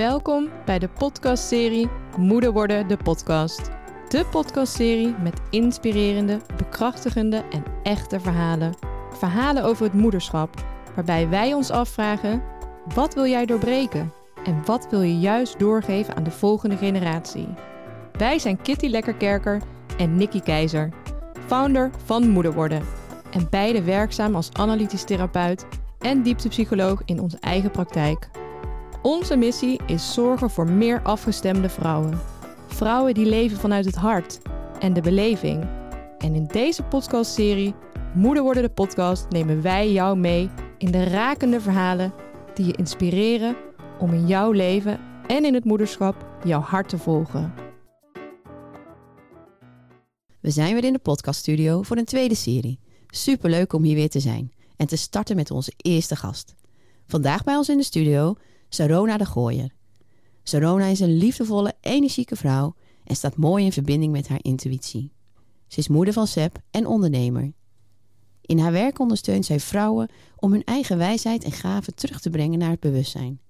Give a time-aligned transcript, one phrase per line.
[0.00, 3.70] Welkom bij de podcastserie Moeder worden de podcast.
[4.08, 8.74] De podcastserie met inspirerende, bekrachtigende en echte verhalen.
[9.12, 12.42] Verhalen over het moederschap, waarbij wij ons afvragen:
[12.94, 14.12] wat wil jij doorbreken
[14.44, 17.48] en wat wil je juist doorgeven aan de volgende generatie?
[18.12, 19.62] Wij zijn Kitty Lekkerkerker
[19.96, 20.88] en Nikki Keizer,
[21.46, 22.82] founder van Moeder worden
[23.30, 25.66] en beide werkzaam als analytisch therapeut
[25.98, 28.30] en dieptepsycholoog in onze eigen praktijk.
[29.02, 32.20] Onze missie is zorgen voor meer afgestemde vrouwen.
[32.66, 34.40] Vrouwen die leven vanuit het hart
[34.78, 35.68] en de beleving.
[36.18, 37.74] En in deze podcastserie
[38.14, 42.12] Moeder worden de podcast nemen wij jou mee in de rakende verhalen
[42.54, 43.56] die je inspireren
[43.98, 47.54] om in jouw leven en in het moederschap jouw hart te volgen.
[50.40, 52.80] We zijn weer in de podcaststudio voor een tweede serie.
[53.06, 56.54] Superleuk om hier weer te zijn en te starten met onze eerste gast.
[57.06, 58.36] Vandaag bij ons in de studio
[58.72, 59.70] Sarona de Gooier.
[60.42, 65.12] Sarona is een liefdevolle, energieke vrouw en staat mooi in verbinding met haar intuïtie.
[65.66, 67.52] Ze is moeder van Seb en ondernemer.
[68.40, 72.58] In haar werk ondersteunt zij vrouwen om hun eigen wijsheid en gaven terug te brengen
[72.58, 73.40] naar het bewustzijn.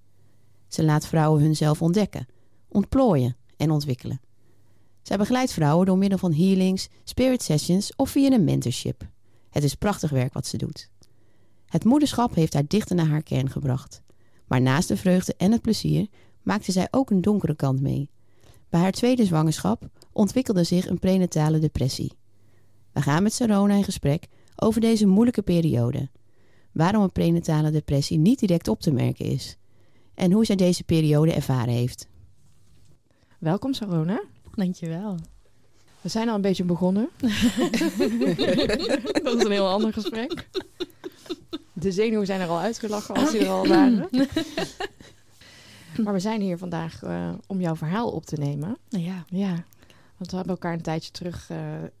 [0.67, 2.27] Ze laat vrouwen hunzelf ontdekken,
[2.67, 4.21] ontplooien en ontwikkelen.
[5.01, 9.07] Zij begeleidt vrouwen door middel van healings, spirit sessions of via een mentorship.
[9.49, 10.89] Het is prachtig werk wat ze doet.
[11.65, 14.01] Het moederschap heeft haar dichter naar haar kern gebracht.
[14.51, 16.07] Maar naast de vreugde en het plezier
[16.41, 18.09] maakte zij ook een donkere kant mee.
[18.69, 22.11] Bij haar tweede zwangerschap ontwikkelde zich een prenatale depressie.
[22.91, 26.09] We gaan met Sarona in gesprek over deze moeilijke periode.
[26.71, 29.57] Waarom een prenatale depressie niet direct op te merken is.
[30.13, 32.07] En hoe zij deze periode ervaren heeft.
[33.39, 34.23] Welkom Sarona.
[34.55, 35.17] Dankjewel.
[36.01, 37.09] We zijn al een beetje begonnen.
[39.23, 40.49] dat is een heel ander gesprek.
[41.81, 44.09] De zenuwen zijn er al uitgelachen als die er al waren.
[46.03, 48.77] maar we zijn hier vandaag uh, om jouw verhaal op te nemen.
[48.89, 49.25] Ja.
[49.27, 49.63] Ja,
[50.17, 51.57] want we hebben elkaar een tijdje terug uh,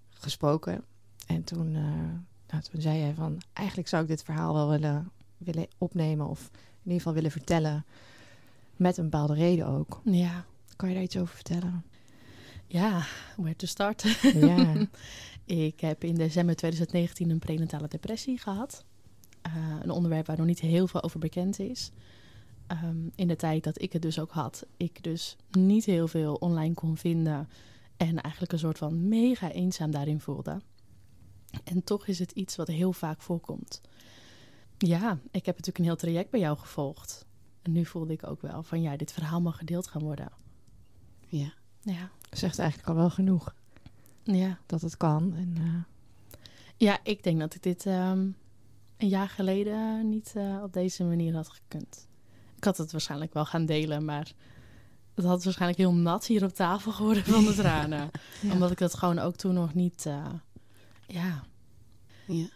[0.09, 0.83] gesproken.
[1.27, 1.83] En toen, uh,
[2.47, 3.41] nou, toen zei jij van...
[3.53, 6.27] eigenlijk zou ik dit verhaal wel willen, willen opnemen...
[6.27, 7.85] of in ieder geval willen vertellen...
[8.75, 10.01] met een bepaalde reden ook.
[10.03, 10.45] Ja.
[10.75, 11.85] Kan je daar iets over vertellen?
[12.67, 13.05] Ja,
[13.37, 14.19] where to start?
[14.33, 14.73] Ja.
[15.45, 18.85] ik heb in december 2019 een prenatale depressie gehad.
[19.47, 21.91] Uh, een onderwerp waar nog niet heel veel over bekend is.
[22.83, 26.35] Um, in de tijd dat ik het dus ook had, ik dus niet heel veel
[26.35, 27.49] online kon vinden
[27.97, 30.61] en eigenlijk een soort van mega eenzaam daarin voelde.
[31.63, 33.81] En toch is het iets wat heel vaak voorkomt.
[34.77, 37.25] Ja, ik heb natuurlijk een heel traject bij jou gevolgd.
[37.61, 40.31] En nu voelde ik ook wel van ja, dit verhaal mag gedeeld gaan worden.
[41.27, 41.53] Ja.
[41.81, 42.09] Ja.
[42.29, 43.53] Zegt eigenlijk al wel genoeg.
[44.23, 44.59] Ja.
[44.65, 45.33] Dat het kan.
[45.35, 45.83] En, uh...
[46.77, 48.35] Ja, ik denk dat ik dit um,
[49.01, 52.07] een jaar geleden niet uh, op deze manier had gekund.
[52.55, 54.31] Ik had het waarschijnlijk wel gaan delen, maar
[55.15, 58.11] het had waarschijnlijk heel nat hier op tafel geworden van de tranen.
[58.41, 58.51] ja.
[58.51, 60.25] Omdat ik dat gewoon ook toen nog niet, uh,
[61.07, 61.43] ja,
[62.27, 62.47] ja,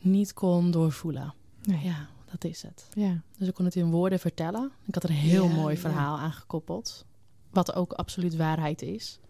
[0.00, 1.34] niet kon doorvoelen.
[1.62, 1.84] Nee.
[1.84, 2.88] Ja, dat is het.
[2.94, 3.22] Ja.
[3.38, 4.72] Dus ik kon het in woorden vertellen.
[4.86, 7.06] Ik had er een heel ja, mooi verhaal aan gekoppeld.
[7.50, 9.20] Wat ook absoluut waarheid is.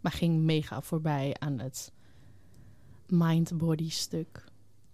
[0.00, 1.92] Maar ging mega voorbij aan het
[3.06, 4.49] mind-body stuk.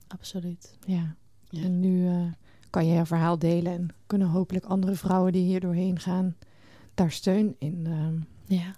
[0.09, 0.77] Absoluut.
[0.87, 1.15] Ja.
[1.49, 1.63] ja.
[1.63, 2.33] En nu uh,
[2.71, 6.37] kan je je verhaal delen en kunnen hopelijk andere vrouwen die hier doorheen gaan
[6.95, 8.75] daar steun in uh, ja.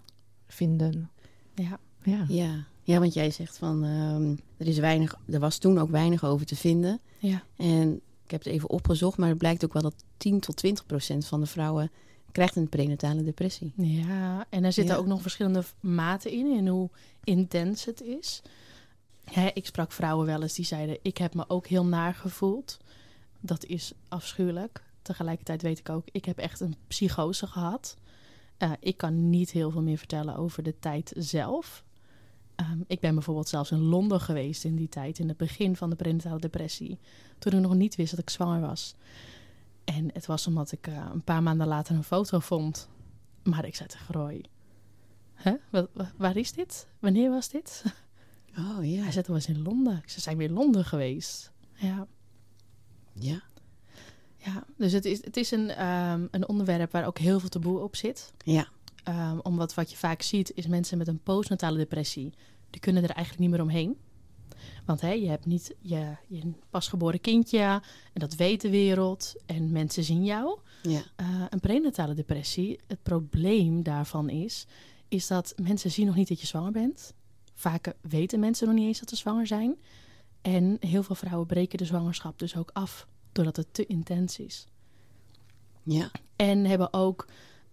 [0.46, 1.10] vinden.
[1.54, 1.78] Ja.
[2.02, 2.24] Ja.
[2.28, 2.64] ja.
[2.82, 6.46] Ja, want jij zegt van um, er, is weinig, er was toen ook weinig over
[6.46, 7.00] te vinden.
[7.18, 7.42] Ja.
[7.56, 10.86] En ik heb het even opgezocht, maar het blijkt ook wel dat 10 tot 20
[10.86, 11.90] procent van de vrouwen
[12.32, 13.72] krijgt een prenatale depressie.
[13.76, 15.00] Ja, en er zitten Ja.
[15.00, 16.90] ook nog verschillende maten in, in hoe
[17.24, 18.42] intens het is.
[19.30, 22.78] Hè, ik sprak vrouwen wel eens die zeiden: Ik heb me ook heel naar gevoeld.
[23.40, 24.82] Dat is afschuwelijk.
[25.02, 27.96] Tegelijkertijd weet ik ook, ik heb echt een psychose gehad.
[28.58, 31.84] Uh, ik kan niet heel veel meer vertellen over de tijd zelf.
[32.56, 35.90] Um, ik ben bijvoorbeeld zelfs in Londen geweest in die tijd, in het begin van
[35.90, 36.98] de prenatale depressie.
[37.38, 38.94] Toen ik nog niet wist dat ik zwanger was.
[39.84, 42.88] En het was omdat ik uh, een paar maanden later een foto vond.
[43.42, 44.44] Maar ik zei tegen Roy:
[45.34, 45.54] Hè?
[45.70, 46.86] Wat, waar is dit?
[46.98, 47.84] Wanneer was dit?
[48.58, 49.02] Oh ja.
[49.02, 50.02] Hij Het was in Londen.
[50.06, 51.52] Zei: Zijn we in Londen geweest?
[51.74, 52.06] Ja.
[53.12, 53.42] Ja.
[54.36, 57.78] Ja, dus het is, het is een, um, een onderwerp waar ook heel veel taboe
[57.78, 58.32] op zit.
[58.44, 58.68] Ja.
[59.08, 62.32] Um, omdat wat je vaak ziet is mensen met een postnatale depressie,
[62.70, 63.96] die kunnen er eigenlijk niet meer omheen.
[64.84, 67.58] Want hè, je hebt niet je, je pasgeboren kindje
[68.12, 70.58] en dat weet de wereld en mensen zien jou.
[70.82, 71.02] Ja.
[71.20, 74.66] Uh, een prenatale depressie, het probleem daarvan is,
[75.08, 77.14] is dat mensen zien nog niet dat je zwanger bent.
[77.58, 79.76] Vaak weten mensen nog niet eens dat ze zwanger zijn.
[80.42, 84.66] En heel veel vrouwen breken de zwangerschap dus ook af, doordat het te intens is.
[85.82, 86.10] Ja.
[86.36, 87.26] En hebben ook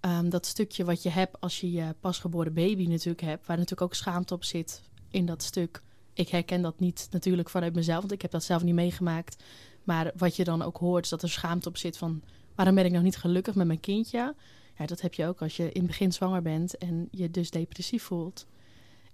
[0.05, 3.81] Ehm, dat stukje wat je hebt als je je pasgeboren baby natuurlijk hebt, waar natuurlijk
[3.81, 5.81] ook schaamte op zit in dat stuk.
[6.13, 9.43] Ik herken dat niet natuurlijk vanuit mezelf, want ik heb dat zelf niet meegemaakt.
[9.83, 12.21] Maar wat je dan ook hoort, is dat er schaamte op zit van
[12.55, 14.35] waarom ben ik nog niet gelukkig met mijn kindje?
[14.77, 17.49] Ja, dat heb je ook als je in het begin zwanger bent en je dus
[17.49, 18.45] depressief voelt.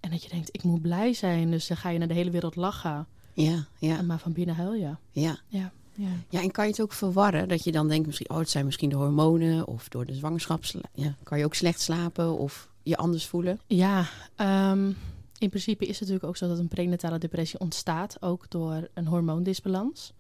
[0.02, 1.52] En dat je denkt, ik moet blij zijn.
[1.52, 3.08] Dus dan ga je naar de hele wereld lachen.
[3.34, 4.96] Ja, ja, Maar van binnen huil je.
[5.12, 5.40] ja.
[5.48, 5.72] Ja.
[5.96, 6.08] Ja.
[6.30, 7.48] Ja, en kan je het ook verwarren?
[7.48, 10.64] Dat je dan denkt misschien, oh, het zijn misschien de hormonen of door de zwangerschap.
[10.94, 13.60] Ja, kan je ook slecht slapen of je anders voelen?
[13.68, 14.06] Ja,
[14.36, 14.92] ehm,
[15.38, 19.08] in principe is het natuurlijk ook zo dat een prenatale depressie ontstaat, ook door een
[19.08, 20.14] hormoondisbalans.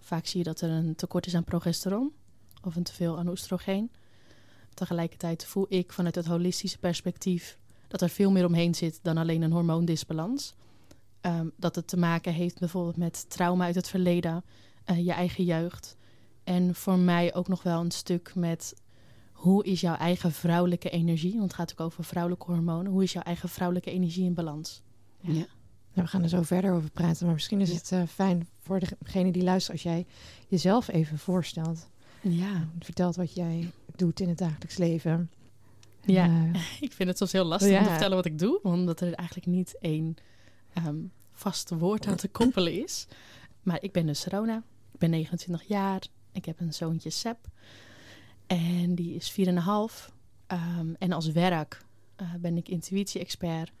[0.00, 2.12] Vaak zie je dat er een tekort is aan progesteron
[2.64, 3.90] of een teveel aan oestrogeen.
[4.74, 7.58] Tegelijkertijd voel ik vanuit het holistische perspectief
[7.92, 10.54] dat er veel meer omheen zit dan alleen een hormoondisbalans.
[11.20, 14.44] Ehm, dat het te maken heeft bijvoorbeeld met trauma uit het verleden,
[14.84, 15.96] eh, je eigen jeugd.
[16.44, 18.74] En voor mij ook nog wel een stuk met
[19.32, 21.32] hoe is jouw eigen vrouwelijke energie?
[21.32, 22.92] Want het gaat ook over vrouwelijke hormonen.
[22.92, 24.82] Hoe is jouw eigen vrouwelijke energie in balans?
[25.20, 25.32] Ja.
[25.32, 25.46] Nou,
[25.94, 27.24] we gaan er zo verder over praten.
[27.24, 27.74] Maar misschien is Ja.
[27.76, 30.06] het eh, fijn voor degene die luistert als jij
[30.48, 31.88] jezelf even voorstelt.
[32.22, 35.30] Ja, Vertelt wat jij doet in het dagelijks leven.
[36.04, 36.50] Ja.
[36.52, 39.12] eh, ik vind het soms heel lastig om te vertellen wat ik doe, omdat er
[39.12, 40.14] eigenlijk niet één
[40.72, 40.96] ehm
[41.32, 43.06] vast woord aan te koppelen is.
[43.62, 44.62] Maar ik ben dus Rona,
[44.92, 46.02] ik ben 29 jaar,
[46.32, 47.38] ik heb een zoontje Seb
[48.46, 50.10] en die is 4,5.
[50.46, 51.84] Ehm en als werk
[52.16, 53.72] eh, ben ik intuïtie-expert,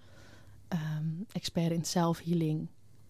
[0.68, 2.68] ehm, expert in self-healing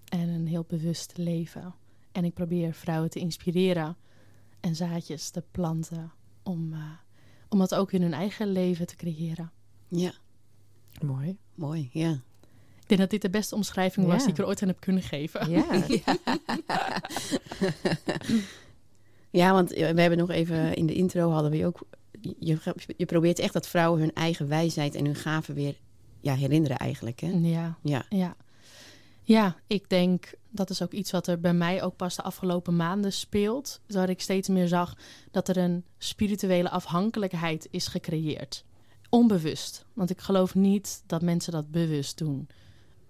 [0.08, 1.74] en een heel bewust leven.
[2.12, 3.96] En ik probeer vrouwen te inspireren
[4.60, 6.12] en zaadjes te planten
[6.42, 6.80] om, eh,
[7.52, 9.50] om dat ook in hun eigen leven te creëren.
[9.88, 10.12] ja,
[11.02, 11.36] mooi.
[11.54, 11.88] mooi.
[11.92, 12.10] Ja.
[12.80, 14.22] Ik denk dat dit de beste omschrijving was Ja.
[14.24, 15.50] die ik er ooit aan heb kunnen geven.
[15.50, 15.64] Ja.
[19.30, 21.80] Ja, want eh, we hebben nog even in de intro hadden we ook.
[22.38, 22.58] Je,
[22.96, 25.76] je probeert echt dat vrouwen hun eigen wijsheid en hun gaven weer
[26.20, 27.20] ja, herinneren eigenlijk.
[27.20, 27.28] Hè?
[27.42, 28.36] Ja, Ja, ja.
[29.22, 32.76] Ja, ik denk dat is ook iets wat er bij mij ook pas de afgelopen
[32.76, 33.80] maanden speelt.
[33.86, 34.96] Dat ik steeds meer zag
[35.30, 38.64] dat er een spirituele afhankelijkheid is gecreëerd.
[39.08, 39.84] Onbewust.
[39.92, 42.48] Want ik geloof niet dat mensen dat bewust doen.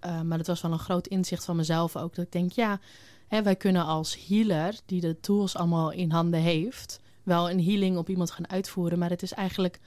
[0.05, 2.15] Uh, maar het was wel een groot inzicht van mezelf ook.
[2.15, 2.81] Dat ik denk, ja,
[3.29, 7.97] hè, wij kunnen als healer, die de tools allemaal in handen heeft, wel een healing
[7.97, 8.99] op iemand gaan uitvoeren.
[8.99, 9.81] Maar het is eigenlijk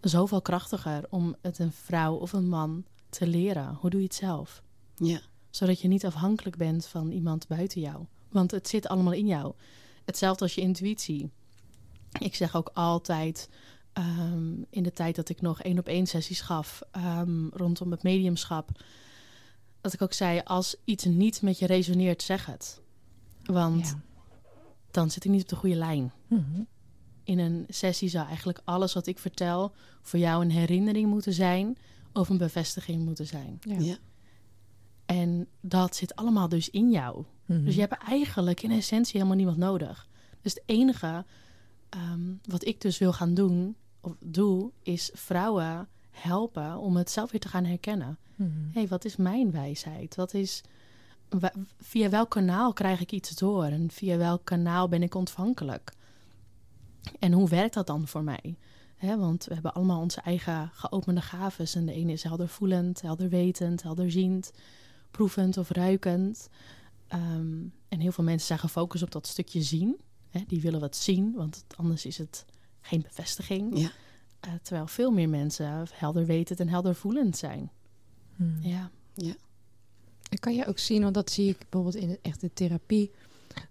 [0.00, 3.76] zoveel krachtiger om het een vrouw of een man te leren.
[3.80, 4.62] Hoe doe je het zelf?
[4.96, 5.20] ja,
[5.52, 8.04] Zodat je niet afhankelijk bent van iemand buiten jou.
[8.30, 9.52] Want het zit allemaal in jou.
[10.04, 11.30] Hetzelfde als je intuïtie.
[12.18, 13.48] Ik zeg ook altijd,
[13.92, 18.02] ehm, in de tijd dat ik nog één op één sessies gaf ehm, rondom het
[18.02, 18.82] mediumschap,
[19.80, 22.80] dat ik ook zei, als iets niet met je resoneert, zeg het.
[23.44, 24.00] Want Ja.
[24.90, 26.12] dan zit ik niet op de goede lijn.
[26.26, 26.62] Mhm.
[27.24, 29.72] In een sessie zou eigenlijk alles wat ik vertel
[30.02, 31.78] voor jou een herinnering moeten zijn
[32.12, 33.58] of een bevestiging moeten zijn.
[33.60, 33.78] Ja.
[33.78, 33.96] ja,
[35.06, 37.24] En dat zit allemaal dus in jou.
[37.46, 37.64] Mhm.
[37.64, 40.08] Dus je hebt eigenlijk in essentie helemaal niemand nodig.
[40.40, 41.24] Dus het enige
[41.88, 47.30] ehm, wat ik dus wil gaan doen, of doe, is vrouwen helpen om het zelf
[47.30, 48.18] weer te gaan herkennen.
[48.36, 50.14] Hé, hey, wat is mijn wijsheid?
[50.14, 50.62] Wat is,
[51.80, 53.64] via welk kanaal krijg ik iets door?
[53.64, 55.92] En via welk kanaal ben ik ontvankelijk?
[57.18, 58.56] En hoe werkt dat dan voor mij?
[59.00, 61.74] Want we hebben allemaal onze eigen geopende gaves.
[61.74, 64.52] En de ene is helder voelend, helder wetend, helder ziend,
[65.12, 66.48] proevend of ruikend.
[67.06, 67.56] Ehm,
[67.88, 70.00] en heel veel mensen zijn gefocust op dat stukje zien.
[70.30, 72.44] Hè, die willen wat zien, want anders is het
[72.80, 73.78] geen bevestiging.
[73.78, 73.90] ja,
[74.40, 77.70] Eh, terwijl veel meer mensen helder wetend en helder voelend zijn.
[78.36, 78.68] Mhm.
[78.68, 78.90] Ja.
[80.30, 83.10] En kan je ook zien, want dat zie ik bijvoorbeeld in de echte therapie,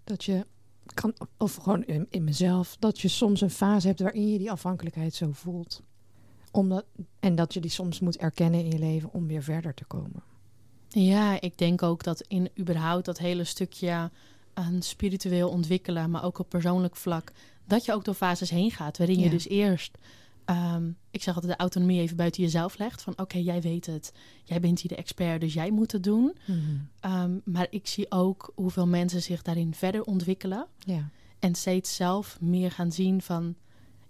[0.04, 0.46] dat je
[0.94, 4.50] kan, of gewoon in, in mezelf, dat je soms een fase hebt waarin je die
[4.50, 5.82] afhankelijkheid zo voelt.
[6.50, 6.84] Omdat,
[7.20, 10.22] en dat je die soms moet erkennen in je leven om weer verder te komen.
[10.92, 14.10] Ja, ik denk ook dat in überhaupt dat hele stukje
[14.54, 17.32] aan spiritueel ontwikkelen, maar ook op persoonlijk vlak,
[17.64, 18.98] dat je ook door fases heen gaat.
[18.98, 19.98] Waarin je dus eerst,
[20.44, 23.02] ehm, ik zeg altijd, de autonomie even buiten jezelf legt.
[23.02, 24.12] Van oké, jij weet het,
[24.44, 26.36] jij bent hier de expert, dus jij moet het doen.
[27.00, 30.66] Ehm, maar ik zie ook hoeveel mensen zich daarin verder ontwikkelen.
[30.78, 31.08] Ja,
[31.38, 33.54] En steeds zelf meer gaan zien van,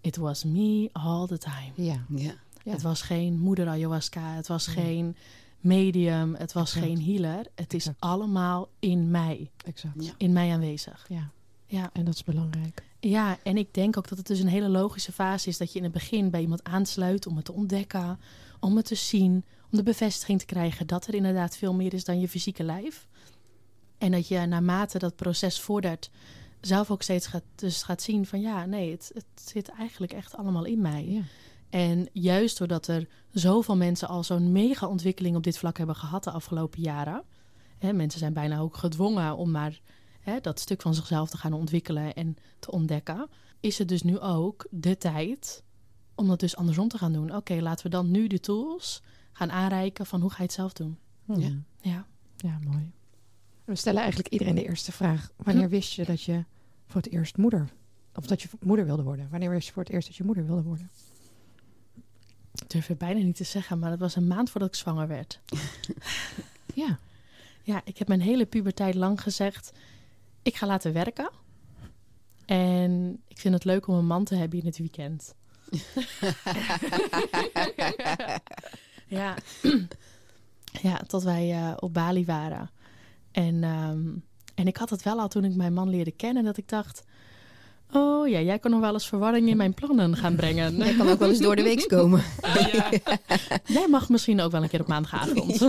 [0.00, 1.72] it was me all the time.
[1.74, 2.04] ja.
[2.08, 2.34] ja,
[2.64, 2.72] Ja.
[2.72, 5.16] Het was geen moeder ayahuasca, het was geen
[5.64, 6.86] medium, het was Exact.
[6.86, 7.46] geen healer.
[7.54, 8.00] Het is Exact.
[8.00, 10.04] allemaal in mij, exact.
[10.04, 10.12] Ja.
[10.16, 11.04] in mij aanwezig.
[11.08, 11.30] Ja,
[11.66, 11.90] Ja.
[11.92, 12.82] en dat is belangrijk.
[13.00, 15.78] ja, en ik denk ook dat het dus een hele logische fase is dat je
[15.78, 18.20] in het begin bij iemand aansluit om het te ontdekken,
[18.60, 22.04] om het te zien, om de bevestiging te krijgen dat er inderdaad veel meer is
[22.04, 23.08] dan je fysieke lijf.
[23.98, 26.10] En dat je naarmate dat proces vordert,
[26.60, 30.36] zelf ook steeds gaat, dus gaat zien van ja, nee, het, het zit eigenlijk echt
[30.36, 31.04] allemaal in mij.
[31.08, 31.20] Ja.
[31.72, 36.24] En juist doordat er zoveel mensen al zo'n mega ontwikkeling op dit vlak hebben gehad
[36.24, 37.22] de afgelopen jaren.
[37.78, 39.80] Hè, mensen zijn bijna ook gedwongen om maar
[40.20, 43.28] hè, dat stuk van zichzelf te gaan ontwikkelen en te ontdekken.
[43.60, 45.62] Is het dus nu ook de tijd
[46.14, 47.34] om dat dus andersom te gaan doen.
[47.36, 49.02] Oké, laten we dan nu de tools
[49.32, 50.98] gaan aanreiken van hoe ga je het zelf doen.
[51.24, 51.40] Hmm.
[51.40, 51.52] Ja.
[51.80, 52.06] Ja.
[52.36, 52.90] Ja, mooi.
[53.64, 55.30] We stellen eigenlijk iedereen de eerste vraag.
[55.36, 56.44] Wanneer wist je dat je
[56.86, 57.68] voor het eerst moeder...
[58.14, 59.28] Of dat je moeder wilde worden?
[59.30, 60.90] Wanneer wist je voor het eerst dat je moeder wilde worden?
[62.54, 65.08] Ik durf het bijna niet te zeggen, maar dat was een maand voordat ik zwanger
[65.08, 65.40] werd.
[66.74, 66.98] Ja.
[67.62, 69.72] Ja, ik heb mijn hele puberteit lang gezegd:
[70.42, 71.30] ik ga laten werken.
[72.44, 75.34] En ik vind het leuk om een man te hebben in het weekend.
[79.18, 79.34] ja.
[80.88, 82.70] ja, tot wij eh, op Bali waren.
[83.30, 84.08] En, ehm,
[84.54, 87.04] en ik had het wel al toen ik mijn man leerde kennen, dat ik dacht...
[87.92, 90.76] Oh ja, jij kan nog wel eens verwarring in mijn plannen gaan brengen.
[90.76, 92.22] Jij kan ook wel eens door de week komen.
[92.72, 92.90] Ja.
[93.64, 95.68] Jij mag misschien ook wel een keer op maandagavond.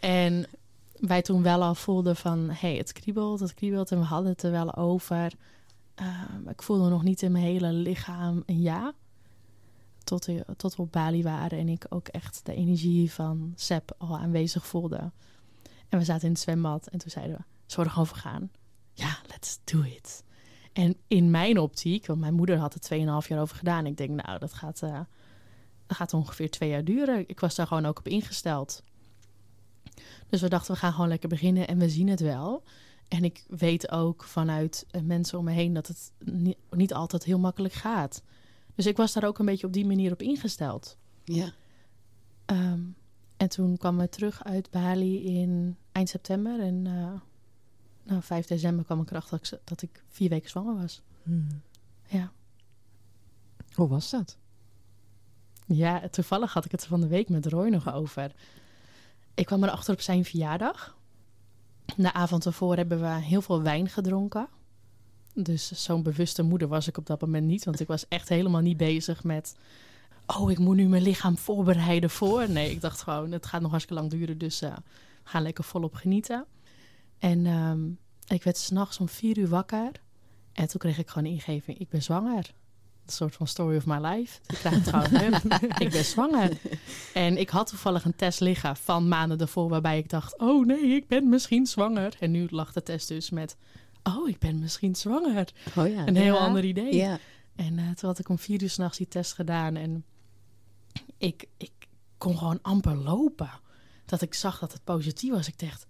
[0.00, 0.46] en
[0.92, 2.38] wij toen wel al voelden van...
[2.38, 3.90] hé, hey, het kriebelt, het kriebelt.
[3.90, 5.32] En we hadden het er wel over.
[6.00, 8.92] Uh, ik voelde nog niet in mijn hele lichaam een ja.
[10.04, 11.58] Tot, tot we op Bali waren.
[11.58, 15.12] En ik ook echt de energie van Seb al aanwezig voelde.
[15.88, 16.86] En we zaten in het zwembad.
[16.86, 18.50] En toen zeiden we, zullen we er gewoon voor gaan?
[18.92, 20.22] Ja, let's do it.
[20.72, 23.86] En in mijn optiek, want mijn moeder had er 2,5 jaar over gedaan.
[23.86, 25.00] Ik denk, nou, dat gaat, uh,
[25.86, 27.24] dat gaat ongeveer twee jaar duren.
[27.28, 28.82] Ik was daar gewoon ook op ingesteld.
[30.28, 32.62] Dus we dachten, we gaan gewoon lekker beginnen en we zien het wel.
[33.08, 37.38] En ik weet ook vanuit mensen om me heen dat het niet, niet altijd heel
[37.38, 38.22] makkelijk gaat.
[38.74, 40.96] Dus ik was daar ook een beetje op die manier op ingesteld.
[41.24, 41.52] Ja.
[42.46, 42.96] Um,
[43.36, 46.60] en toen kwamen we terug uit Bali in eind september.
[46.60, 47.12] En uh,
[48.10, 51.02] nou, 5 december kwam ik erachter dat ik, dat ik vier weken zwanger was.
[51.22, 51.62] Hmm.
[52.06, 52.32] Ja.
[53.74, 54.36] Hoe was dat?
[55.66, 58.32] Ja, toevallig had ik het van de week met Roy nog over.
[59.34, 60.96] Ik kwam erachter op zijn verjaardag.
[61.96, 64.48] De avond ervoor hebben we heel veel wijn gedronken.
[65.34, 67.64] Dus zo'n bewuste moeder was ik op dat moment niet.
[67.64, 69.56] Want ik was echt helemaal niet bezig met...
[70.26, 72.50] Oh, ik moet nu mijn lichaam voorbereiden voor.
[72.50, 74.38] Nee, ik dacht gewoon, het gaat nog hartstikke lang duren.
[74.38, 74.76] Dus uh,
[75.22, 76.44] gaan lekker volop genieten.
[77.20, 79.90] En um, ik werd s'nachts om vier uur wakker.
[80.52, 82.54] En toen kreeg ik gewoon ingeving, ik ben zwanger.
[83.06, 84.40] Een soort van story of my life.
[84.46, 85.40] Ik krijg het gewoon,
[85.86, 86.58] ik ben zwanger.
[87.14, 89.68] En ik had toevallig een test liggen van maanden ervoor...
[89.68, 92.16] waarbij ik dacht, oh nee, ik ben misschien zwanger.
[92.20, 93.56] En nu lag de test dus met,
[94.02, 95.52] oh, ik ben misschien zwanger.
[95.76, 96.06] Oh ja.
[96.06, 96.40] Een heel ja.
[96.40, 96.94] ander idee.
[96.94, 97.18] Ja.
[97.56, 99.76] En uh, toen had ik om vier uur s'nachts die test gedaan.
[99.76, 100.04] En
[101.18, 101.72] ik, ik
[102.18, 103.50] kon gewoon amper lopen.
[104.04, 105.48] Dat ik zag dat het positief was.
[105.48, 105.86] Ik dacht,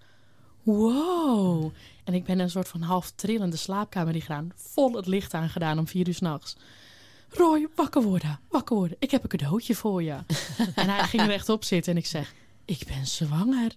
[0.63, 1.73] wow.
[2.05, 4.53] En ik ben een soort van half trillende slaapkamer die gedaan.
[4.55, 6.57] Vol het licht aangedaan om vier uur s'nachts.
[7.29, 8.97] Roy, wakker worden, wakker worden.
[9.01, 10.13] Ik heb een cadeautje voor je.
[10.75, 13.75] en hij ging rechtop zitten en ik zeg, ik ben zwanger.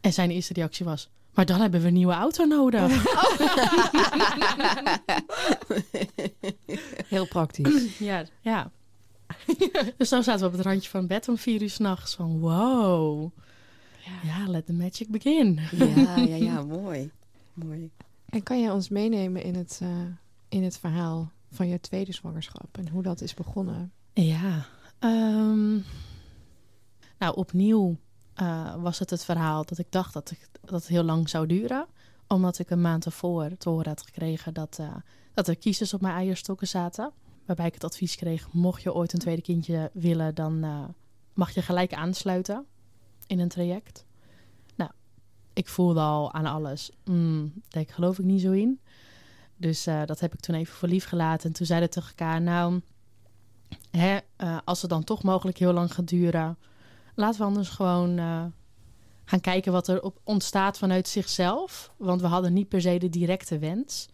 [0.00, 2.90] En zijn eerste reactie was, maar dan hebben we een nieuwe auto nodig.
[7.08, 7.98] Heel praktisch.
[7.98, 8.70] ja, ja.
[9.96, 12.14] dus zo zaten we op het randje van bed om vier uur s'nachts.
[12.14, 13.30] Van wow.
[14.06, 14.38] Ja.
[14.38, 15.60] ja, let the magic begin.
[15.70, 17.10] ja, ja, ja, mooi.
[17.54, 17.90] mooi.
[18.26, 19.88] En kan je ons meenemen in het, uh,
[20.48, 23.92] in het verhaal van je tweede zwangerschap en hoe dat is begonnen?
[24.12, 24.66] Ja,
[25.00, 25.84] um,
[27.18, 27.96] nou opnieuw
[28.42, 31.46] uh, was het het verhaal dat ik dacht dat, ik, dat het heel lang zou
[31.46, 31.86] duren.
[32.28, 34.94] Omdat ik een maand ervoor te horen had gekregen dat, uh,
[35.34, 37.12] dat er kiezers op mijn eierstokken zaten.
[37.44, 40.84] Waarbij ik het advies kreeg, mocht je ooit een tweede kindje willen, dan uh,
[41.34, 42.66] mag je gelijk aansluiten
[43.26, 44.04] in een traject.
[44.74, 44.90] Nou,
[45.52, 48.80] ik voelde al aan alles, mm, daar geloof ik niet zo in.
[49.56, 51.48] Dus uh, dat heb ik toen even voor lief gelaten.
[51.48, 52.80] En toen zeiden tegen elkaar, nou,
[53.90, 56.58] hè, uh, als het dan toch mogelijk heel lang gaat duren,
[57.14, 58.44] laten we anders gewoon uh,
[59.24, 61.92] gaan kijken wat er op ontstaat vanuit zichzelf.
[61.96, 64.08] Want we hadden niet per se de directe wens.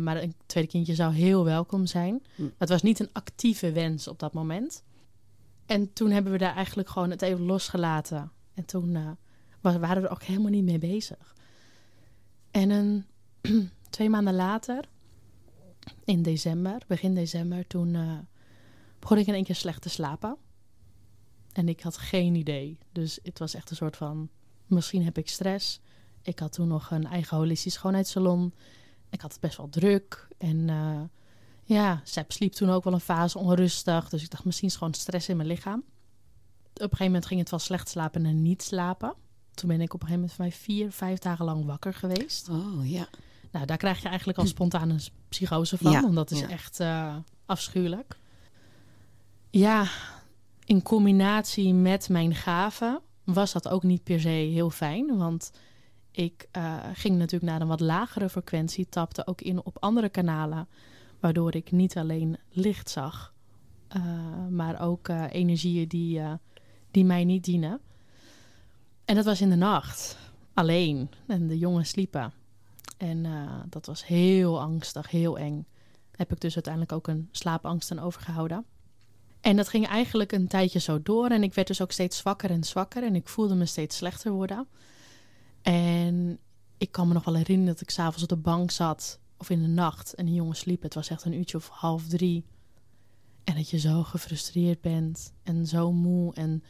[0.00, 2.22] Maar een tweede kindje zou heel welkom zijn.
[2.34, 2.42] Hm.
[2.58, 4.82] Het was niet een actieve wens op dat moment.
[5.66, 8.32] En toen hebben we daar eigenlijk gewoon het even losgelaten.
[8.54, 9.10] En toen uh,
[9.60, 11.34] waren we er ook helemaal niet mee bezig.
[12.50, 13.04] En een,
[13.90, 14.88] twee maanden later,
[16.04, 18.18] in december, begin december, toen uh,
[18.98, 20.36] begon ik in één keer slecht te slapen.
[21.52, 22.78] En ik had geen idee.
[22.92, 24.28] Dus het was echt een soort van,
[24.66, 25.80] misschien heb ik stress.
[26.22, 28.54] Ik had toen nog een eigen holistisch schoonheidssalon.
[29.10, 30.28] Ik had het best wel druk.
[30.38, 31.00] En uh,
[31.66, 34.08] ja, Seb sliep toen ook wel een fase onrustig.
[34.08, 35.78] Dus ik dacht, misschien is gewoon stress in mijn lichaam.
[35.78, 39.14] Op een gegeven moment ging het wel slecht slapen en niet slapen.
[39.54, 42.48] Toen ben ik op een gegeven moment van mij vier, vijf dagen lang wakker geweest.
[42.48, 43.08] Oh ja.
[43.50, 45.92] Nou, daar krijg je eigenlijk al spontaan een psychose van.
[45.92, 46.48] Ja, want dat is ja.
[46.48, 48.18] echt uh, afschuwelijk.
[49.50, 49.86] Ja,
[50.64, 55.16] in combinatie met mijn gaven was dat ook niet per se heel fijn.
[55.16, 55.52] Want
[56.10, 60.68] ik uh, ging natuurlijk naar een wat lagere frequentie, tapte ook in op andere kanalen.
[61.20, 63.34] Waardoor ik niet alleen licht zag,
[63.96, 64.02] uh,
[64.50, 66.20] maar ook uh, energieën die,
[66.90, 67.80] die mij niet dienen.
[69.04, 70.18] En dat was in de nacht,
[70.54, 71.10] alleen.
[71.26, 72.32] En de jongens sliepen.
[72.96, 73.26] En
[73.68, 75.66] dat was heel angstig, heel eng.
[76.10, 78.64] Heb ik dus uiteindelijk ook een slaapangst aan overgehouden.
[79.40, 81.28] En dat ging eigenlijk een tijdje zo door.
[81.28, 83.02] En ik werd dus ook steeds zwakker en zwakker.
[83.02, 84.66] En ik voelde me steeds slechter worden.
[85.62, 86.38] En
[86.78, 89.20] ik kan me nog wel herinneren dat ik s'avonds op de bank zat.
[89.38, 90.14] Of in de nacht.
[90.14, 90.82] En een jongen sliep.
[90.82, 92.44] Het was echt een uurtje of half drie.
[93.44, 95.32] En dat je zo gefrustreerd bent.
[95.42, 96.34] En zo moe.
[96.34, 96.62] En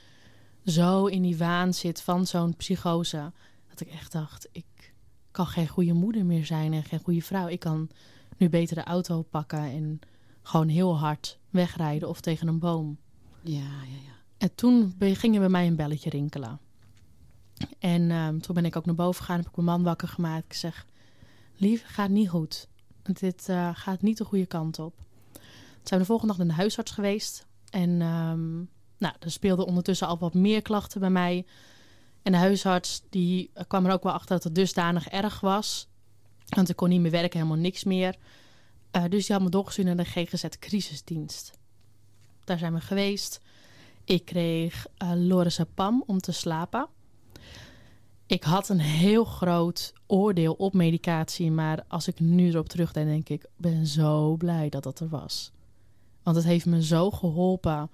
[0.65, 3.33] zo in die waan zit van zo'n psychose.
[3.69, 4.95] Dat ik echt dacht, ik
[5.31, 6.73] kan geen goede moeder meer zijn.
[6.73, 7.49] En geen goede vrouw.
[7.49, 7.91] Ik kan
[8.37, 9.61] nu beter de auto pakken.
[9.61, 10.01] En
[10.43, 12.99] gewoon heel hard wegrijden of tegen een boom.
[13.43, 14.15] Ja, ja, ja.
[14.39, 16.61] En toen gingen bij mij een belletje rinkelen.
[17.79, 20.45] En um, toen ben ik ook naar boven gegaan, heb ik mijn man wakker gemaakt.
[20.45, 20.87] Ik zeg,
[21.57, 22.69] lief, gaat niet goed.
[23.03, 24.95] Dit uh, gaat niet de goede kant op.
[25.33, 25.43] Toen
[25.83, 27.47] zijn we de volgende dag naar de huisarts geweest.
[27.71, 31.47] En um, nou, er speelden ondertussen al wat meer klachten bij mij.
[32.23, 35.89] En de huisarts die kwam er ook wel achter dat het dusdanig erg was.
[36.49, 38.17] Want ik kon niet meer werken, helemaal niks meer.
[38.93, 41.59] Uh, dus die had me doorgestuurd naar de GGZ-crisisdienst.
[42.45, 43.41] Daar zijn we geweest.
[44.05, 46.89] Ik kreeg uh, om te slapen.
[48.27, 53.29] Ik had een heel groot oordeel op medicatie, maar als ik nu erop terugdenk, denk
[53.29, 55.53] ik, ben zo blij dat dat er was.
[56.23, 57.91] Want het heeft me zo geholpen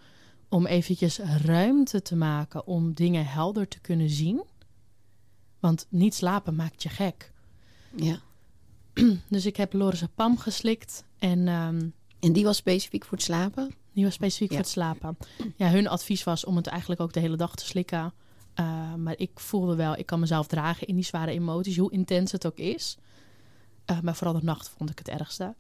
[0.49, 4.43] om eventjes ruimte te maken om dingen helder te kunnen zien.
[5.61, 7.33] Want niet slapen maakt je gek.
[7.97, 8.21] Ja.
[9.29, 11.49] Dus ik heb lorazepam geslikt en...
[11.49, 13.75] Um, en die was specifiek voor het slapen?
[13.93, 15.17] Die was specifiek voor het slapen.
[15.57, 18.13] Ja, hun advies was om het eigenlijk ook de hele dag te slikken.
[18.61, 22.33] Uh, maar ik voelde wel, ik kan mezelf dragen in die zware emoties, hoe intens
[22.33, 22.99] het ook is.
[23.91, 25.55] Uh, maar vooral de nacht vond ik het ergste.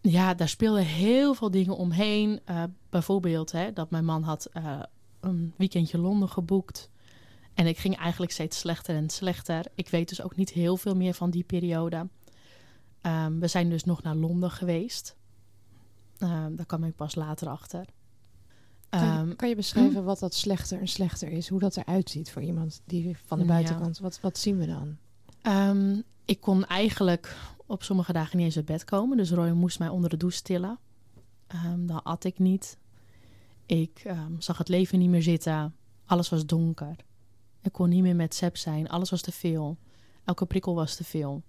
[0.00, 2.40] Ja, daar speelden heel veel dingen omheen.
[2.50, 4.50] Uh, bijvoorbeeld hè, dat mijn man had
[5.20, 6.90] een weekendje Londen geboekt.
[7.54, 9.64] En ik ging eigenlijk steeds slechter en slechter.
[9.74, 12.08] Ik weet dus ook niet heel veel meer van die periode.
[13.02, 15.16] Um, we zijn dus nog naar Londen geweest.
[16.18, 17.86] Um, daar kwam ik pas later achter.
[18.98, 20.04] Kan je, um, kan je beschrijven hm?
[20.04, 21.48] wat dat slechter en slechter is?
[21.48, 23.96] Hoe dat eruit ziet voor iemand die van de buitenkant?
[23.96, 24.02] Ja.
[24.02, 24.96] Wat, wat zien we dan?
[25.42, 29.16] Um, ik kon eigenlijk op sommige dagen niet eens uit bed komen.
[29.16, 30.78] Dus Roy moest mij onder de douche tillen.
[31.64, 32.78] Um, dan at ik niet.
[33.66, 34.06] Ik
[34.38, 35.74] zag het leven niet meer zitten.
[36.06, 36.96] Alles was donker.
[37.60, 38.88] Ik kon niet meer met Seb zijn.
[38.88, 39.76] Alles was te veel.
[40.24, 41.42] Elke prikkel was te veel.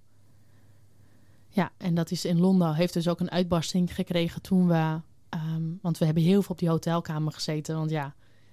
[1.47, 2.75] Ja, en dat is in Londen.
[2.75, 5.01] Heeft dus ook een uitbarsting gekregen toen we
[5.33, 7.75] Um, want we hebben heel veel op die hotelkamer gezeten.
[7.75, 8.03] Want ja,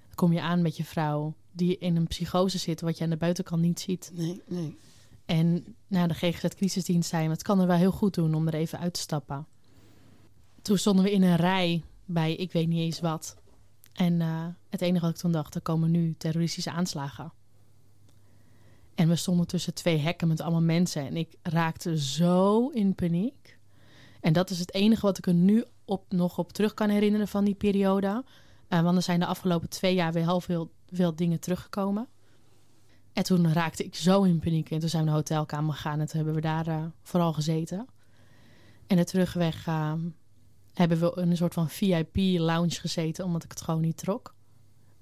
[0.07, 3.11] dan kom je aan met je vrouw die in een psychose zit, wat je aan
[3.11, 4.11] de buitenkant niet ziet.
[4.15, 4.79] Nee, nee.
[5.25, 8.79] En na de GGZ-crisisdienst zei het kan er wel heel goed doen om er even
[8.79, 9.47] uit te stappen.
[10.63, 13.37] Toen stonden we in een rij bij ik weet niet eens wat.
[13.93, 17.33] En uh, het enige wat ik toen dacht, er komen nu terroristische aanslagen.
[18.95, 21.07] En we stonden tussen twee hekken met allemaal mensen.
[21.07, 23.59] En ik raakte zo in paniek.
[24.21, 27.29] En dat is het enige wat ik er nu op, nog op terug kan herinneren
[27.29, 28.25] van die periode.
[28.69, 32.09] Uh, want er zijn de afgelopen twee jaar weer heel veel, dingen teruggekomen.
[33.13, 34.71] En toen raakte ik zo in paniek.
[34.71, 37.33] En toen zijn we naar de hotelkamer gegaan en toen hebben we daar uh, vooral
[37.33, 37.87] gezeten.
[38.87, 39.93] En de terugweg uh,
[40.75, 44.35] hebben we een soort van VIP-lounge gezeten, omdat ik het gewoon niet trok.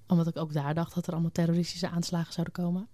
[0.06, 2.88] Omdat ik ook daar dacht dat er allemaal terroristische aanslagen zouden komen.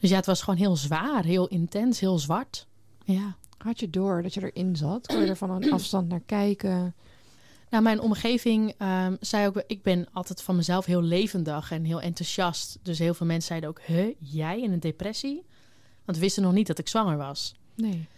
[0.00, 2.66] Dus ja, het was gewoon heel zwaar, heel intens, heel zwart.
[3.04, 3.36] Ja.
[3.58, 5.06] Had je door dat je erin zat?
[5.06, 6.94] Kon je er van een afstand naar kijken?
[7.70, 9.62] Nou, mijn omgeving um, zei ook...
[9.66, 12.78] Ik ben altijd van mezelf heel levendig en heel enthousiast.
[12.82, 13.80] Dus heel veel mensen zeiden ook...
[13.80, 15.44] Huh, jij in een depressie?
[16.04, 17.54] Want we wisten nog niet dat ik zwanger was.
[17.74, 18.08] Nee.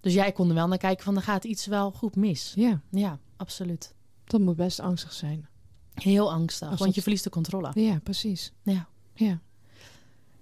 [0.00, 1.16] Dus jij kon er wel naar kijken van...
[1.16, 2.52] er gaat iets wel goed mis.
[2.56, 2.80] Ja.
[2.90, 3.94] Ja, absoluut.
[4.24, 5.48] Dat moet best angstig zijn.
[5.94, 6.94] Heel angstig, Als want dat...
[6.94, 7.70] je verliest de controle.
[7.74, 8.52] Ja, precies.
[8.62, 8.88] Ja.
[9.14, 9.40] Ja.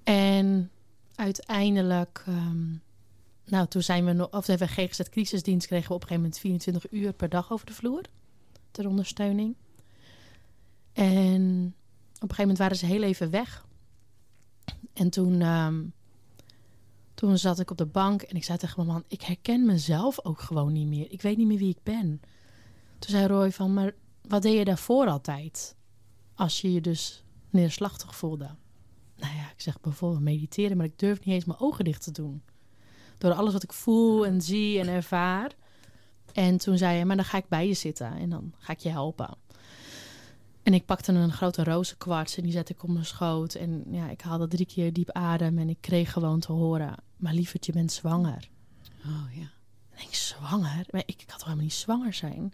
[0.03, 0.71] En
[1.14, 2.25] uiteindelijk...
[2.29, 2.83] Um,
[3.50, 6.40] nou, toen zijn we of hebben we GGZ crisisdienst kregen we op een gegeven moment
[6.40, 8.02] 24 uur per dag over de vloer
[8.70, 9.56] ter ondersteuning.
[10.92, 11.74] En
[12.14, 13.66] op een gegeven moment waren ze heel even weg.
[14.92, 15.92] En toen, um,
[17.14, 20.24] toen zat ik op de bank en ik zei tegen mijn man: Ik herken mezelf
[20.24, 21.12] ook gewoon niet meer.
[21.12, 22.20] Ik weet niet meer wie ik ben.
[22.98, 23.94] Toen zei Roy van: Maar
[24.28, 25.76] wat deed je daarvoor altijd?
[26.34, 28.50] Als je je dus neerslachtig voelde.
[29.16, 32.12] Nou ja, ik zeg bijvoorbeeld mediteren, maar ik durf niet eens mijn ogen dicht te
[32.12, 32.42] doen
[33.20, 35.52] door alles wat ik voel en zie en ervaar.
[36.33, 38.78] En toen zei hij, maar dan ga ik bij je zitten en dan ga ik
[38.78, 39.37] je helpen.
[40.62, 43.54] En ik pakte een grote rozenkwarts en die zette ik op mijn schoot.
[43.54, 46.94] En ja, ik haalde drie keer diep adem en ik kreeg gewoon te horen...
[47.16, 48.48] maar lieverd, je bent zwanger.
[49.04, 49.50] Oh ja.
[49.90, 50.87] En ik, zwanger?
[50.90, 52.52] Maar ik, ik had toch helemaal niet zwanger zijn?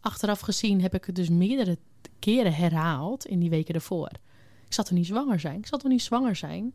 [0.00, 1.78] Achteraf gezien heb ik het dus meerdere
[2.18, 4.10] keren herhaald in die weken ervoor.
[4.66, 5.58] Ik zat er niet zwanger zijn.
[5.58, 6.74] Ik zat er niet zwanger zijn.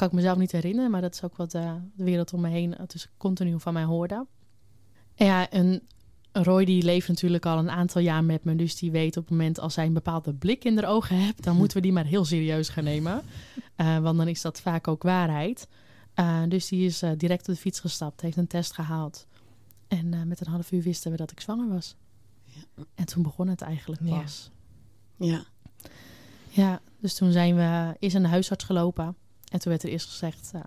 [0.00, 2.48] Kan ik mezelf niet herinneren, maar dat is ook wat eh, de wereld om me
[2.48, 4.26] heen dus continu van mij hoorde.
[5.14, 5.82] En ja, en
[6.32, 9.30] Roy die leeft natuurlijk al een aantal jaar met me, dus die weet op het
[9.30, 12.04] moment als hij een bepaalde blik in de ogen hebt, dan moeten we die maar
[12.04, 13.22] heel serieus gaan nemen.
[13.76, 15.68] Uh, want dan is dat vaak ook waarheid.
[16.16, 19.26] Uh, dus die is direct op de fiets gestapt, heeft een test gehaald.
[19.88, 21.96] En met een half uur wisten we dat ik zwanger was.
[22.44, 22.84] Ja.
[22.94, 24.50] En toen begon het eigenlijk pas.
[25.16, 25.44] Ja.
[26.48, 27.62] Ja, dus toen zijn we
[28.14, 29.16] aan de huisarts gelopen.
[29.50, 30.50] En toen werd er eerst gezegd...
[30.54, 30.60] Uh,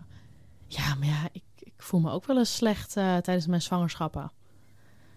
[0.67, 4.32] ja, maar ja, ik, ik, voel me ook wel eens slecht uh, tijdens mijn zwangerschappen.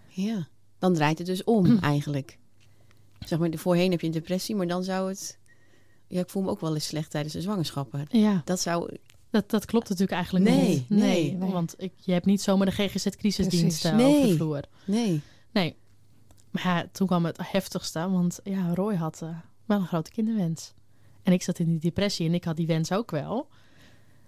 [0.09, 0.48] Ja,
[0.79, 2.38] dan draait het dus om eigenlijk.
[3.18, 5.38] Zeg maar, voorheen heb je een depressie, maar dan zou het...
[6.07, 8.07] Ja, ik voel me ook wel eens slecht tijdens de zwangerschappen.
[8.09, 8.42] Ja.
[8.44, 8.96] Dat zou...
[9.31, 10.88] Dat, dat klopt natuurlijk eigenlijk nee, niet.
[10.88, 14.62] Nee, nee, want ik, je hebt niet zomaar de GGZ-crisisdienst uh, nee, over de vloer.
[14.85, 15.20] Nee.
[15.50, 15.76] Nee.
[16.50, 19.24] Maar ja, toen kwam het heftigste, want ja, Roy had
[19.64, 20.72] wel een grote kinderwens.
[21.26, 23.48] En ik zat in die depressie en ik had die wens ook wel.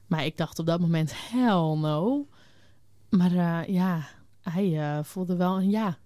[0.07, 2.27] Maar ik dacht op dat moment, hell no.
[3.09, 4.09] Maar uh, ja,
[4.43, 5.99] hij uh, voelde wel een ja.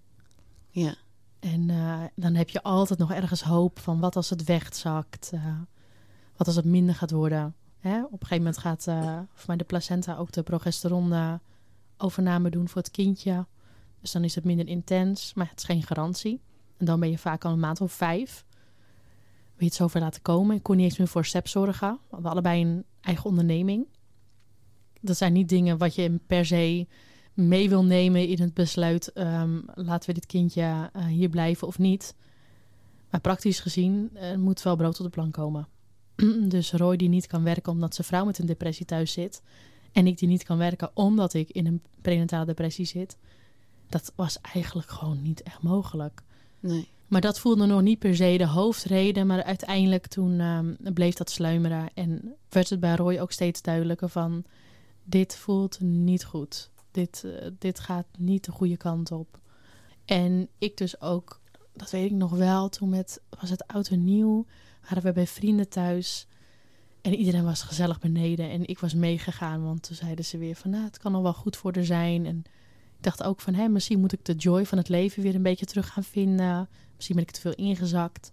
[0.69, 0.95] Ja.
[1.39, 5.31] En uh, dan heb je altijd nog ergens hoop van wat als het wegzakt.
[6.37, 7.55] wat als het minder gaat worden.
[7.79, 8.03] Hè?
[8.03, 8.83] Op een gegeven moment gaat
[9.33, 11.39] voor mij de placenta ook de progesteron
[11.97, 13.45] overname doen voor het kindje.
[14.01, 16.41] Dus dan is het minder intens, maar het is geen garantie.
[16.77, 18.45] En dan ben je vaak al een maand of vijf
[19.63, 20.55] je het zover laten komen.
[20.55, 21.91] Ik kon niet eens meer voor SEP zorgen.
[21.91, 23.87] We hadden allebei een eigen onderneming.
[25.01, 26.87] Dat zijn niet dingen wat je per se
[27.33, 29.11] mee wil nemen in het besluit...
[29.17, 30.61] Um, laten we dit kindje
[30.95, 32.15] uh, hier blijven of niet.
[33.09, 35.67] Maar praktisch gezien moet wel brood op de plank komen.
[36.47, 39.41] dus Roy die niet kan werken omdat zijn vrouw met een depressie thuis zit...
[39.91, 43.17] en ik die niet kan werken omdat ik in een prenatale depressie zit...
[43.89, 46.21] dat was eigenlijk gewoon niet echt mogelijk.
[46.59, 46.87] Nee.
[47.13, 49.27] Maar dat voelde nog niet per se de hoofdreden.
[49.27, 51.89] Maar uiteindelijk toen um, bleef dat sluimeren.
[51.93, 54.43] En werd het bij Roy ook steeds duidelijker van...
[55.03, 56.69] dit voelt niet goed.
[56.91, 59.39] Dit, uh, dit gaat niet de goede kant op.
[60.05, 61.41] En ik dus ook,
[61.73, 62.69] dat weet ik nog wel...
[62.69, 64.45] toen met, was het oud en nieuw,
[64.81, 66.27] waren we bij vrienden thuis...
[67.01, 70.69] En iedereen was gezellig beneden en ik was meegegaan, want toen zeiden ze weer van,
[70.71, 72.25] nou, het kan nog wel goed voor er zijn.
[72.25, 72.37] En
[72.97, 75.43] ik dacht ook van, hé, misschien moet ik de joy van het leven weer een
[75.43, 76.69] beetje terug gaan vinden.
[77.03, 78.31] Misschien ben ik te veel ingezakt.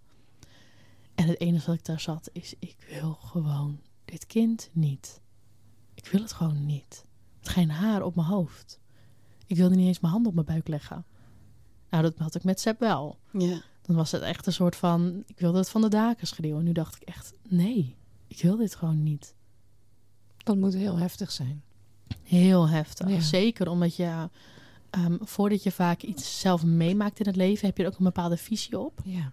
[1.14, 5.20] En het enige wat ik daar zat is, ik wil gewoon dit kind niet.
[5.94, 7.04] Ik wil het gewoon niet.
[7.38, 8.80] Met geen haar op mijn hoofd.
[9.46, 11.04] Ik wilde niet eens mijn hand op mijn buik leggen.
[11.90, 13.18] Nou, dat had ik met Seb wel.
[13.32, 13.62] Ja.
[13.82, 16.58] Dan was het echt een soort van, ik wilde het van de daken schreeuwen.
[16.58, 19.34] En nu dacht ik echt, nee, ik wil dit gewoon niet.
[20.36, 21.62] Dat moet heel heftig zijn.
[22.22, 23.08] Heel heftig.
[23.08, 23.20] Ja.
[23.20, 24.28] Zeker omdat je
[24.90, 28.04] um, voordat je vaak iets zelf meemaakt in het leven, heb je er ook een
[28.04, 29.00] bepaalde visie op.
[29.04, 29.32] Ja.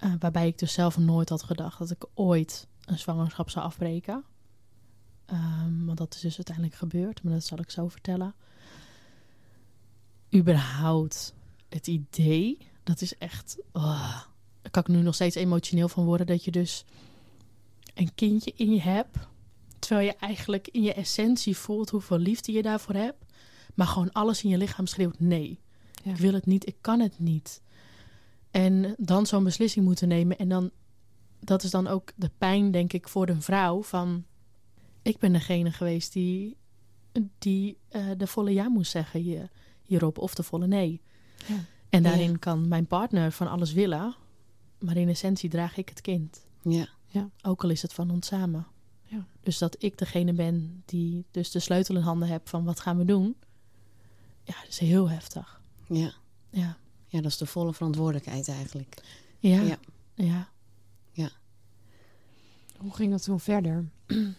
[0.00, 4.24] Uh, waarbij ik dus zelf nooit had gedacht dat ik ooit een zwangerschap zou afbreken.
[5.32, 8.34] Um, want dat is dus uiteindelijk gebeurd, maar dat zal ik zo vertellen.
[10.34, 11.34] Überhaupt
[11.68, 13.58] het idee, dat is echt.
[13.72, 14.20] Oh,
[14.62, 16.26] daar kan ik nu nog steeds emotioneel van worden.
[16.26, 16.84] Dat je dus
[17.94, 19.18] een kindje in je hebt.
[19.78, 23.24] Terwijl je eigenlijk in je essentie voelt hoeveel liefde je daarvoor hebt.
[23.76, 25.60] Maar gewoon alles in je lichaam schreeuwt nee.
[26.04, 26.10] Ja.
[26.10, 27.62] Ik wil het niet, ik kan het niet.
[28.50, 30.38] En dan zo'n beslissing moeten nemen.
[30.38, 30.70] En dan,
[31.40, 33.82] dat is dan ook de pijn, denk ik, voor de vrouw.
[33.82, 34.24] Van,
[35.02, 36.56] ik ben degene geweest die,
[37.38, 39.50] die uh, de volle ja moest zeggen hier,
[39.82, 40.18] hierop.
[40.18, 41.00] Of de volle nee.
[41.46, 41.64] Ja.
[41.88, 42.36] En daarin ja.
[42.36, 44.14] kan mijn partner van alles willen.
[44.78, 46.46] Maar in essentie draag ik het kind.
[46.62, 46.88] Ja.
[47.06, 47.30] ja.
[47.42, 48.66] Ook al is het van ons samen.
[49.02, 49.26] Ja.
[49.40, 52.98] Dus dat ik degene ben die dus de sleutel in handen heb van wat gaan
[52.98, 53.36] we doen
[54.46, 55.60] ja, dat is heel heftig.
[55.86, 56.12] Ja.
[56.50, 56.76] Ja.
[57.06, 59.02] Ja, dat is de volle verantwoordelijkheid eigenlijk.
[59.38, 59.60] Ja.
[59.60, 59.78] Ja.
[60.14, 60.48] Ja.
[61.12, 61.30] ja.
[62.76, 63.90] Hoe ging dat toen verder?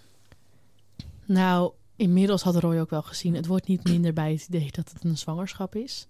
[1.26, 3.36] nou, inmiddels had Roy ook wel gezien.
[3.36, 6.08] Het wordt niet minder bij het idee dat het een zwangerschap is.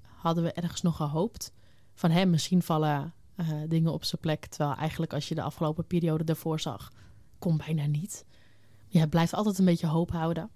[0.00, 1.52] Hadden we ergens nog gehoopt.
[1.94, 4.46] Van hem misschien vallen uh, dingen op zijn plek.
[4.46, 6.92] Terwijl eigenlijk als je de afgelopen periode daarvoor zag,
[7.38, 8.24] kon bijna niet.
[8.88, 10.50] Ja, het blijft altijd een beetje hoop houden.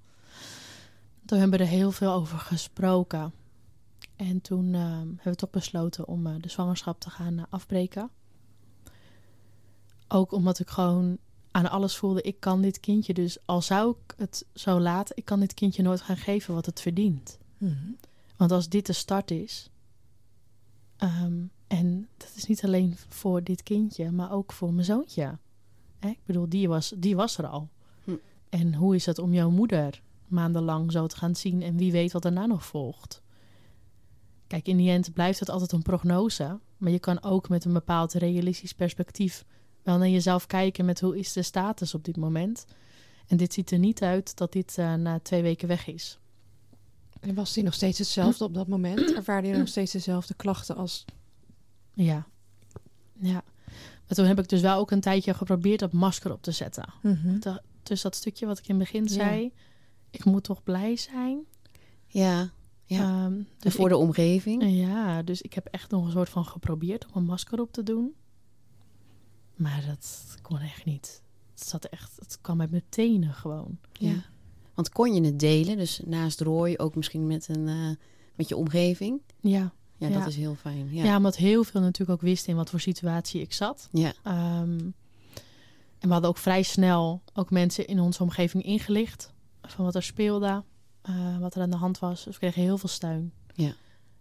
[1.27, 3.33] Toen hebben we er heel veel over gesproken.
[4.17, 8.11] En toen uh, hebben we toch besloten om uh, de zwangerschap te gaan uh, afbreken.
[10.09, 11.19] Ook omdat ik gewoon
[11.51, 15.25] aan alles voelde, ik kan dit kindje dus, al zou ik het zo laten, ik
[15.25, 17.39] kan dit kindje nooit gaan geven wat het verdient.
[17.59, 17.97] Mm -hmm.
[18.37, 19.71] Want als dit de start is,
[20.99, 25.39] um, En dat is niet alleen voor dit kindje, maar ook voor mijn zoontje.
[25.99, 26.09] Hè?
[26.09, 27.69] Ik bedoel, die was, die was er al.
[28.05, 28.15] Hm.
[28.49, 30.03] En hoe is het om jouw moeder
[30.35, 33.23] maandenlang zo te gaan zien en wie weet wat daarna nog volgt?
[34.47, 37.73] Kijk, in die end blijft het altijd een prognose, maar je kan ook met een
[37.73, 39.45] bepaald realistisch perspectief
[39.83, 42.67] wel naar jezelf kijken met hoe is de status op dit moment.
[43.27, 46.19] En dit ziet er niet uit dat dit eh, na twee weken weg is.
[47.21, 49.15] En was hij nog steeds hetzelfde op dat moment?
[49.15, 51.05] Ervaarde je nog steeds dezelfde klachten als...
[51.95, 52.27] Ja.
[53.19, 53.43] Ja.
[54.07, 56.85] Maar toen heb ik dus wel ook een tijdje geprobeerd dat masker op te zetten.
[57.41, 59.09] Da- Dus dat stukje wat ik in het begin Ja.
[60.15, 61.39] Ik moet toch blij zijn.
[62.07, 62.51] Ja,
[62.85, 63.01] ja.
[63.01, 64.63] Ehm, En dus voor ik, de omgeving.
[64.71, 67.83] ja, dus ik heb echt nog een soort van geprobeerd om een masker op te
[67.83, 68.15] doen.
[69.55, 71.23] Maar dat kon echt niet.
[71.55, 73.79] Het zat echt, het kwam uit mijn tenen gewoon.
[73.93, 74.25] Ja.
[74.75, 77.91] Want kon je het delen, dus naast Roy ook misschien met, een, eh,
[78.35, 79.21] met je omgeving?
[79.41, 79.73] Ja.
[79.97, 80.19] Ja, Ja.
[80.19, 80.95] dat is heel fijn.
[80.95, 81.05] Ja.
[81.05, 83.89] Ja, omdat heel veel natuurlijk ook wisten in wat voor situatie ik zat.
[83.93, 84.13] ja.
[84.23, 84.79] Ehm,
[85.99, 89.33] en we hadden ook vrij snel ook mensen in onze omgeving ingelicht
[89.67, 90.63] van wat er speelde,
[91.03, 92.25] eh, wat er aan de hand was.
[92.25, 93.33] Dus we kregen heel veel steun.
[93.55, 93.67] Ja.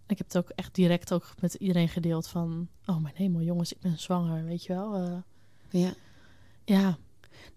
[0.06, 3.42] En ik heb het ook echt direct ook met iedereen gedeeld van, oh mijn hemel
[3.42, 4.96] jongens, ik ben zwanger, weet je wel.
[4.96, 5.18] Eh,
[5.82, 5.94] ja.
[6.66, 6.98] ja,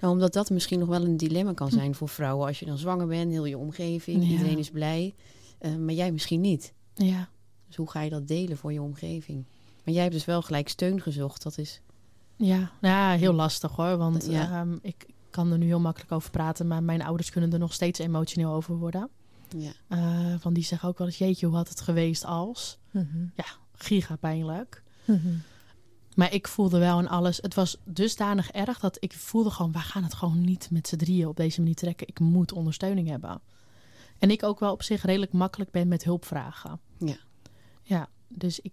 [0.01, 2.47] Nou, omdat dat misschien nog wel een dilemma kan zijn voor vrouwen.
[2.47, 4.31] Als je dan zwanger bent, heel je omgeving, Ja.
[4.31, 5.15] iedereen is blij.
[5.59, 6.73] eh, maar jij misschien niet.
[6.95, 7.29] ja,
[7.67, 9.45] Dus hoe ga je dat delen voor je omgeving?
[9.85, 11.43] Maar jij hebt dus wel gelijk steun gezocht.
[11.43, 11.81] Dat is,
[12.37, 12.57] ja.
[12.81, 14.51] Nou Ja, heel lastig hoor, want Ja.
[14.61, 17.73] ehm, ik kan er nu heel makkelijk over praten, maar mijn ouders kunnen er nog
[17.73, 19.09] steeds emotioneel over worden.
[19.57, 19.73] ja.
[19.89, 22.79] Eh, van die zeggen ook wel eens, jeetje, hoe had het geweest als?
[23.73, 24.83] Giga pijnlijk.
[26.15, 27.37] Maar ik voelde wel in alles.
[27.37, 30.97] Het was dusdanig erg dat ik voelde gewoon, we gaan het gewoon niet met z'n
[30.97, 32.09] drieën op deze manier trekken.
[32.09, 33.41] Ik moet ondersteuning hebben.
[34.19, 36.81] En ik ook wel op zich redelijk makkelijk ben met hulpvragen.
[36.99, 37.17] Ja.
[37.83, 38.73] Ja, dus ik,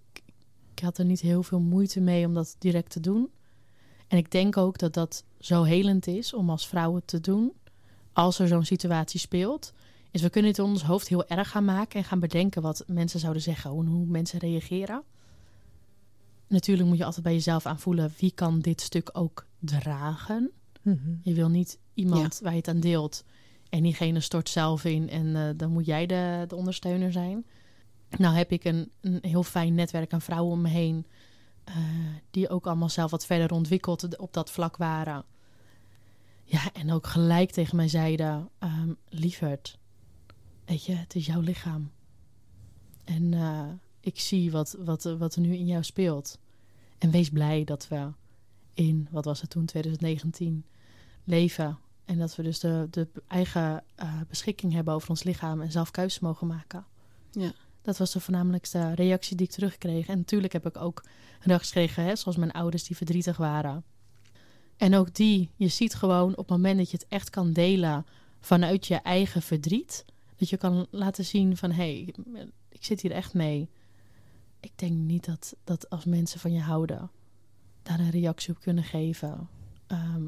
[0.75, 3.29] ik had er niet heel veel moeite mee om dat direct te doen.
[4.13, 7.53] En ik denk ook dat dat zo helend is om als vrouwen te doen.
[8.11, 9.73] Als er zo'n situatie speelt.
[10.11, 12.83] Is we kunnen het in ons hoofd heel erg gaan maken en gaan bedenken wat
[12.87, 13.69] mensen zouden zeggen.
[13.71, 15.03] Hoe, hoe mensen reageren.
[16.47, 20.51] Natuurlijk moet je altijd bij jezelf aanvoelen wie kan dit stuk ook dragen.
[21.21, 23.23] Je wil niet iemand waar je het aan deelt
[23.69, 27.45] en diegene stort zelf in en eh, dan moet jij de, de ondersteuner zijn.
[28.17, 31.05] Nou heb ik een, een heel fijn netwerk aan vrouwen om me heen
[31.63, 31.75] eh,
[32.31, 35.25] die ook allemaal zelf wat verder ontwikkeld op dat vlak waren.
[36.43, 39.77] Ja, en ook gelijk tegen mij zeiden, ehm lieverd,
[40.65, 41.91] weet je, het is jouw lichaam.
[43.03, 46.39] En eh, ik zie wat, wat, wat er nu in jou speelt.
[46.97, 48.11] En wees blij dat we
[48.73, 50.65] in, wat was het toen, 2019,
[51.23, 51.77] leven.
[52.05, 55.91] En dat we dus de, de eigen eh, beschikking hebben over ons lichaam en zelf
[55.91, 56.85] keuzes mogen maken.
[57.31, 57.53] Ja.
[57.83, 60.07] Dat was de voornamelijkste reactie die ik terugkreeg.
[60.07, 61.03] En natuurlijk heb ik ook
[61.39, 63.83] reacties gekregen, hè, zoals mijn ouders die verdrietig waren.
[64.77, 68.05] En ook die, je ziet gewoon op het moment dat je het echt kan delen
[68.39, 70.05] vanuit je eigen verdriet.
[70.35, 72.13] Dat je kan laten zien van, hé, hey,
[72.69, 73.69] ik zit hier echt mee.
[74.59, 77.11] Ik denk niet dat, dat als mensen van je houden,
[77.83, 79.49] daar een reactie op kunnen geven.
[79.87, 80.23] ehm,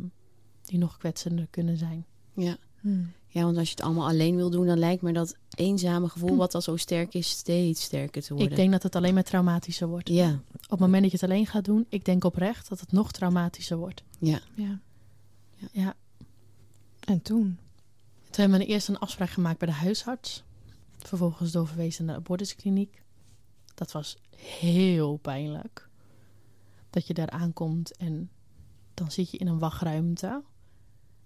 [0.61, 2.05] die nog kwetsender kunnen zijn.
[2.33, 2.57] Ja.
[3.35, 6.35] Ja, want als je het allemaal alleen wil doen, dan lijkt me dat eenzame gevoel,
[6.35, 8.51] wat al zo sterk is, steeds sterker te worden.
[8.51, 10.09] Ik denk dat het alleen maar traumatischer wordt.
[10.09, 12.91] Ja, Op het moment dat je het alleen gaat doen, ik denk oprecht dat het
[12.91, 14.03] nog traumatischer wordt.
[14.19, 14.79] ja, Ja.
[15.71, 15.95] Ja.
[16.99, 17.57] En toen?
[18.29, 20.43] Toen hebben we eerst een afspraak gemaakt bij de huisarts.
[20.97, 23.01] Vervolgens doorverwezen naar de abortuskliniek.
[23.73, 25.89] Dat was heel pijnlijk.
[26.89, 28.29] Dat je daar aankomt en
[28.93, 30.43] dan zit je in een wachtruimte.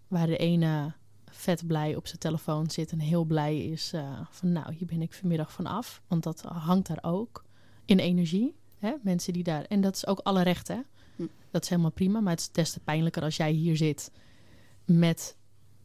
[0.08, 0.93] Waar de ene
[1.32, 5.02] vet blij op zijn telefoon zit en heel blij is eh, van nou, hier ben
[5.02, 6.02] ik vanmiddag vanaf.
[6.08, 7.44] Want dat hangt daar ook
[7.86, 8.56] in energie.
[8.78, 8.94] Hè?
[9.02, 9.63] Mensen die daar.
[9.63, 10.80] En dat is ook alle recht, hè?
[11.15, 11.26] Hm.
[11.52, 12.20] Dat is helemaal prima.
[12.20, 14.12] Maar het is des te pijnlijker als jij hier zit
[14.86, 15.36] met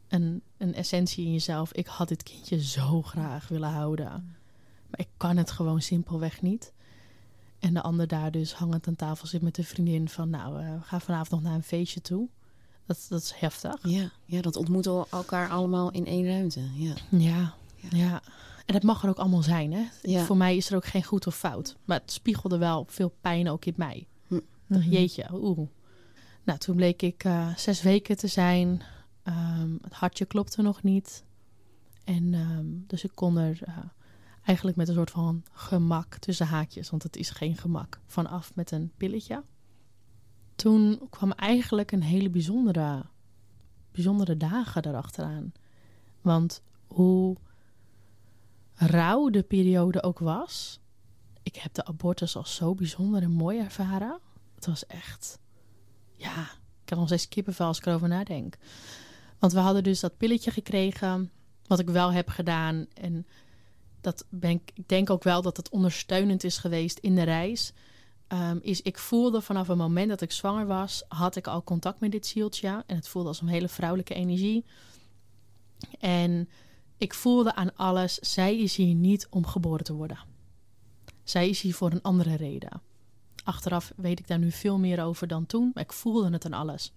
[0.07, 1.73] een, een essentie in jezelf.
[1.73, 4.35] Ik had dit kindje zo graag willen houden.
[4.89, 6.73] Maar ik kan het gewoon simpelweg niet.
[7.59, 10.29] En de ander daar dus hangend aan tafel zit met een vriendin van...
[10.29, 12.29] nou, eh, we gaan vanavond nog naar een feestje toe.
[12.85, 13.75] Dat, dat is heftig.
[13.83, 16.61] ja, ja, dat ontmoeten elkaar allemaal in één ruimte.
[16.73, 17.97] Ja, Ja, Ja.
[17.97, 18.21] ja.
[18.65, 19.83] En dat mag er ook allemaal zijn, hè?
[20.01, 20.23] Ja.
[20.23, 21.75] Voor mij is er ook geen goed of fout.
[21.85, 24.07] Maar het spiegelde wel veel pijn ook in mij.
[24.27, 24.39] Hm.
[24.67, 25.67] Dacht, jeetje, oeh.
[26.43, 28.81] Nou, toen bleek ik eh, zes weken te zijn.
[29.23, 31.23] Ehm, het hartje klopte nog niet.
[32.03, 33.77] En ehm, dus ik kon er eh,
[34.43, 38.71] eigenlijk met een soort van gemak tussen haakjes, want het is geen gemak, vanaf met
[38.71, 39.43] een pilletje.
[40.55, 43.05] Toen kwam eigenlijk een hele bijzondere,
[43.91, 45.51] bijzondere dagen erachteraan.
[46.21, 47.37] Want hoe
[48.73, 50.79] rauw de periode ook was,
[51.43, 54.19] ik heb de abortus al zo bijzonder en mooi ervaren.
[54.55, 55.39] Het was echt,
[56.15, 56.41] ja,
[56.83, 58.57] ik heb nog steeds kippenvel als ik erover nadenk.
[59.39, 61.31] Want we hadden dus dat pilletje gekregen,
[61.67, 62.85] wat ik wel heb gedaan.
[62.93, 63.27] En
[64.01, 67.73] dat ben ik, ik denk ook wel dat het ondersteunend is geweest in de reis.
[68.27, 71.99] Ehm, is ik voelde vanaf het moment dat ik zwanger was, had ik al contact
[71.99, 72.83] met dit zieltje.
[72.87, 74.65] En het voelde als een hele vrouwelijke energie.
[75.99, 76.49] En
[76.97, 80.17] ik voelde aan alles, zij is hier niet om geboren te worden.
[81.23, 82.81] Zij is hier voor een andere reden.
[83.43, 86.53] Achteraf weet ik daar nu veel meer over dan toen, maar ik voelde het aan
[86.53, 86.93] alles.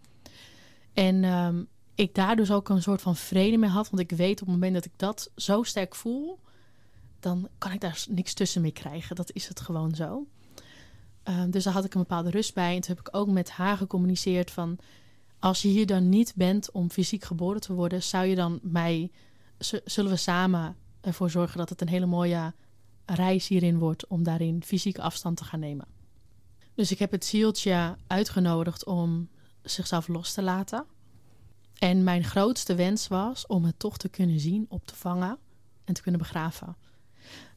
[0.92, 4.40] En um, ik daar dus ook een soort van vrede mee had, want ik weet
[4.40, 6.38] op het moment dat ik dat zo sterk voel,
[7.20, 9.16] dan kan ik daar niks tussen mee krijgen.
[9.16, 10.26] Dat is het gewoon zo.
[11.28, 12.74] Um, dus daar had ik een bepaalde rust bij.
[12.74, 14.78] En toen heb ik ook met haar gecommuniceerd van...
[15.38, 18.02] als je hier dan niet bent om fysiek geboren te worden...
[18.02, 19.10] zou je dan mij...
[19.84, 22.54] zullen we samen ervoor zorgen dat het een hele mooie
[23.04, 24.06] reis hierin wordt...
[24.06, 25.86] om daarin fysiek afstand te gaan nemen.
[26.74, 29.28] Dus ik heb het zieltje uitgenodigd om
[29.62, 30.84] zichzelf los te laten.
[31.78, 35.38] En mijn grootste wens was om het toch te kunnen zien, op te vangen
[35.84, 36.76] en te kunnen begraven.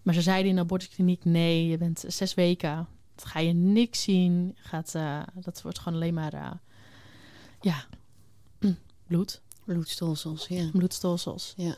[0.02, 2.88] Maar ze zeiden in de abortuskliniek: nee, je bent zes weken.
[3.24, 4.56] Ga je niks zien.
[4.56, 6.34] Gaat, uh, dat wordt gewoon alleen maar.
[6.34, 6.52] Uh,
[7.62, 7.86] ja,
[9.08, 9.42] bloed.
[9.64, 10.70] Bloedstolsels, ja.
[10.72, 11.54] Bloedstolsels.
[11.58, 11.76] Ja.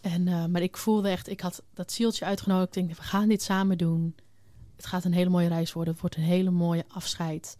[0.00, 2.76] En, uh, maar ik voelde echt, ik had dat zieltje uitgenodigd.
[2.76, 4.14] Ik denk, we gaan dit samen doen.
[4.76, 5.92] Het gaat een hele mooie reis worden.
[5.92, 7.58] Het wordt een hele mooie afscheid.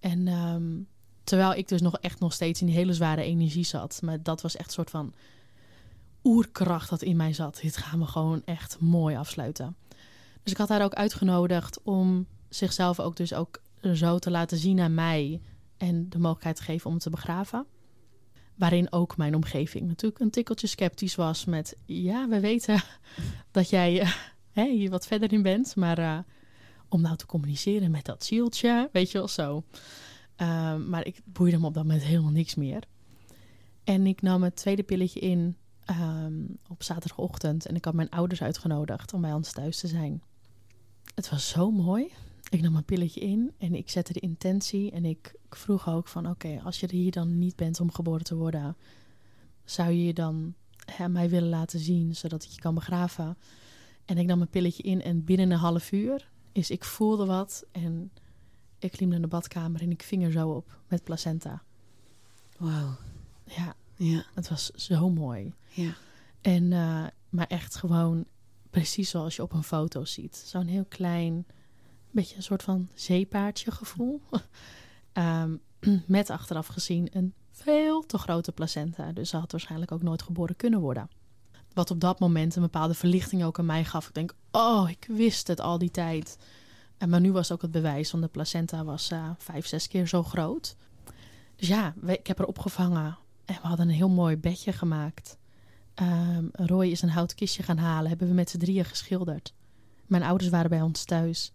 [0.00, 0.88] En um,
[1.24, 4.00] terwijl ik dus nog echt nog steeds in die hele zware energie zat.
[4.02, 5.14] Maar dat was echt een soort van
[6.24, 7.58] oerkracht dat in mij zat.
[7.62, 9.76] Dit gaan we gewoon echt mooi afsluiten.
[10.42, 13.62] Dus ik had haar ook uitgenodigd om zichzelf ook dus ook
[13.92, 15.40] zo te laten zien aan mij
[15.76, 17.66] en de mogelijkheid te geven om te begraven.
[18.54, 22.82] Waarin ook mijn omgeving natuurlijk een tikkeltje sceptisch was met ja, we weten
[23.50, 24.06] dat jij
[24.52, 26.18] hè, hier wat verder in bent, maar uh,
[26.88, 29.64] om nou te communiceren met dat zieltje, weet je wel zo.
[30.42, 32.82] Uh, maar ik boeide me op dat moment helemaal niks meer.
[33.84, 35.56] En ik nam het tweede pilletje in
[35.90, 40.22] um, op zaterdagochtend en ik had mijn ouders uitgenodigd om bij ons thuis te zijn.
[41.14, 42.12] Het was zo mooi.
[42.50, 46.08] Ik nam een pilletje in en ik zette de intentie en ik, ik vroeg ook
[46.08, 48.76] van oké, als je er hier dan niet bent om geboren te worden,
[49.64, 50.54] zou je je dan
[50.84, 53.36] hè, mij willen laten zien zodat ik je kan begraven?
[54.04, 57.64] En ik nam een pilletje in en binnen een half uur is ik voelde wat
[57.72, 58.10] en
[58.78, 61.62] ik liep naar de badkamer en ik ving er zo op met placenta.
[62.58, 62.96] Wauw.
[63.44, 64.24] Ja, Ja.
[64.34, 65.52] het was zo mooi.
[65.68, 65.94] Ja.
[66.40, 68.24] En, uh, maar echt gewoon
[68.70, 70.36] precies zoals je op een foto ziet.
[70.36, 71.46] Zo'n heel klein,
[72.14, 74.20] beetje een soort van zeepaardje gevoel.
[75.12, 75.60] um,
[76.06, 79.12] met achteraf gezien een veel te grote placenta.
[79.12, 81.08] Dus ze had waarschijnlijk ook nooit geboren kunnen worden.
[81.72, 84.08] Wat op dat moment een bepaalde verlichting ook aan mij gaf.
[84.08, 86.38] Ik denk, oh, ik wist het al die tijd.
[86.98, 90.08] En maar nu was ook het bewijs, want de placenta was uh, vijf, zes keer
[90.08, 90.76] zo groot.
[91.56, 93.18] Dus ja, ik heb haar opgevangen.
[93.44, 95.38] En we hadden een heel mooi bedje gemaakt.
[96.02, 98.08] Um, Roy is een houten kistje gaan halen.
[98.08, 99.54] Hebben we met z'n drieën geschilderd.
[100.06, 101.50] Mijn ouders waren bij ons thuis.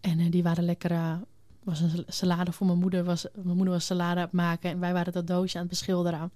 [0.00, 0.90] En uh, die waren lekker...
[0.90, 1.16] Uh,
[1.64, 3.04] was een salade voor mijn moeder.
[3.04, 4.70] Was, mijn moeder was salade aan het maken.
[4.70, 6.32] En wij waren dat doosje aan het beschilderen.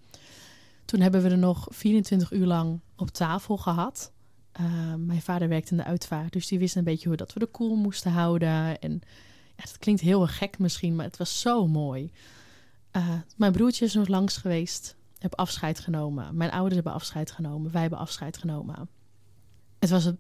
[0.85, 4.12] Toen hebben we er nog 24 uur lang op tafel gehad.
[4.61, 6.33] Uh, mijn vader werkte in de uitvaart.
[6.33, 8.81] Dus die wist een beetje hoe dat we de koel moesten houden.
[8.81, 8.92] En
[9.57, 10.96] ja, het klinkt heel gek misschien.
[10.96, 12.11] Maar het was zo mooi.
[13.37, 14.96] Mijn broertje is nog langs geweest.
[15.18, 16.37] Heb afscheid genomen.
[16.37, 17.72] Mijn ouders hebben afscheid genomen.
[17.72, 18.88] Wij hebben afscheid genomen.
[19.79, 20.18] Het was een,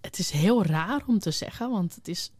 [0.00, 2.30] het is heel raar om te zeggen, want het is,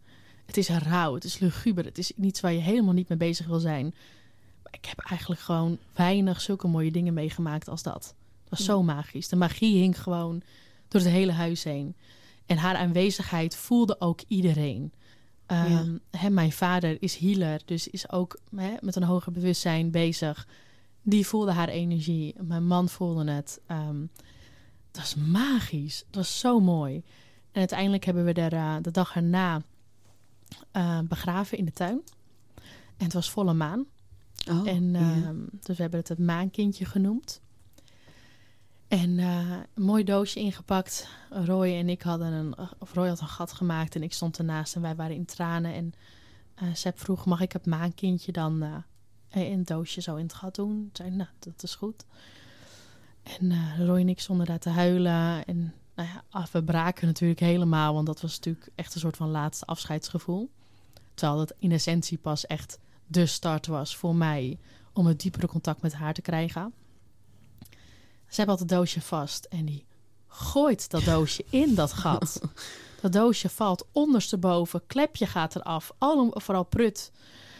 [0.46, 1.84] het is rauw, het is luguber.
[1.84, 3.94] Het is iets waar je helemaal niet mee bezig wil zijn.
[4.62, 8.14] Maar ik heb eigenlijk gewoon weinig zulke mooie dingen meegemaakt als dat.
[8.40, 9.28] Het was zo magisch.
[9.28, 10.42] De magie hing gewoon
[10.88, 11.96] door het hele huis heen.
[12.46, 14.92] En haar aanwezigheid voelde ook iedereen.
[15.46, 16.18] Um, ja.
[16.18, 20.48] hè, mijn vader is healer, dus is ook hè, met een hoger bewustzijn bezig.
[21.02, 22.34] Die voelde haar energie.
[22.42, 23.60] Mijn man voelde het.
[23.70, 24.10] Um,
[24.86, 26.04] het was magisch.
[26.06, 27.02] Het was zo mooi.
[27.52, 29.62] En uiteindelijk hebben we er uh, de dag erna
[30.72, 32.02] uh, begraven in de tuin.
[32.96, 33.84] En het was volle maan.
[34.50, 35.32] Oh, en ja.
[35.50, 37.40] dus we hebben het het maankindje genoemd.
[38.88, 41.08] En uh, een mooi doosje ingepakt.
[41.30, 44.74] Roy en ik hadden een, of Roy had een gat gemaakt en ik stond ernaast
[44.74, 45.74] en wij waren in tranen.
[45.74, 45.92] En
[46.62, 48.84] uh, Seb vroeg, mag ik het maankindje dan
[49.28, 50.86] in het doosje zo in het gat doen?
[50.90, 52.04] Ik zei, nou, dat is goed.
[53.22, 55.44] En uh, Roy en ik stonden daar te huilen.
[55.44, 59.30] En nou ja, we braken natuurlijk helemaal, want dat was natuurlijk echt een soort van
[59.30, 60.50] laatste afscheidsgevoel.
[61.14, 64.58] Terwijl het in essentie pas echt de start was voor mij
[64.92, 66.72] om het diepere contact met haar te krijgen.
[68.28, 69.84] Ze hebben altijd het doosje vast en die
[70.28, 72.40] gooit dat doosje in dat gat.
[73.00, 77.12] Dat doosje valt ondersteboven, klepje gaat eraf, al, vooral prut.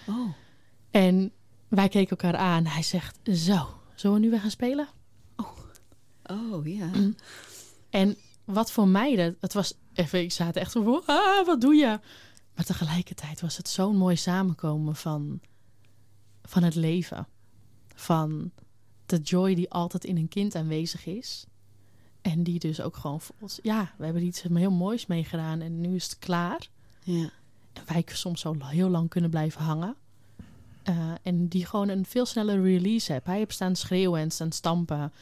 [0.07, 0.33] Oh.
[0.91, 1.33] En
[1.69, 2.67] wij keken elkaar aan.
[2.67, 4.89] Hij zegt, zo, zullen we nu weer gaan spelen?
[6.27, 6.91] Oh, ja.
[7.91, 11.61] En wat voor mij, dat, het was even, ik zat echt zo van, ah, wat
[11.61, 12.01] doe je?
[12.55, 15.41] Maar tegelijkertijd was het zo'n mooi samenkomen van,
[16.43, 17.27] van het leven.
[17.95, 18.51] Van
[19.07, 21.47] de joy die altijd in een kind aanwezig is.
[22.21, 25.95] En die dus ook gewoon voelt, ja, we hebben iets heel moois meegedaan en nu
[25.95, 26.69] is het klaar.
[27.03, 27.31] Ja.
[27.73, 29.97] En wij soms zo heel lang kunnen blijven hangen.
[30.89, 33.27] Uh, en die gewoon een veel snellere release heeft.
[33.27, 35.13] Hij heeft staan schreeuwen en staan stampen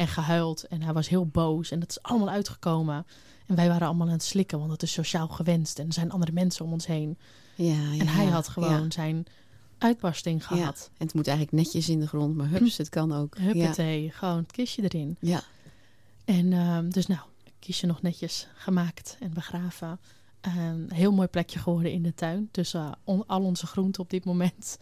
[0.00, 0.66] en gehuild.
[0.66, 1.70] En hij was heel boos.
[1.70, 3.06] En dat is allemaal uitgekomen.
[3.46, 5.78] En wij waren allemaal aan het slikken, want het is sociaal gewenst.
[5.78, 7.18] En er zijn andere mensen om ons heen.
[7.54, 8.90] Ja, ja en hij ja, had gewoon ja.
[8.90, 9.26] zijn
[9.78, 10.46] uitbarsting Ja.
[10.46, 10.90] gehad.
[10.98, 13.36] En het moet eigenlijk netjes in de grond, maar hups, het kan ook.
[13.36, 13.42] Ja.
[13.42, 15.16] Huppatee, gewoon het kistje erin.
[15.20, 15.42] Ja.
[16.24, 17.20] En ehm, dus nou,
[17.58, 19.98] kiesje nog netjes gemaakt en begraven.
[20.40, 22.48] Een heel mooi plekje geworden in de tuin.
[22.50, 24.78] Tussen uh, on- al onze groenten op dit moment.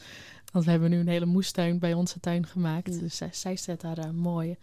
[0.53, 2.95] Want we hebben nu een hele moestuin bij onze tuin gemaakt.
[2.95, 3.01] Ja.
[3.01, 4.57] Dus zij, zij staat daar uh, mooi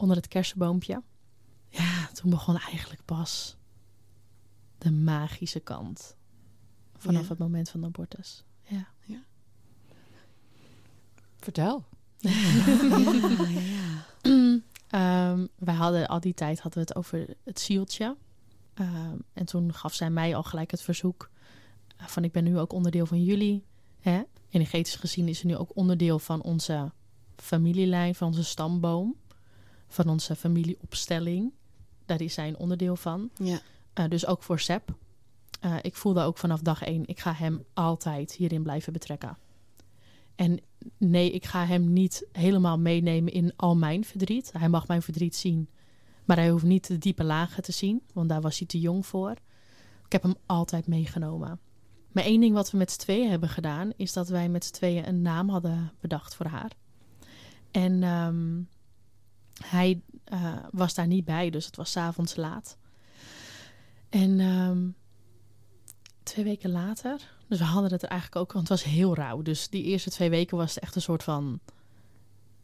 [0.00, 1.02] onder het kersenboompje.
[1.68, 3.56] Ja, toen begon eigenlijk pas
[4.78, 6.16] de magische kant.
[6.96, 7.28] Vanaf Ja.
[7.28, 8.44] het moment van de abortus.
[8.62, 8.88] Ja.
[11.38, 11.84] Vertel.
[12.18, 12.30] Ja,
[14.22, 14.60] ja.
[14.88, 18.16] Ehm, wij hadden al die tijd hadden we het over het zieltje.
[18.74, 21.30] Ehm, en toen gaf zij mij al gelijk het verzoek
[21.96, 23.64] van ik ben nu ook onderdeel van jullie.
[24.00, 24.22] Hè?
[24.50, 26.92] Energetisch gezien is ze nu ook onderdeel van onze
[27.36, 29.14] familielijn, van onze stamboom,
[29.90, 31.52] van onze familieopstelling.
[32.06, 33.30] Daar is zij een onderdeel van.
[33.34, 33.60] ja.
[33.92, 34.94] Eh, dus ook voor Seb.
[35.60, 39.38] Eh, ik voelde ook vanaf dag één, ik ga hem altijd hierin blijven betrekken.
[40.34, 40.60] En
[40.98, 44.52] nee, ik ga hem niet helemaal meenemen in al mijn verdriet.
[44.58, 45.68] Hij mag mijn verdriet zien,
[46.24, 49.06] maar hij hoeft niet de diepe lagen te zien, want daar was hij te jong
[49.06, 49.30] voor.
[50.04, 51.60] Ik heb hem altijd meegenomen.
[52.12, 54.72] Maar één ding wat we met z'n tweeën hebben gedaan, is dat wij met z'n
[54.72, 56.72] tweeën een naam hadden bedacht voor haar.
[57.70, 58.60] En ehm,
[59.64, 62.76] hij eh, was daar niet bij, dus het was 's avonds laat.
[64.08, 64.88] En ehm,
[66.22, 69.42] twee weken later, dus we hadden het er eigenlijk ook, want het was heel rauw.
[69.42, 71.60] Dus die eerste twee weken was het echt een soort van,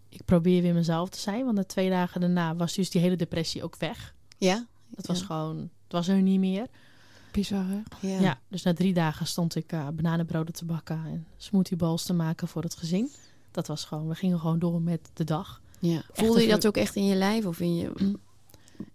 [0.09, 1.45] ik probeer weer mezelf te zijn.
[1.45, 4.15] Want de twee dagen daarna was dus die hele depressie ook weg.
[4.39, 4.67] Ja?
[4.97, 5.25] Het was Ja.
[5.27, 6.67] gewoon, het was er niet meer.
[7.33, 7.81] Bizar, hè?
[8.09, 8.21] Ja.
[8.21, 8.39] Ja.
[8.49, 12.63] dus na drie dagen stond ik eh bananenbroden te bakken en smoothiebowls te maken voor
[12.63, 13.11] het gezin.
[13.51, 15.61] Dat was gewoon, we gingen gewoon door met de dag.
[15.79, 16.03] Ja.
[16.13, 17.45] Voelde je dat ook echt in je lijf?
[17.47, 18.15] Of in je...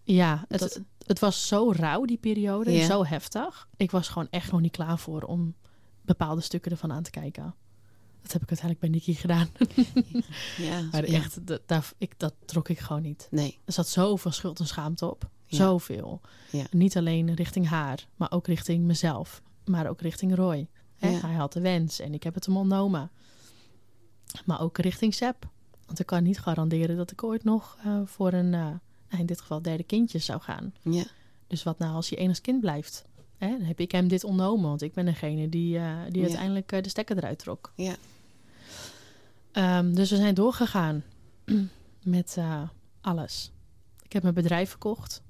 [0.04, 2.86] Ja, het, Dat- het was zo rauw die periode, Ja.
[2.86, 3.68] zo heftig.
[3.78, 5.56] Ik was gewoon echt nog niet klaar voor om
[6.02, 7.56] bepaalde stukken ervan aan te kijken.
[8.22, 9.48] Dat heb ik uiteindelijk bij Nicky gedaan.
[10.68, 10.82] Ja.
[10.92, 11.18] Maar ja.
[11.18, 13.28] echt, dat, daar, ik, dat trok ik gewoon niet.
[13.32, 13.58] Nee.
[13.66, 15.30] Er zat zoveel schuld en schaamte op.
[15.46, 15.58] Ja.
[15.58, 16.22] Zoveel.
[16.52, 16.66] Ja.
[16.72, 19.42] Niet alleen richting haar, maar ook richting mezelf.
[19.66, 20.68] Maar ook richting Roy.
[20.96, 21.10] Hè?
[21.10, 23.12] Hij had de wens en ik heb het hem ontnomen.
[24.46, 25.50] Maar ook richting Seb.
[25.92, 29.42] Want ik kan niet garanderen dat ik ooit nog eh, voor een, eh, in dit
[29.42, 30.74] geval derde kindje zou gaan.
[30.82, 31.04] Ja.
[31.48, 33.06] Dus wat nou als hij enig kind blijft?
[33.38, 33.50] Hè?
[33.50, 36.28] Dan heb ik hem dit ontnomen, want ik ben degene die, eh, die Ja.
[36.28, 37.72] uiteindelijk de stekker eruit trok.
[37.76, 37.96] Ja.
[39.52, 41.04] Ehm, dus we zijn doorgegaan
[42.04, 42.38] met
[43.02, 43.52] alles.
[44.04, 45.22] Ik heb mijn bedrijf verkocht,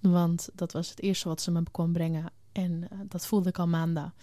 [0.00, 2.32] want dat was het eerste wat ze me kwam brengen.
[2.52, 4.14] En dat voelde ik al maanden.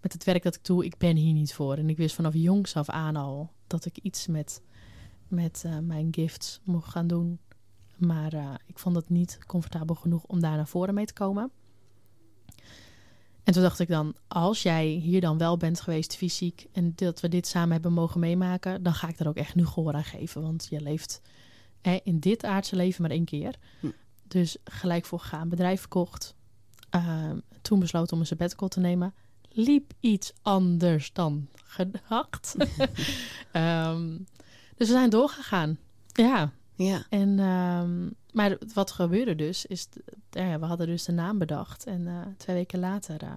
[0.00, 1.76] Met het werk dat ik doe, ik ben hier niet voor.
[1.76, 4.60] En ik wist vanaf jongs af aan al dat ik iets met,
[5.30, 7.38] met eh, mijn gifts mocht gaan doen.
[7.96, 11.50] Maar eh, ik vond het niet comfortabel genoeg om daar naar voren mee te komen.
[13.44, 17.20] En toen dacht ik dan, als jij hier dan wel bent geweest fysiek en dat
[17.20, 20.04] we dit samen hebben mogen meemaken, dan ga ik daar ook echt nu gehoor aan
[20.04, 20.42] geven.
[20.42, 21.20] Want je leeft
[21.80, 23.54] hè, in dit aardse leven maar één keer.
[23.80, 23.90] Hm.
[24.26, 26.34] Dus gelijk voor gegaan, bedrijf verkocht.
[26.90, 29.14] Ehm, toen besloten om een sabbatical te nemen.
[29.50, 32.56] Liep iets anders dan gedacht.
[33.52, 34.16] Ehm,
[34.78, 35.78] dus we zijn doorgegaan.
[36.12, 37.02] Ja, Ja.
[37.08, 39.88] en, ehm, maar wat gebeurde dus, is,
[40.30, 41.84] ja, we hadden dus de naam bedacht.
[41.86, 43.32] En eh, twee weken later eh,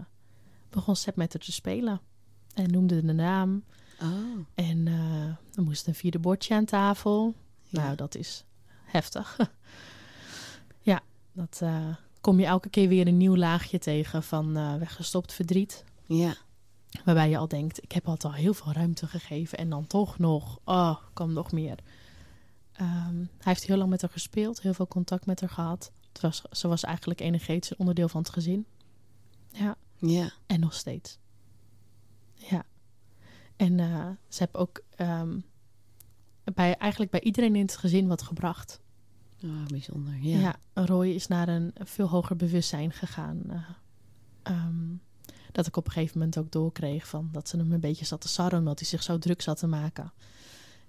[0.69, 2.01] begon Seb met haar te spelen.
[2.53, 3.63] En noemde de naam.
[4.01, 4.09] Oh.
[4.55, 5.25] En eh
[5.55, 7.33] er moest een vierde bordje aan tafel.
[7.67, 7.81] Ja.
[7.83, 8.45] Nou, dat is
[8.83, 9.37] heftig.
[10.91, 11.01] ja,
[11.33, 11.87] dat eh,
[12.21, 15.83] kom je elke keer weer een nieuw laagje tegen van eh, weggestopt verdriet.
[16.05, 16.33] Ja.
[17.05, 19.57] Waarbij je al denkt, ik heb altijd al heel veel ruimte gegeven.
[19.57, 21.77] En dan toch nog, oh, kan nog meer.
[22.71, 25.91] Ehm, hij heeft heel lang met haar gespeeld, heel veel contact met haar gehad.
[26.11, 28.65] Het was, ze was eigenlijk energetisch onderdeel van het gezin.
[29.51, 30.31] Ja, Ja.
[30.47, 31.17] en nog steeds.
[32.33, 32.63] Ja.
[33.55, 35.39] En eh, ze heeft ook ehm,
[36.53, 38.81] bij, eigenlijk bij iedereen in het gezin wat gebracht.
[39.43, 40.13] Oh, bijzonder.
[40.21, 40.39] Ja.
[40.39, 40.55] Ja.
[40.85, 43.41] Roy is naar een veel hoger bewustzijn gegaan.
[44.43, 44.55] eh,
[45.51, 48.21] Dat ik op een gegeven moment ook doorkreeg van dat ze hem een beetje zat
[48.21, 50.11] te sarren, omdat hij zich zo druk zat te maken.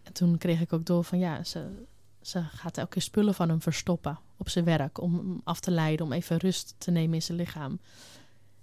[0.03, 1.85] En toen kreeg ik ook door van ja, ze,
[2.21, 5.01] ze gaat elke keer spullen van hem verstoppen op zijn werk.
[5.01, 7.79] Om hem af te leiden, om even rust te nemen in zijn lichaam.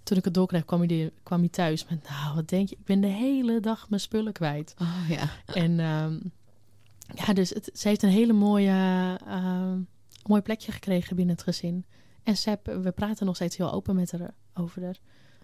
[0.02, 2.08] Toen ik het doorkreeg, kwam hij, kwam hij thuis met...
[2.08, 2.76] Nou, wat denk je?
[2.76, 4.74] Ik ben de hele dag mijn spullen kwijt.
[4.78, 5.30] Oh ja.
[5.44, 6.18] En ehm,
[7.14, 9.18] ja, dus het, ze heeft een hele mooie,
[10.26, 11.84] mooi plekje gekregen binnen het gezin.
[12.22, 14.98] En Seb, we praten nog steeds heel open met haar over haar.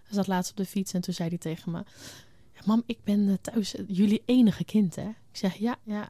[0.07, 1.83] Ze zat laatst op de fiets en toen zei hij tegen me...
[2.65, 5.07] Mam, ik ben eh, thuis jullie enige kind, hè?
[5.07, 6.09] Ik zeg, ja, ja.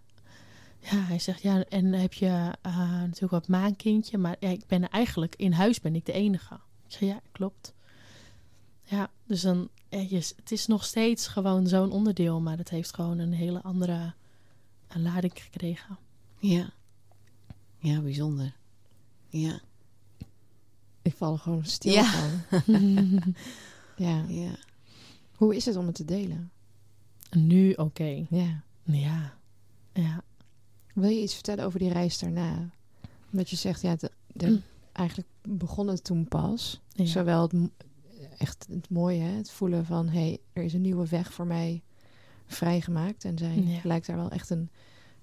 [0.80, 2.26] Ja, hij zegt, ja, en heb je
[2.66, 6.54] uh, natuurlijk wat maankindje, maar ja, ik ben eigenlijk, in huis ben ik de enige.
[6.54, 7.74] Ik zeg, ja, klopt.
[8.84, 13.34] Ja, dus dan, het is nog steeds gewoon zo'n onderdeel, maar het heeft gewoon een
[13.34, 14.14] hele andere
[14.88, 15.98] een lading gekregen.
[16.39, 16.70] Ja.
[17.78, 18.56] Ja, bijzonder.
[19.30, 19.60] Ja.
[21.02, 22.04] Ik val er gewoon stil Ja.
[22.04, 22.64] van.
[23.98, 24.26] ja.
[24.28, 24.56] Ja.
[25.36, 26.52] Hoe is het om het te delen?
[27.32, 28.26] Nu oké.
[28.30, 28.64] Ja.
[28.84, 29.34] Ja.
[29.93, 30.24] Ja.
[30.93, 32.70] Wil je iets vertellen over die reis daarna?
[33.32, 34.62] Omdat je zegt, ja, de, de- Mm.
[34.91, 36.82] eigenlijk begon het toen pas.
[36.91, 37.06] Ja.
[37.06, 37.54] Zowel het,
[38.38, 39.30] echt het mooie, hè?
[39.32, 40.08] het voelen van...
[40.08, 41.82] hé, hey, er is een nieuwe weg voor mij
[42.45, 43.26] vrijgemaakt.
[43.26, 43.80] En zij Ja.
[43.84, 44.70] lijkt daar wel echt een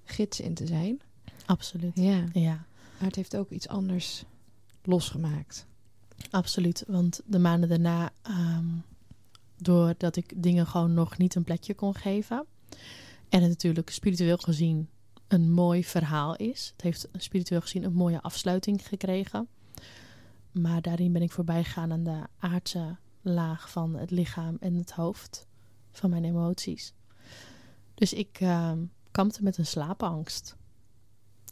[0.03, 1.01] gids in te zijn.
[1.45, 1.91] Absoluut.
[1.95, 2.65] Ja, Ja,
[2.97, 4.23] maar het heeft ook iets anders
[4.83, 5.65] losgemaakt.
[6.29, 6.83] Absoluut.
[6.87, 8.65] Want de maanden daarna, ehm,
[9.57, 12.45] doordat ik dingen gewoon nog niet een plekje kon geven.
[13.29, 14.89] En het natuurlijk spiritueel gezien
[15.27, 16.71] een mooi verhaal is.
[16.71, 19.47] Het heeft spiritueel gezien een mooie afsluiting gekregen.
[20.51, 24.91] Maar daarin ben ik voorbij gegaan aan de aardse laag van het lichaam en het
[24.91, 25.47] hoofd.
[25.91, 26.93] Van mijn emoties.
[27.93, 28.79] Dus ik ehm
[29.15, 30.55] kampte met een slaapangst.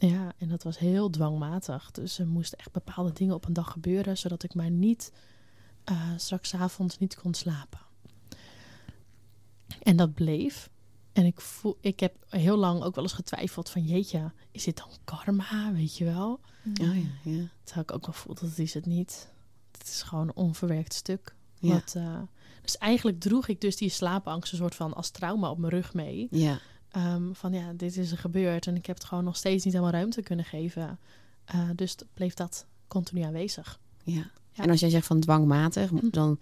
[0.08, 1.92] Ja, en dat was heel dwangmatig.
[1.92, 5.12] Dus er moesten echt bepaalde dingen op een dag gebeuren, zodat ik maar niet
[5.84, 7.80] eh, straks avond niet kon slapen.
[9.82, 10.70] En dat bleef.
[11.14, 14.78] En ik, voel, ik heb heel lang ook wel eens getwijfeld van jeetje, is dit
[14.78, 16.40] dan karma, weet je wel?
[16.82, 17.50] Oh ja, ja.
[17.64, 19.32] Terwijl ik ook wel voel dat is het niet.
[19.72, 21.36] Het is gewoon een onverwerkt stuk.
[21.60, 21.74] Ja.
[21.74, 22.22] Wat, eh,
[22.62, 25.94] dus eigenlijk droeg ik dus die slaapangst een soort van als trauma op mijn rug
[25.94, 26.28] mee.
[26.32, 26.60] Ja.
[26.94, 29.74] Ehm, van ja, dit is er gebeurd en ik heb het gewoon nog steeds niet
[29.74, 31.00] helemaal ruimte kunnen geven.
[31.46, 33.80] Eh, dus bleef dat continu aanwezig.
[34.04, 34.30] ja.
[34.56, 34.64] Ja.
[34.64, 36.10] En als jij zegt van dwangmatig, Hm.
[36.10, 36.40] dan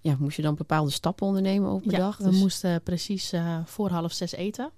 [0.00, 2.16] ja, moest je dan bepaalde stappen ondernemen op de Ja, dag.
[2.16, 4.70] we Dus- moesten precies eh, voor half zes eten.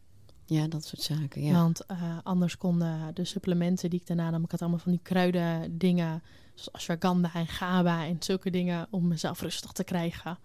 [0.47, 1.43] Ja, dat soort zaken.
[1.43, 1.53] Ja.
[1.53, 5.01] Want eh, anders konden de supplementen die ik daarna nam, ik had allemaal van die
[5.03, 6.23] kruiden dingen,
[6.55, 10.39] zoals ashwagandha en GABA en zulke dingen, om mezelf rustig te krijgen.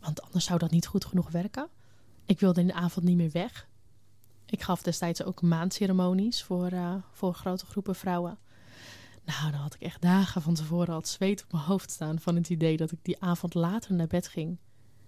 [0.00, 1.68] Want anders zou dat niet goed genoeg werken.
[2.26, 3.68] Ik wilde in de avond niet meer weg.
[4.52, 8.38] Ik gaf destijds ook maandceremonies voor, eh, voor grote groepen vrouwen.
[9.24, 12.20] Nou, dan had ik echt dagen van tevoren al het zweet op mijn hoofd staan
[12.20, 14.58] van het idee dat ik die avond later naar bed ging.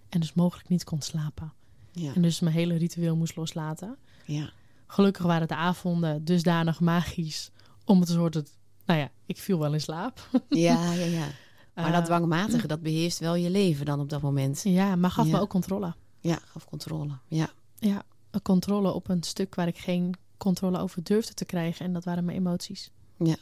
[0.09, 1.53] En dus mogelijk niet kon slapen.
[1.93, 2.15] ja.
[2.15, 3.97] En dus mijn hele ritueel moest loslaten.
[4.25, 4.51] ja.
[4.87, 7.51] Gelukkig waren de avonden dusdanig magisch
[7.85, 8.59] om het soort het.
[8.87, 10.29] Nou ja, ik viel wel in slaap.
[10.49, 11.27] Ja, ja, ja.
[11.75, 14.61] Maar dat Eh, dwangmatige, dat beheerst wel je leven dan op dat moment.
[14.65, 15.33] Ja, maar gaf Ja.
[15.33, 15.95] me ook controle.
[16.21, 17.19] Ja, gaf controle.
[17.29, 18.03] Ja, Ja,
[18.43, 21.87] controle op een stuk waar ik geen controle over durfde te krijgen.
[21.87, 22.91] En dat waren mijn emoties.
[23.16, 23.37] Ja.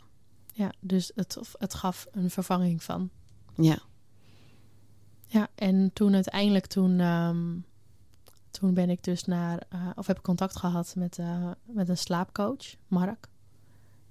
[0.52, 3.10] Ja, dus het, het gaf een vervanging van.
[3.54, 3.78] ja,
[5.26, 7.58] Ja, en toen uiteindelijk, toen, ehm,
[8.50, 11.98] toen ben ik dus naar, eh, of heb ik contact gehad met, eh, met een
[11.98, 13.28] slaapcoach, Mark.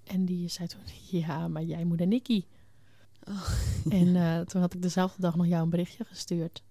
[0.04, 0.82] En die zei toen,
[1.20, 2.46] ja, maar jij moet naar Nicky.
[3.90, 6.64] En eh, toen had ik dezelfde dag nog jou een berichtje gestuurd.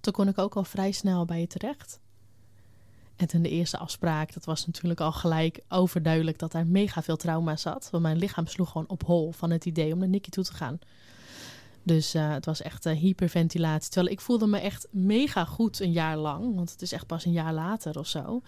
[0.00, 2.00] Toen kon ik ook al vrij snel bij je terecht.
[3.16, 7.16] En toen de eerste afspraak, dat was natuurlijk al gelijk overduidelijk dat daar mega veel
[7.16, 7.88] trauma zat.
[7.90, 10.54] Want mijn lichaam sloeg gewoon op hol van het idee om naar Nicky toe te
[10.54, 10.78] gaan.
[11.82, 13.90] Dus eh, het was echt eh, hyperventilatie.
[13.90, 16.54] Terwijl ik voelde me echt mega goed een jaar lang.
[16.54, 18.42] Want het is echt pas een jaar later of zo.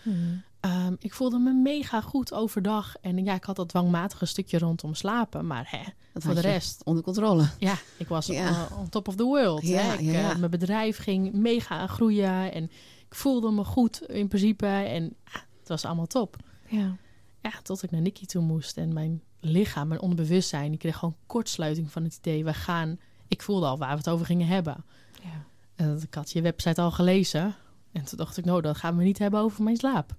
[0.61, 2.95] Ehm, ik voelde me mega goed overdag.
[3.01, 5.47] En ja, ik had dat dwangmatige stukje rondom slapen.
[5.47, 6.85] Maar hè, dat voor de rest.
[6.85, 7.49] Onder controle.
[7.59, 8.47] Ja, ik was Ja.
[8.49, 9.63] eh, on top of the world.
[9.67, 9.93] Ja, hè.
[9.95, 10.35] Ik, ja.
[10.37, 12.53] mijn bedrijf ging mega groeien.
[12.53, 12.71] En
[13.09, 14.67] ik voelde me goed in principe.
[14.67, 16.37] En ah, het was allemaal top.
[16.69, 16.97] Ja.
[17.43, 18.77] Ja, tot ik naar Nicky toe moest.
[18.77, 22.45] En mijn lichaam, mijn onderbewustzijn, die kreeg gewoon kortsluiting van het idee.
[22.45, 22.99] We gaan...
[23.29, 24.85] Ik voelde al waar we het over gingen hebben.
[25.23, 25.45] ja.
[25.75, 27.55] En ik had je website al gelezen.
[27.93, 30.15] En toen dacht ik, nou, dat gaan we niet hebben over mijn slaap.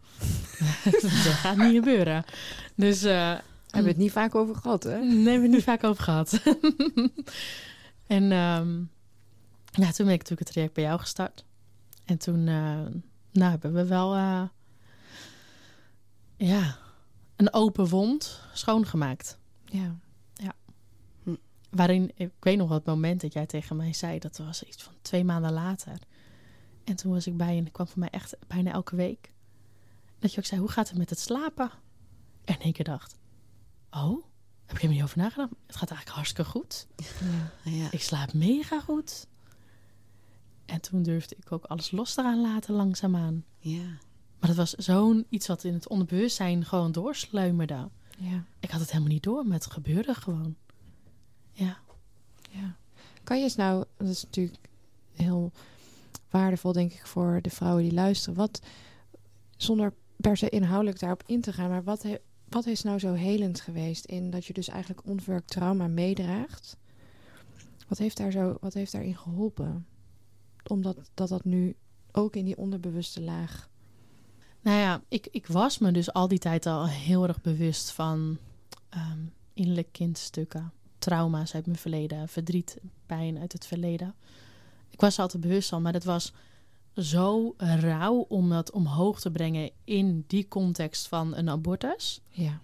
[0.83, 2.23] dat gaat niet gebeuren.
[2.75, 4.99] Dus eh Hebben we het niet vaak over gehad, hè?
[4.99, 6.41] Nee, hebben we het niet vaak over gehad.
[8.07, 8.77] en ehm,
[9.71, 11.45] ja, toen ben ik natuurlijk het traject bij jou gestart.
[12.07, 12.85] En toen eh,
[13.31, 14.43] nou, hebben we wel eh,
[16.37, 16.77] ja,
[17.35, 19.37] een open wond schoongemaakt.
[19.65, 19.95] Ja.
[21.69, 24.93] Waarin, ik weet nog het moment dat jij tegen mij zei, dat was iets van
[25.01, 25.99] twee maanden later.
[26.83, 29.31] En toen was ik bij en ik kwam voor mij echt bijna elke week.
[30.19, 31.71] Dat je ook zei, hoe gaat het met het slapen?
[32.43, 33.17] En in één keer dacht,
[33.91, 34.25] oh,
[34.65, 35.51] heb ik er niet over nagedacht.
[35.67, 36.87] Het gaat eigenlijk hartstikke goed.
[36.95, 37.71] Ja.
[37.71, 37.87] Ja.
[37.91, 39.27] Ik slaap mega goed.
[40.67, 43.43] En toen durfde ik ook alles los te gaan laten langzaamaan.
[43.59, 43.97] ja.
[44.39, 47.89] Maar dat was zo'n iets wat in het onderbewustzijn gewoon doorsluimerde.
[48.17, 48.43] Ja.
[48.59, 50.55] Ik had het helemaal niet door, maar het gebeurde gewoon.
[51.51, 51.77] Ja.
[52.51, 52.75] Ja.
[53.23, 54.69] Kan je eens nou, dat is natuurlijk
[55.13, 55.51] heel
[56.29, 58.35] waardevol, denk ik, voor de vrouwen die luisteren.
[58.37, 58.61] Wat,
[59.57, 62.17] zonder per se inhoudelijk daarop in te gaan, maar wat, he-
[62.49, 66.77] wat is nou zo helend geweest in dat je dus eigenlijk onverwerkt trauma meedraagt?
[67.87, 69.85] Wat heeft, daar zo, wat heeft daarin geholpen?
[70.67, 71.75] Omdat dat, dat nu
[72.11, 73.69] ook in die onderbewuste laag.
[74.61, 78.37] Nou ja, ik, ik was me dus al die tijd al heel erg bewust van
[78.89, 79.19] ehm
[79.53, 84.15] innerlijk kindstukken, trauma's uit mijn verleden, verdriet, pijn uit het verleden.
[84.89, 86.33] Ik was er altijd bewust van, maar het was
[86.95, 92.59] zo rauw om dat omhoog te brengen in die context van een abortus, Ja.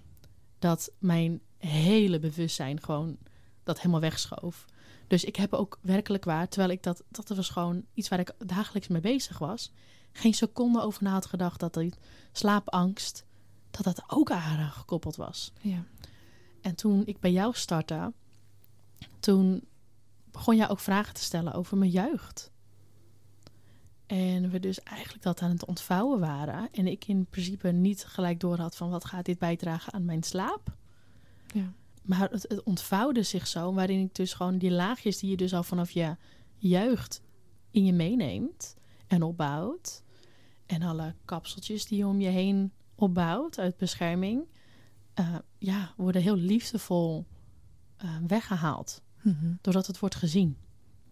[0.60, 3.18] dat mijn hele bewustzijn gewoon
[3.64, 4.66] dat helemaal wegschoof.
[5.08, 8.32] Dus ik heb ook werkelijk waar, terwijl ik dat, dat was gewoon iets waar ik
[8.46, 9.72] dagelijks mee bezig was,
[10.12, 11.94] geen seconde over na had gedacht dat die
[12.32, 13.26] slaapangst,
[13.72, 15.52] dat dat ook aan gekoppeld was.
[15.62, 15.84] Ja.
[16.62, 18.14] En toen ik bij jou startte,
[19.20, 19.64] toen
[20.32, 22.52] begon jij ook vragen te stellen over mijn jeugd.
[24.06, 26.70] En we dus eigenlijk dat aan het ontvouwen waren.
[26.72, 30.24] En ik in principe niet gelijk door had van wat gaat dit bijdragen aan mijn
[30.24, 30.76] slaap.
[31.54, 31.74] Ja.
[32.04, 35.54] Maar het, het ontvouwde zich zo, waarin ik dus gewoon die laagjes die je dus
[35.54, 36.16] al vanaf je
[36.58, 37.22] jeugd
[37.72, 38.76] in je meeneemt
[39.08, 40.04] en opbouwt.
[40.66, 44.44] En alle kapseltjes die je om je heen opbouwt uit bescherming.
[45.14, 47.26] eh, ja, worden heel liefdevol
[47.98, 49.02] eh, weggehaald.
[49.22, 49.54] Mhm.
[49.62, 50.58] Doordat het wordt gezien.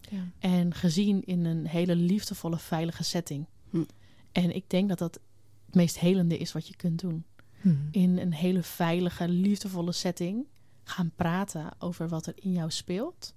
[0.09, 0.31] ja.
[0.39, 3.45] En gezien in een hele liefdevolle, veilige setting.
[3.69, 3.83] Hm.
[4.31, 5.19] En ik denk dat dat
[5.65, 7.25] het meest helende is wat je kunt doen.
[7.61, 7.75] Mhm.
[7.91, 10.47] In een hele veilige, liefdevolle setting
[10.83, 13.33] gaan praten over wat er in jou speelt.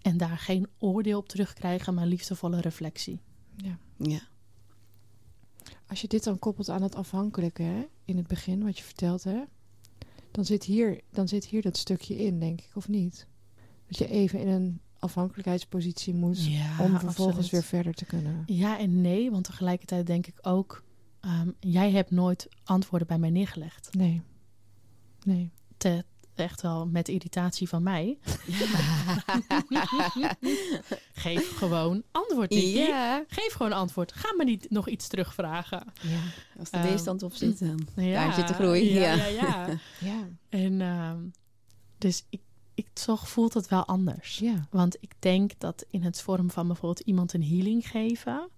[0.00, 3.20] En daar geen oordeel op terugkrijgen, maar liefdevolle reflectie.
[3.56, 3.78] ja.
[3.98, 4.20] Ja.
[5.86, 9.24] Als je dit dan koppelt aan het afhankelijke hè, in het begin, wat je vertelt,
[9.24, 9.42] hè,
[10.30, 13.26] dan, zit hier, dan zit hier dat stukje in, denk ik, of niet?
[13.86, 17.50] Dat je even in een afhankelijkheidspositie moet Ja, om vervolgens absoluut.
[17.50, 18.42] weer verder te kunnen.
[18.46, 20.84] Ja en nee, want tegelijkertijd denk ik ook...
[21.20, 23.94] ehm, jij hebt nooit antwoorden bij mij neergelegd.
[23.94, 24.22] Nee.
[25.24, 25.50] Nee.
[25.76, 26.04] Te,
[26.40, 28.18] echt wel met irritatie van mij.
[31.14, 32.78] Geef gewoon antwoord, Nikki.
[32.78, 33.24] Ja.
[33.28, 34.12] Geef gewoon antwoord.
[34.12, 35.82] Ga me niet nog iets terugvragen.
[36.00, 36.20] Ja.
[36.58, 38.92] Als de Ehm, weerstand op zit, dan Ja, daar zit de groei.
[38.94, 39.26] Ja, Ja.
[39.26, 39.66] ja, ja.
[40.10, 40.28] Ja.
[40.48, 41.18] En ehm,
[41.98, 42.40] dus ik,
[42.74, 44.38] ik toch voelt het wel anders.
[44.38, 44.66] Ja.
[44.70, 48.48] Want ik denk dat in het vorm van bijvoorbeeld iemand een healing geven,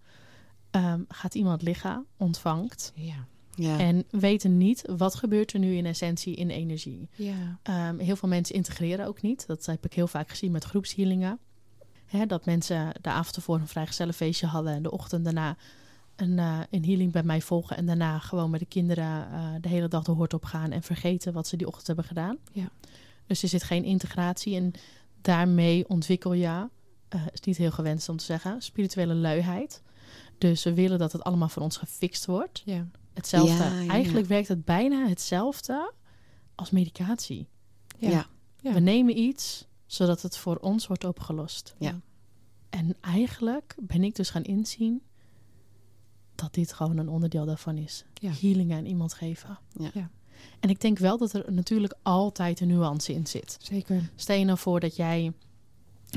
[0.71, 3.27] ehm, gaat iemand liggen, ontvangt Ja.
[3.57, 3.79] Ja.
[3.79, 7.09] en weten niet wat gebeurt er nu in essentie in energie.
[7.15, 7.59] Ja.
[7.63, 9.47] Ehm, heel veel mensen integreren ook niet.
[9.47, 11.39] Dat heb ik heel vaak gezien met groepshealingen.
[12.07, 15.57] Hè, dat mensen de avond ervoor een vrijgezellenfeestje hadden en de ochtend daarna
[16.17, 17.77] een, eh, een healing bij mij volgen.
[17.77, 20.83] En daarna gewoon met de kinderen eh, de hele dag de hoort op gaan en
[20.83, 22.37] vergeten wat ze die ochtend hebben gedaan.
[22.53, 22.69] Ja.
[23.27, 24.73] Dus er zit geen integratie en
[25.21, 26.69] daarmee ontwikkel je,
[27.09, 29.83] eh, is niet heel gewenst om te zeggen, spirituele luiheid.
[30.39, 32.63] Dus we willen dat het allemaal voor ons gefixt wordt.
[32.65, 32.87] Ja.
[33.17, 33.65] Hetzelfde.
[33.65, 35.93] Ja, ja, Eigenlijk werkt het bijna hetzelfde
[36.55, 37.49] als medicatie.
[37.99, 38.11] Ja.
[38.11, 38.27] Ja.
[38.61, 38.73] Ja.
[38.73, 41.75] We nemen iets zodat het voor ons wordt opgelost.
[41.79, 42.01] Ja.
[42.71, 45.03] En eigenlijk ben ik dus gaan inzien
[46.35, 48.05] dat dit gewoon een onderdeel daarvan is.
[48.15, 48.31] Ja.
[48.41, 49.59] Healing aan iemand geven.
[49.73, 49.91] Ja.
[49.95, 50.11] Ja.
[50.61, 53.57] En ik denk wel dat er natuurlijk altijd een nuance in zit.
[53.61, 54.11] Zeker.
[54.15, 55.33] Stel je nou voor dat jij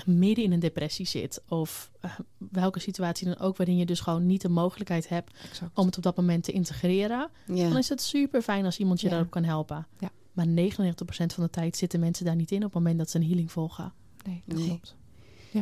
[0.06, 1.42] midden in een depressie zit.
[1.48, 5.78] Of eh, welke situatie dan ook waarin je dus gewoon niet de mogelijkheid hebt Exact.
[5.78, 7.30] om het op dat moment te integreren.
[7.54, 7.68] Ja.
[7.70, 9.12] Dan is het super fijn als iemand je Ja.
[9.14, 9.88] daarop kan helpen.
[10.00, 10.10] Ja.
[10.34, 13.18] Maar 99% van de tijd zitten mensen daar niet in op het moment dat ze
[13.18, 13.94] een healing volgen.
[14.26, 14.68] Nee, dat Nee.
[14.68, 14.96] klopt.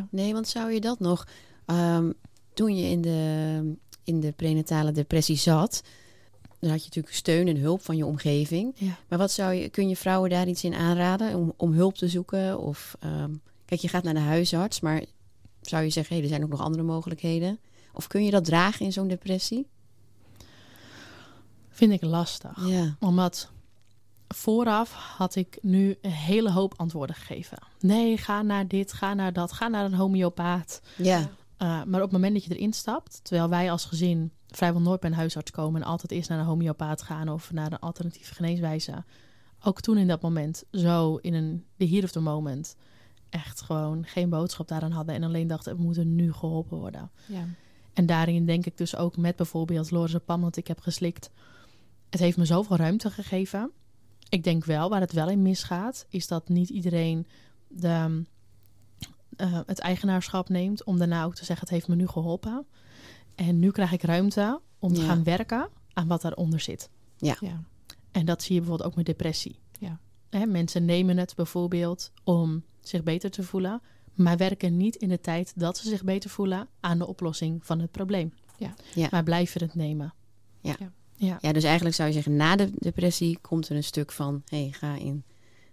[0.10, 1.28] Nee, want zou je dat nog...
[1.66, 2.12] ehm,
[2.54, 3.74] toen je in de,
[4.04, 5.84] in de prenatale depressie zat...
[6.60, 8.74] dan had je natuurlijk steun en hulp van je omgeving.
[8.76, 8.98] Ja.
[9.08, 12.08] Maar wat zou je, kun je vrouwen daar iets in aanraden om, om hulp te
[12.08, 12.60] zoeken?
[12.60, 13.34] Of, ehm,
[13.68, 15.04] kijk, je gaat naar de huisarts, maar
[15.62, 16.16] zou je zeggen...
[16.16, 17.60] Hey, er zijn ook nog andere mogelijkheden?
[17.94, 19.68] Of kun je dat dragen in zo'n depressie?
[21.70, 22.68] Vind ik lastig.
[22.68, 22.96] Ja.
[23.00, 23.52] Omdat
[24.28, 27.58] vooraf had ik nu een hele hoop antwoorden gegeven.
[27.80, 30.82] Nee, ga naar dit, ga naar dat, ga naar een homeopaat.
[30.96, 31.20] Ja.
[31.20, 35.00] Uh, maar op het moment dat je erin stapt, terwijl wij als gezin vrijwel nooit
[35.00, 38.34] bij een huisarts komen en altijd eerst naar een homeopaat gaan of naar een alternatieve
[38.34, 39.04] geneeswijze,
[39.64, 42.76] ook toen in dat moment zo in een de here of the moment
[43.30, 47.12] echt gewoon geen boodschap daaraan hadden en alleen dachten we moeten nu geholpen worden.
[47.26, 47.46] Ja.
[47.94, 51.30] En daarin denk ik dus ook met bijvoorbeeld lorazepam, wat ik heb geslikt.
[52.10, 53.72] Het heeft me zoveel ruimte gegeven.
[54.30, 57.28] Ik denk wel, waar het wel in misgaat, is dat niet iedereen
[57.68, 58.24] de,
[59.36, 62.66] eh, het eigenaarschap neemt om daarna ook te zeggen: het heeft me nu geholpen.
[63.36, 65.08] En nu krijg ik ruimte om te Ja.
[65.08, 66.90] gaan werken aan wat daaronder zit.
[67.18, 67.36] Ja.
[68.12, 69.60] En dat zie je bijvoorbeeld ook met depressie.
[69.80, 70.00] Ja.
[70.38, 73.82] Hè, mensen nemen het bijvoorbeeld om zich beter te voelen,
[74.14, 77.80] maar werken niet in de tijd dat ze zich beter voelen aan de oplossing van
[77.80, 78.34] het probleem.
[78.58, 78.74] Ja.
[78.96, 79.08] Ja.
[79.12, 80.14] Maar blijven het nemen.
[80.62, 80.76] Ja.
[80.80, 80.92] Ja.
[81.16, 81.38] ja.
[81.42, 84.62] Ja, dus eigenlijk zou je zeggen, na de depressie komt er een stuk van, hé,
[84.62, 85.24] hey, ga in,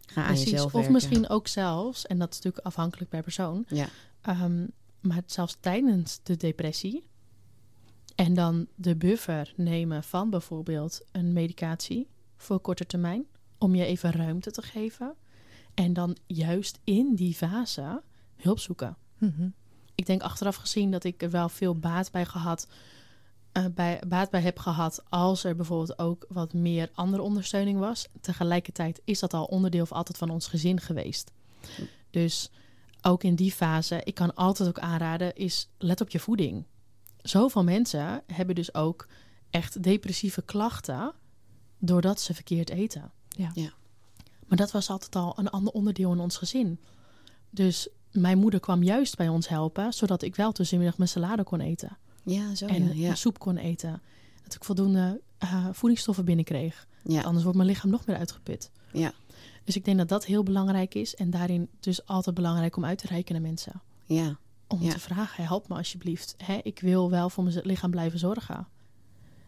[0.06, 0.50] ga aan Precies.
[0.50, 0.92] jezelf Of werken.
[0.92, 3.88] misschien ook zelfs, en dat is natuurlijk afhankelijk per persoon, Ja,
[4.20, 4.66] ehm,
[5.00, 7.04] maar zelfs tijdens de depressie
[8.14, 13.26] en dan de buffer nemen van bijvoorbeeld een medicatie voor korte termijn,
[13.58, 15.14] om je even ruimte te geven.
[15.74, 18.02] En dan juist in die fase
[18.36, 18.96] hulp zoeken.
[19.18, 19.48] Mhm.
[19.94, 22.66] Ik denk achteraf gezien dat ik er wel veel baat bij gehad.
[23.52, 28.08] eh, bij, baat bij heb gehad als er bijvoorbeeld ook wat meer andere ondersteuning was.
[28.20, 31.32] Tegelijkertijd is dat al onderdeel of altijd van ons gezin geweest.
[32.10, 32.50] Dus
[33.02, 36.64] ook in die fase, ik kan altijd ook aanraden, is let op je voeding.
[37.22, 39.08] Zoveel mensen hebben dus ook
[39.50, 41.12] echt depressieve klachten
[41.78, 43.12] doordat ze verkeerd eten.
[43.36, 43.50] Ja.
[43.54, 43.72] Ja.
[44.46, 46.80] Maar dat was altijd al een ander onderdeel in ons gezin.
[47.50, 51.60] Dus mijn moeder kwam juist bij ons helpen, zodat ik wel tussenmiddag mijn salade kon
[51.60, 51.96] eten.
[52.22, 53.14] ja zo en ja.
[53.14, 54.02] Soep kon eten.
[54.42, 56.86] Dat ik voldoende eh, voedingsstoffen binnenkreeg.
[57.04, 57.22] Ja.
[57.22, 58.70] Anders wordt mijn lichaam nog meer uitgeput.
[58.92, 59.12] Ja.
[59.64, 61.14] Dus ik denk dat dat heel belangrijk is.
[61.14, 63.82] En daarin dus altijd belangrijk om uit te reiken naar mensen.
[64.04, 64.92] ja, Om Ja.
[64.92, 66.34] te vragen, help me alsjeblieft.
[66.44, 68.66] Hè, ik wil wel voor mijn lichaam blijven zorgen.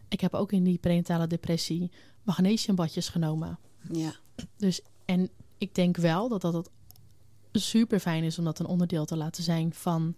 [0.07, 1.91] Ik heb ook in die prenatale depressie
[2.23, 3.59] magnesiumbadjes genomen.
[3.91, 4.15] Ja,
[4.57, 6.69] Dus, en ik denk wel dat dat het
[7.51, 10.15] super fijn is om dat een onderdeel te laten zijn van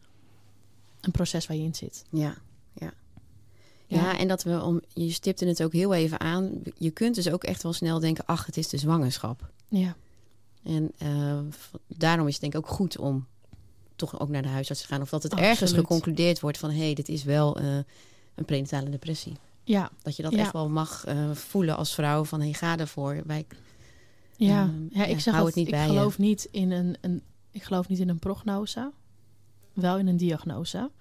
[1.01, 2.03] een proces waar je in zit.
[2.09, 2.37] ja,
[2.73, 2.93] ja.
[3.85, 3.97] Ja.
[4.01, 6.51] Ja, en dat we om, je stipte het ook heel even aan.
[6.77, 9.49] Je kunt dus ook echt wel snel denken: ach, het is de zwangerschap.
[9.67, 9.95] Ja,
[10.63, 11.39] En eh,
[11.87, 13.27] daarom is het denk ik ook goed om
[13.95, 15.01] toch ook naar de huisarts te gaan.
[15.01, 15.51] Of dat het Absoluut.
[15.51, 17.77] ergens geconcludeerd wordt van: hé, hey, dit is wel eh,
[18.35, 19.37] een prenatale depressie.
[19.71, 20.37] Ja, Dat je dat Ja.
[20.39, 23.21] echt wel mag eh, voelen als vrouw van: hé, hey, ga ervoor.
[23.25, 23.45] Wij,
[24.35, 24.61] ja.
[24.63, 25.87] Ehm, ja ik ja, zeg het niet ik bij je.
[25.87, 28.91] geloof niet in een, een, ik geloof niet in een prognose,
[29.73, 30.91] wel in een diagnose.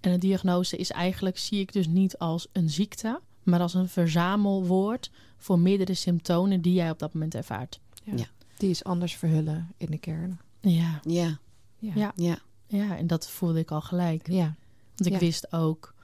[0.00, 3.88] En een diagnose is eigenlijk, zie ik dus niet als een ziekte, maar als een
[3.88, 7.80] verzamelwoord voor meerdere symptomen die jij op dat moment ervaart.
[8.56, 10.38] Die is anders verhullen in de kern.
[10.60, 11.38] Ja, ja,
[11.78, 11.92] Ja.
[11.94, 12.12] Ja.
[12.16, 14.28] ja, ja en dat voelde ik al gelijk.
[14.30, 14.54] Ja.
[14.96, 15.18] Want ik Ja.
[15.18, 15.94] wist ook,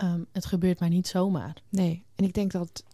[0.00, 1.62] ehm, het gebeurt mij niet zomaar.
[1.68, 2.04] Nee.
[2.14, 2.84] En ik denk dat,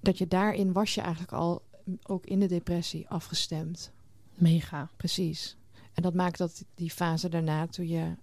[0.00, 1.62] dat je daarin was je eigenlijk al
[2.02, 3.92] ook in de depressie afgestemd.
[4.34, 4.90] Mega.
[4.96, 5.56] Precies.
[5.92, 8.14] En dat maakt dat die fase daarna, toen je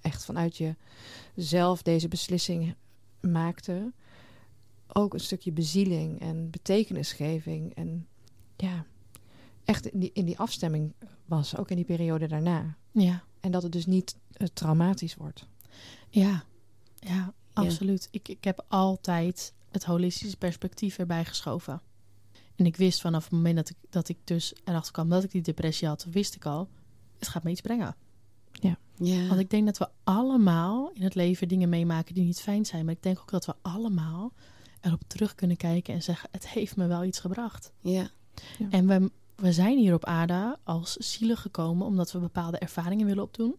[0.00, 0.60] echt vanuit
[1.34, 2.74] jezelf deze beslissing
[3.20, 3.92] maakte,
[4.86, 8.06] ook een stukje bezieling en betekenisgeving en
[8.56, 8.84] ja,
[9.64, 10.92] echt in die, in die afstemming
[11.24, 12.76] was, ook in die periode daarna.
[12.92, 15.46] Ja, En dat het dus niet eh, traumatisch wordt.
[16.08, 16.44] ja,
[17.00, 17.32] ja,
[17.64, 18.08] absoluut.
[18.10, 21.80] Ik, ik heb altijd het holistische perspectief erbij geschoven.
[22.56, 25.30] En ik wist vanaf het moment dat ik, dat ik dus erachter kwam dat ik
[25.30, 26.68] die depressie had, wist ik al,
[27.18, 27.96] het gaat me iets brengen.
[28.94, 29.26] ja.
[29.26, 32.84] Want ik denk dat we allemaal in het leven dingen meemaken die niet fijn zijn.
[32.84, 34.32] Maar ik denk ook dat we allemaal
[34.80, 37.72] erop terug kunnen kijken en zeggen, het heeft me wel iets gebracht.
[38.58, 38.70] ja.
[38.70, 43.22] En we, we zijn hier op aarde als zielen gekomen omdat we bepaalde ervaringen willen
[43.22, 43.54] opdoen.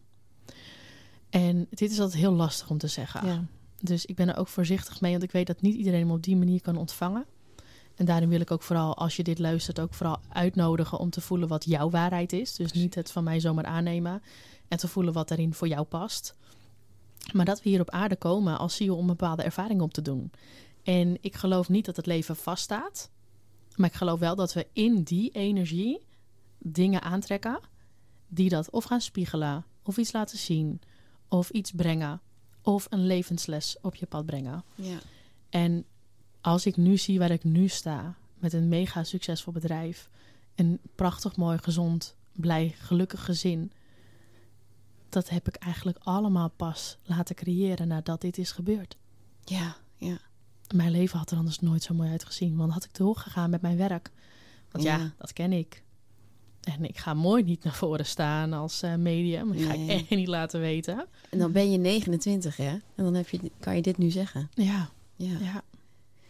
[1.29, 3.27] En dit is altijd heel lastig om te zeggen.
[3.27, 3.45] Ja.
[3.81, 6.23] Dus ik ben er ook voorzichtig mee, want ik weet dat niet iedereen hem op
[6.23, 7.25] die manier kan ontvangen.
[7.95, 11.21] En daarin wil ik ook vooral, als je dit luistert, ook vooral uitnodigen om te
[11.21, 12.55] voelen wat jouw waarheid is.
[12.55, 14.21] Dus niet het van mij zomaar aannemen
[14.67, 16.35] en te voelen wat daarin voor jou past.
[17.33, 20.01] Maar dat we hier op aarde komen als ziel om een bepaalde ervaring op te
[20.01, 20.31] doen.
[20.83, 23.09] En ik geloof niet dat het leven vaststaat.
[23.75, 26.05] Maar ik geloof wel dat we in die energie
[26.57, 27.59] dingen aantrekken
[28.27, 30.81] die dat of gaan spiegelen, of iets laten zien,
[31.27, 32.21] of iets brengen,
[32.73, 34.63] of een levensles op je pad brengen.
[34.75, 34.97] ja.
[35.49, 35.85] En
[36.41, 40.09] als ik nu zie waar ik nu sta, met een mega succesvol bedrijf,
[40.55, 43.71] een prachtig mooi, gezond, blij, gelukkig gezin,
[45.09, 48.97] dat heb ik eigenlijk allemaal pas laten creëren nadat dit is gebeurd.
[49.43, 50.17] ja, ja.
[50.75, 53.77] Mijn leven had er anders nooit zo mooi uitgezien, want had ik doorgegaan met mijn
[53.77, 54.11] werk.
[54.71, 55.13] Want ja, Ja.
[55.17, 55.83] dat ken ik.
[56.77, 59.53] En ik ga mooi niet naar voren staan als eh, medium.
[59.53, 61.05] Dat ga ik echt niet laten weten.
[61.29, 62.69] En dan ben je 29, hè?
[62.95, 64.49] En dan heb je, kan je dit nu zeggen.
[64.53, 65.27] Ja, Ja.
[65.39, 65.63] ja.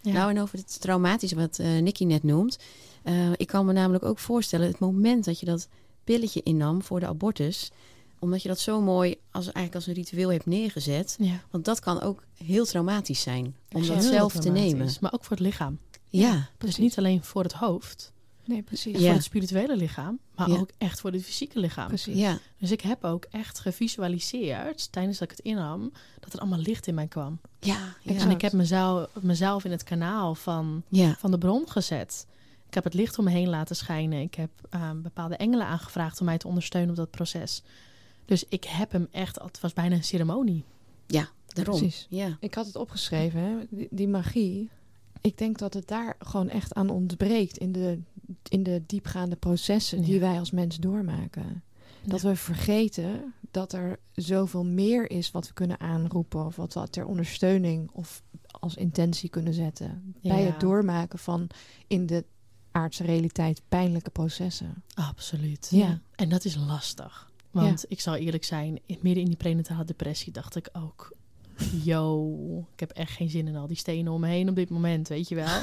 [0.01, 0.11] ja.
[0.11, 2.59] Nou, en over het traumatische wat eh Nicky net noemt.
[3.03, 5.67] Eh, ik kan me namelijk ook voorstellen, het moment dat je dat
[6.03, 7.71] pilletje innam voor de abortus,
[8.19, 11.15] omdat je dat zo mooi als, eigenlijk als een ritueel hebt neergezet.
[11.19, 11.41] Ja.
[11.51, 13.55] Want dat kan ook heel traumatisch zijn.
[13.71, 14.89] Om dat zelf te nemen.
[15.01, 15.77] Maar ook voor het lichaam.
[16.09, 16.77] Ja, Dus Precies.
[16.77, 18.11] niet alleen voor het hoofd,
[18.49, 18.93] Nee, precies.
[18.99, 19.05] Ja.
[19.05, 20.57] voor het spirituele lichaam, maar Ja.
[20.57, 21.87] ook echt voor het fysieke lichaam.
[21.87, 22.15] Precies.
[22.17, 26.59] ja, Dus ik heb ook echt gevisualiseerd tijdens dat ik het innam, dat er allemaal
[26.59, 27.39] licht in mij kwam.
[27.59, 27.93] ja, ja.
[28.03, 28.23] Exact.
[28.29, 31.15] En ik heb mezelf, mezelf in het kanaal van, ja.
[31.19, 32.27] van de bron gezet.
[32.67, 34.21] Ik heb het licht om me heen laten schijnen.
[34.21, 37.63] Ik heb ehm, bepaalde engelen aangevraagd om mij te ondersteunen op dat proces.
[38.25, 40.63] Dus ik heb hem echt, het was bijna een ceremonie.
[41.53, 41.77] Daarom.
[41.79, 42.05] Precies.
[42.09, 43.55] Ja, Ik had het opgeschreven, hè?
[43.69, 44.69] Die, die magie.
[45.21, 47.99] Ik denk dat het daar gewoon echt aan ontbreekt in de,
[48.49, 50.19] in de diepgaande processen die Ja.
[50.19, 51.63] wij als mens doormaken.
[52.03, 52.29] Dat Ja.
[52.29, 57.05] we vergeten dat er zoveel meer is wat we kunnen aanroepen of wat we ter
[57.05, 61.47] ondersteuning of als intentie kunnen zetten bij het doormaken van
[61.87, 62.25] in de
[62.71, 64.83] aardse realiteit pijnlijke processen.
[64.93, 65.67] Absoluut.
[65.71, 65.99] Ja.
[66.15, 67.31] En dat is lastig.
[67.51, 71.17] Want ik zal eerlijk zijn, midden in die prenatale depressie dacht ik ook...
[71.83, 74.69] Yo, ik heb echt geen zin in al die stenen om me heen op dit
[74.69, 75.47] moment, weet je wel.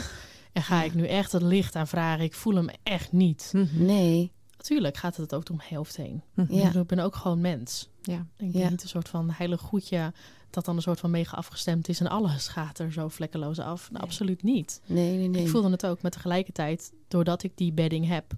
[0.56, 2.24] En ga ik nu echt het licht aanvragen?
[2.24, 3.52] Ik voel hem echt niet.
[3.72, 4.32] nee.
[4.56, 6.22] Natuurlijk gaat het ook door mijn hoofd heen.
[6.48, 6.72] Ja.
[6.74, 7.88] Ik ben ook gewoon mens.
[8.02, 8.26] Ja.
[8.36, 8.60] Ik Ja.
[8.60, 10.12] ben niet een soort van heilig goedje
[10.50, 13.80] dat dan een soort van mega afgestemd is en alles gaat er zo vlekkeloos af.
[13.80, 14.02] Nou, Nee.
[14.02, 14.80] absoluut niet.
[14.86, 15.42] Nee, nee, nee.
[15.42, 18.32] Ik voelde het ook, maar tegelijkertijd, doordat ik die bedding heb,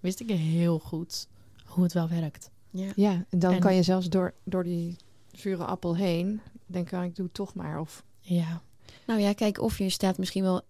[0.00, 1.28] wist ik heel goed
[1.64, 2.50] hoe het wel werkt.
[2.70, 2.92] Ja.
[2.96, 4.96] Ja, en dan En- kan je zelfs door, door die
[5.32, 7.80] zure appel heen denken, ik doe het toch maar.
[7.80, 8.62] Of Ja,
[9.06, 10.62] Nou ja, kijk, of je staat misschien wel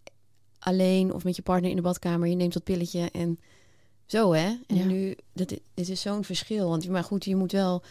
[0.64, 2.28] alleen of met je partner in de badkamer.
[2.28, 3.38] Je neemt dat pilletje en
[4.06, 4.46] zo, hè?
[4.66, 4.84] En Ja.
[4.84, 6.68] nu, dat, dit is zo'n verschil.
[6.68, 7.82] Want, maar goed, je moet wel...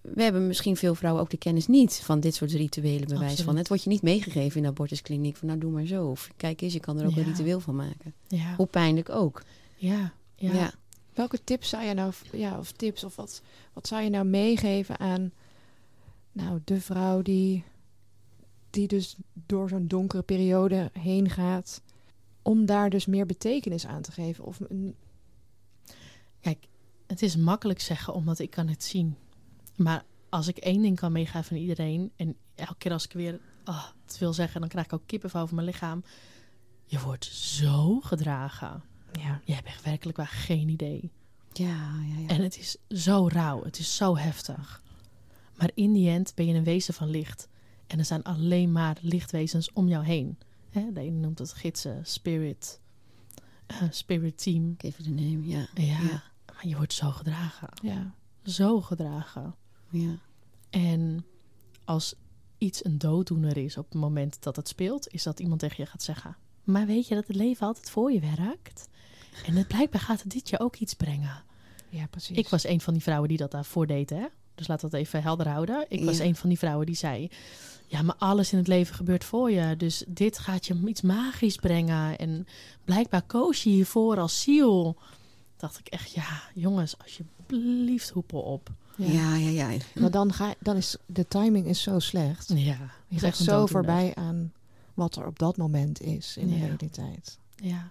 [0.00, 3.44] We hebben misschien veel vrouwen ook de kennis niet van dit soort rituelen bewijs Absoluut.
[3.44, 3.56] van.
[3.56, 6.06] Het wordt je niet meegegeven in de abortuskliniek van nou doe maar zo.
[6.06, 7.18] Of kijk eens, je kan er ook Ja.
[7.18, 8.14] een ritueel van maken.
[8.28, 9.42] ja, Hoe pijnlijk ook.
[9.76, 10.52] ja, ja.
[10.54, 10.72] Ja.
[11.14, 14.98] welke tips zou je nou, ja, of tips of wat, wat zou je nou meegeven
[14.98, 15.32] aan,
[16.32, 17.64] nou, de vrouw die,
[18.70, 19.16] die dus
[19.46, 21.80] door zo'n donkere periode heen gaat,
[22.46, 24.44] om daar dus meer betekenis aan te geven?
[24.44, 24.94] Of een,
[26.40, 26.66] Kijk,
[27.06, 29.16] het is makkelijk zeggen omdat ik kan het zien.
[29.76, 33.40] Maar als ik één ding kan meegeven aan iedereen en elke keer als ik weer
[33.64, 36.04] ah, het wil zeggen, dan krijg ik ook kippenvel over mijn lichaam.
[36.84, 38.82] Je wordt zo gedragen.
[39.12, 41.10] ja, Je hebt echt werkelijk waar geen idee.
[41.52, 42.28] Ja, ja, ja.
[42.28, 44.82] En het is zo rauw, het is zo heftig.
[45.54, 47.48] Maar in die end ben je een wezen van licht.
[47.86, 50.38] En er zijn alleen maar lichtwezens om jou heen.
[50.80, 52.80] Hè, de ene noemt het gidsen, spirit,
[53.66, 54.70] eh, spirit team.
[54.70, 55.66] Ik even de ja.
[55.74, 56.22] Ja, Ja.
[56.54, 57.68] maar je wordt zo gedragen.
[57.82, 59.54] ja, Zo gedragen.
[59.90, 60.18] Ja.
[60.70, 61.24] En
[61.84, 62.14] als
[62.58, 65.90] iets een dooddoener is op het moment dat het speelt, is dat iemand tegen je
[65.90, 68.88] gaat zeggen: Maar weet je dat het leven altijd voor je werkt?
[69.46, 71.44] En het, blijkbaar gaat het dit je ook iets brengen.
[71.88, 72.36] ja, precies.
[72.36, 74.26] Ik was een van die vrouwen die dat daarvoor deed, hè?
[74.56, 75.86] Dus laat dat even helder houden.
[75.88, 76.24] Ik was Ja.
[76.24, 77.30] een van die vrouwen die zei:
[77.86, 79.76] Ja, maar alles in het leven gebeurt voor je.
[79.76, 82.18] Dus dit gaat je iets magisch brengen.
[82.18, 82.46] En
[82.84, 84.96] blijkbaar koos je hiervoor als ziel.
[85.56, 88.70] Dacht ik echt: Ja, jongens, alsjeblieft, hoepel op.
[88.96, 89.06] ja.
[89.12, 89.78] Ja, ja, ja.
[89.94, 92.52] Maar dan, ga, dan is de timing is zo slecht.
[92.54, 92.78] Ja,
[93.08, 94.52] Je gaat zo voorbij aan
[94.94, 97.38] wat er op dat moment is in de realiteit.
[97.54, 97.90] Ja,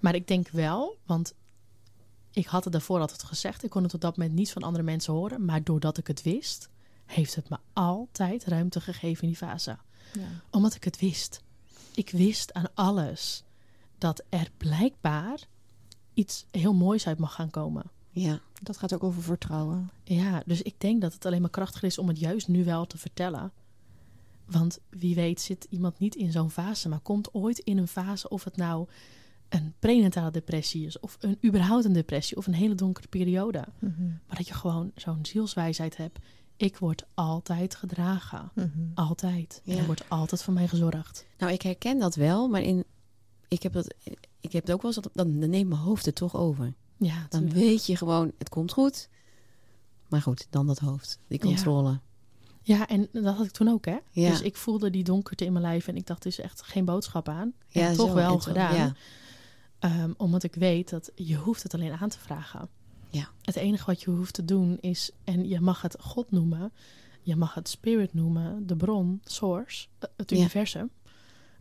[0.00, 1.34] maar ik denk wel, want
[2.34, 3.64] ik had het daarvoor altijd gezegd.
[3.64, 5.44] Ik kon het op dat moment niet van andere mensen horen.
[5.44, 6.68] Maar doordat ik het wist,
[7.06, 9.78] heeft het me altijd ruimte gegeven in die fase.
[10.12, 10.26] Ja.
[10.50, 11.42] Omdat ik het wist.
[11.94, 13.44] Ik wist aan alles
[13.98, 15.38] dat er blijkbaar
[16.14, 17.84] iets heel moois uit mag gaan komen.
[18.10, 19.90] Ja, Dat gaat ook over vertrouwen.
[20.04, 22.86] Ja, dus ik denk dat het alleen maar krachtiger is om het juist nu wel
[22.86, 23.52] te vertellen.
[24.44, 28.28] Want wie weet zit iemand niet in zo'n fase, maar komt ooit in een fase
[28.28, 28.88] of het nou
[29.54, 33.64] een prenatale depressie is, of een überhaupt een depressie, of een hele donkere periode.
[34.26, 36.18] Maar dat je gewoon zo'n zielswijsheid hebt.
[36.56, 38.50] Ik word altijd gedragen.
[38.94, 39.62] Altijd.
[39.64, 39.78] En Ja.
[39.80, 41.26] er wordt altijd voor mij gezorgd.
[41.38, 42.84] Nou, ik herken dat wel, maar in,
[43.48, 43.94] ik, heb dat,
[44.40, 46.72] ik heb het ook wel eens, dat, dan, dan neemt mijn hoofd het toch over.
[46.96, 49.08] Ja, Dan weet je gewoon, het komt goed.
[50.08, 52.00] Maar goed, dan dat hoofd, die controle.
[52.62, 53.96] ja, en dat had ik toen ook, hè?
[54.10, 54.30] Ja.
[54.30, 56.84] Dus ik voelde die donkerte in mijn lijf en ik dacht, er is echt geen
[56.84, 57.52] boodschap aan.
[57.72, 58.74] En Ja, toch zo, wel gedaan.
[58.74, 58.94] ja.
[59.84, 62.68] Ehm, omdat ik weet dat je hoeft het alleen aan te vragen.
[63.10, 63.28] Ja.
[63.42, 66.72] Het enige wat je hoeft te doen is, en je mag het God noemen,
[67.22, 70.36] je mag het spirit noemen, de bron, source, eh, het Ja.
[70.36, 70.90] universum.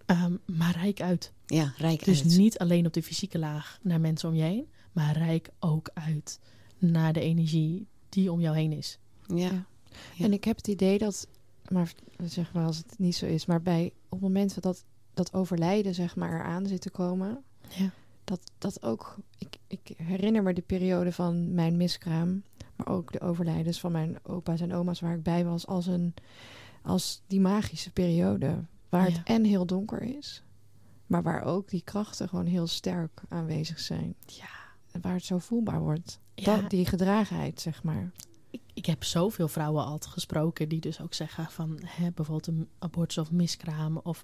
[0.06, 1.32] Ehm, maar rijk uit.
[1.46, 2.38] Ja, rijk Dus uit.
[2.38, 6.40] niet alleen op de fysieke laag naar mensen om je heen, maar rijk ook uit
[6.78, 8.98] naar de energie die om jou heen is.
[9.28, 9.36] Ja.
[9.38, 9.66] Ja.
[10.16, 10.26] Ja.
[10.26, 11.28] En ik heb het idee dat,
[11.70, 11.94] maar
[12.24, 15.94] zeg maar als het niet zo is, maar bij op het moment dat dat overlijden
[15.96, 17.92] zeg maar eraan zit te komen, Ja.
[18.24, 22.44] Dat dat ook, ik, ik herinner me de periode van mijn miskraam,
[22.76, 26.14] maar ook de overlijdens van mijn opa's en oma's waar ik bij was, als, een,
[26.82, 28.64] als die magische periode.
[28.90, 29.18] Waar Ja.
[29.18, 30.44] het en heel donker is,
[31.08, 34.16] maar waar ook die krachten gewoon heel sterk aanwezig zijn.
[34.26, 34.50] Ja.
[34.92, 36.20] En waar het zo voelbaar wordt.
[36.36, 36.56] Ja.
[36.62, 38.12] Dat, die gedragenheid, zeg maar.
[38.50, 42.70] Ik, ik heb zoveel vrouwen altijd gesproken die dus ook zeggen van hè, bijvoorbeeld een
[42.80, 44.24] abortus of miskraam of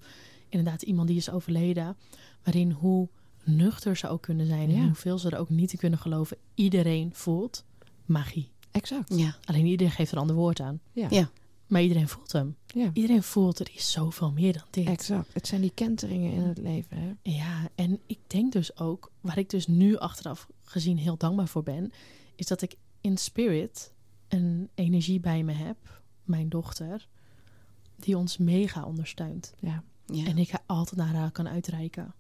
[0.50, 1.98] inderdaad iemand die is overleden,
[2.44, 3.10] waarin hoe
[3.44, 4.78] nuchter ze ook kunnen zijn Ja.
[4.78, 6.38] en hoeveel ze er ook niet in kunnen geloven.
[6.56, 7.64] Iedereen voelt
[8.06, 8.52] magie.
[8.72, 9.16] Exact.
[9.16, 9.36] Ja.
[9.44, 10.80] Alleen iedereen geeft er een ander woord aan.
[10.92, 11.08] Ja.
[11.10, 11.30] Ja.
[11.68, 12.56] Maar iedereen voelt hem.
[12.68, 12.90] Ja.
[12.94, 14.88] Iedereen voelt er is zoveel meer dan dit.
[14.88, 15.34] Exact.
[15.34, 16.98] Het zijn die kenteringen in het leven.
[16.98, 17.32] Hè?
[17.32, 21.64] Ja, en ik denk dus ook, waar ik dus nu achteraf gezien heel dankbaar voor
[21.64, 21.92] ben,
[22.36, 23.94] is dat ik in spirit
[24.28, 27.08] een energie bij me heb, mijn dochter,
[27.96, 29.54] die ons mega ondersteunt.
[29.60, 29.84] Ja.
[30.06, 30.26] Ja.
[30.26, 32.14] En ik haar altijd naar haar kan uitreiken.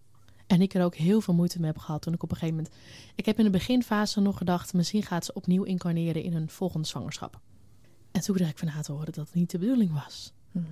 [0.49, 2.55] En ik er ook heel veel moeite mee heb gehad toen ik op een gegeven
[2.55, 2.75] moment...
[3.15, 6.87] Ik heb in de beginfase nog gedacht, misschien gaat ze opnieuw incarneren in een volgende
[6.87, 7.39] zwangerschap.
[8.11, 10.33] En toen kreeg ik van haar te horen dat het niet de bedoeling was.
[10.51, 10.65] Mhm.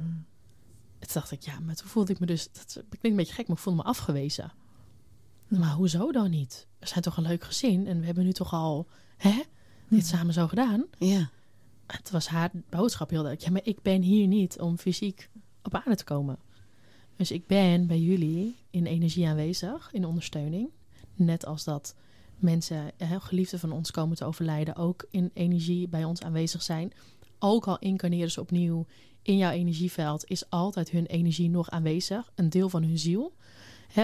[0.99, 2.49] En toen dacht ik, ja, maar toen voelde ik me dus...
[2.51, 4.51] Dat klinkt een beetje gek, maar ik voelde me afgewezen.
[5.47, 6.67] Maar hoezo dan niet?
[6.79, 9.43] We zijn toch een leuk gezin en we hebben nu toch al hè,
[9.87, 10.85] dit samen zo gedaan.
[10.97, 11.29] ja.
[11.87, 13.53] Het was haar boodschap heel duidelijk.
[13.53, 15.29] Ja, maar ik ben hier niet om fysiek
[15.63, 16.37] op aarde te komen.
[17.17, 20.69] Dus ik ben bij jullie in energie aanwezig, in ondersteuning.
[21.15, 21.95] Net als dat
[22.35, 26.93] mensen, hè, geliefden van ons komen te overlijden, ook in energie bij ons aanwezig zijn.
[27.39, 28.85] Ook al incarneren ze opnieuw
[29.21, 32.31] in jouw energieveld, is altijd hun energie nog aanwezig.
[32.35, 33.33] Een deel van hun ziel.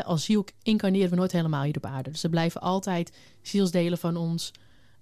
[0.04, 2.12] Als ziel incarneren we nooit helemaal hier op aarde.
[2.12, 4.52] Dus er blijven altijd zielsdelen van ons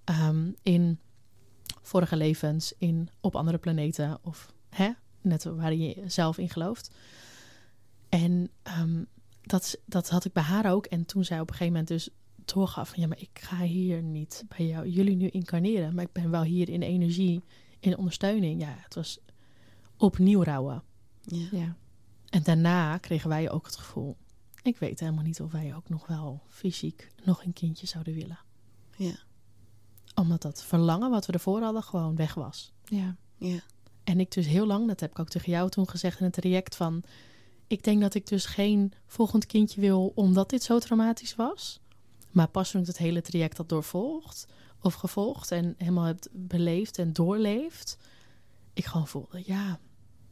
[0.04, 0.98] ehm, in
[1.82, 4.52] vorige levens, in, op andere planeten of
[5.20, 6.90] net waar je zelf in gelooft.
[8.20, 9.04] En ehm,
[9.42, 10.86] dat, dat had ik bij haar ook.
[10.86, 12.08] En toen zij op een gegeven moment dus
[12.44, 16.12] doorgaf van ja, maar ik ga hier niet bij jou, jullie nu incarneren, maar ik
[16.12, 17.42] ben wel hier in energie,
[17.80, 18.60] in ondersteuning.
[18.60, 19.18] Ja, het was
[19.96, 20.82] opnieuw rouwen.
[21.20, 21.48] Ja.
[21.50, 21.76] Ja.
[22.28, 24.16] En daarna kregen wij ook het gevoel,
[24.62, 28.38] ik weet helemaal niet of wij ook nog wel fysiek nog een kindje zouden willen.
[28.96, 29.14] Ja.
[30.14, 32.72] Omdat dat verlangen wat we ervoor hadden gewoon weg was.
[32.84, 33.16] Ja.
[33.36, 33.60] Ja.
[34.04, 36.34] En ik dus heel lang, dat heb ik ook tegen jou toen gezegd in het
[36.34, 37.04] traject van...
[37.72, 41.80] Ik denk dat ik dus geen volgend kindje wil omdat dit zo traumatisch was.
[42.30, 44.46] Maar pas toen ik het hele traject had doorvolgd
[44.80, 47.98] of gevolgd en helemaal heb beleefd en doorleefd...
[48.72, 49.80] Ik gewoon voelde, ja,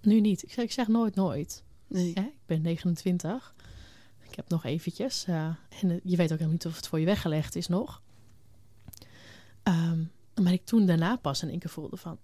[0.03, 0.43] nu niet.
[0.43, 1.63] Ik zeg, ik zeg nooit nooit.
[1.87, 2.09] Nee.
[2.15, 3.55] Ik ben 29.
[4.29, 5.25] Ik heb nog eventjes.
[5.25, 8.03] en eh, je weet ook helemaal niet of het voor je weggelegd is nog.
[9.63, 10.05] Ehm,
[10.43, 12.19] maar ik toen daarna pas in één keer voelde van...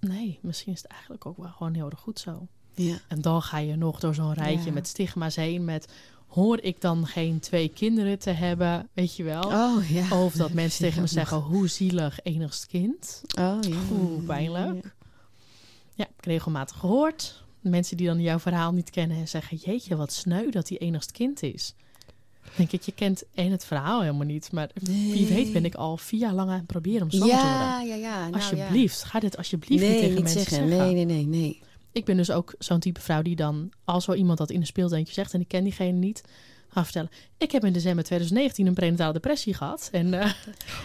[0.00, 2.48] Nee, misschien is het eigenlijk ook wel gewoon heel erg goed zo.
[2.82, 2.98] Ja.
[3.08, 4.72] En dan ga je nog door zo'n rijtje Ja.
[4.72, 5.64] met stigma's heen.
[5.64, 5.88] Met
[6.26, 9.42] hoor ik dan geen twee kinderen te hebben, weet je wel?
[9.42, 10.22] Oh ja.
[10.22, 13.22] Of dat mensen tegen me Ja, zeggen, hoe zielig enigst kind.
[13.38, 13.76] Oh ja.
[13.92, 14.84] Oeh, pijnlijk.
[15.94, 17.42] Ja, ik heb regelmatig gehoord.
[17.60, 19.56] Mensen die dan jouw verhaal niet kennen en zeggen...
[19.56, 21.74] jeetje, wat sneu dat hij enigst kind is.
[22.42, 24.52] Dan denk ik, je kent één het verhaal helemaal niet.
[24.52, 27.42] Maar wie weet ben ik al vier jaar lang aan het proberen om zwanger te
[27.42, 27.58] worden.
[27.58, 28.20] Ja, ja, ja.
[28.20, 29.38] Nou, Alsjeblieft, ga dit Ja.
[29.38, 30.68] alsjeblieft Nee, niet tegen niet mensen zeggen.
[30.68, 30.94] zeggen.
[30.94, 31.60] Nee, nee, nee, nee.
[31.92, 33.72] Ik ben dus ook zo'n type vrouw die dan...
[33.84, 36.22] als wel iemand dat in een speeltuintje zegt en ik ken diegene niet...
[36.68, 37.10] ga vertellen.
[37.38, 39.88] Ik heb in december 2019 een prenatale depressie gehad.
[39.92, 40.30] En, eh,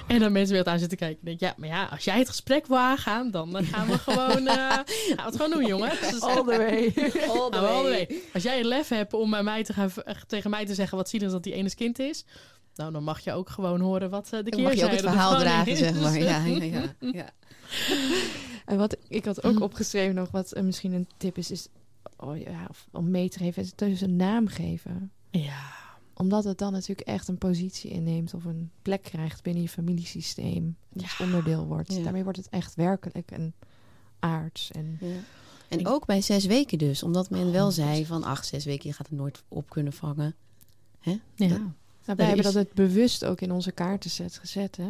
[0.08, 1.18] en dan mensen weer aan zitten kijken.
[1.18, 3.32] Ik denk, ja, maar ja, als jij het gesprek wil aangaan...
[3.32, 4.84] dan eh, gaan we gewoon, gaan
[5.16, 5.90] we het gewoon doen, jongen.
[5.90, 6.94] Dus, All the way.
[7.30, 8.22] All all the way.
[8.34, 9.92] Als jij het lef hebt om bij mij te gaan,
[10.28, 10.98] tegen mij te zeggen...
[10.98, 12.26] wat zielig dat die ene kind is...
[12.76, 15.40] Nou, dan mag je ook gewoon horen wat de Dan mag je ook het verhaal
[15.40, 16.20] dragen, zeg maar.
[16.20, 16.96] Ja, ja, ja.
[17.20, 17.30] ja.
[18.66, 21.68] En wat ik had ook opgeschreven nog, wat eh, misschien een tip is, is
[22.18, 25.12] oh ja, of om mee te geven, is het dus een naam geven.
[25.32, 25.72] Ja,
[26.14, 30.78] Omdat het dan natuurlijk echt een positie inneemt of een plek krijgt binnen je familiesysteem.
[30.94, 31.94] Dus onderdeel wordt.
[31.94, 32.04] Ja.
[32.04, 33.54] Daarmee wordt het echt werkelijk en
[34.20, 34.72] aards.
[34.72, 35.16] En Ja.
[35.70, 37.04] En ook bij zes weken dus.
[37.04, 38.24] Omdat men Oh, wel zei van...
[38.24, 40.36] ach, zes weken, je gaat het nooit op kunnen vangen.
[41.00, 41.12] Hè?
[41.36, 41.48] ja.
[41.48, 41.60] Dat-
[42.06, 44.76] nou, wij hebben dat het bewust ook in onze kaartenset gezet.
[44.78, 44.90] Hè?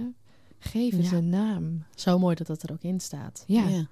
[0.59, 1.17] Geef het Ja.
[1.17, 1.83] een naam.
[1.95, 3.43] zo mooi dat dat er ook in staat.
[3.47, 3.67] Ja.
[3.67, 3.87] ja.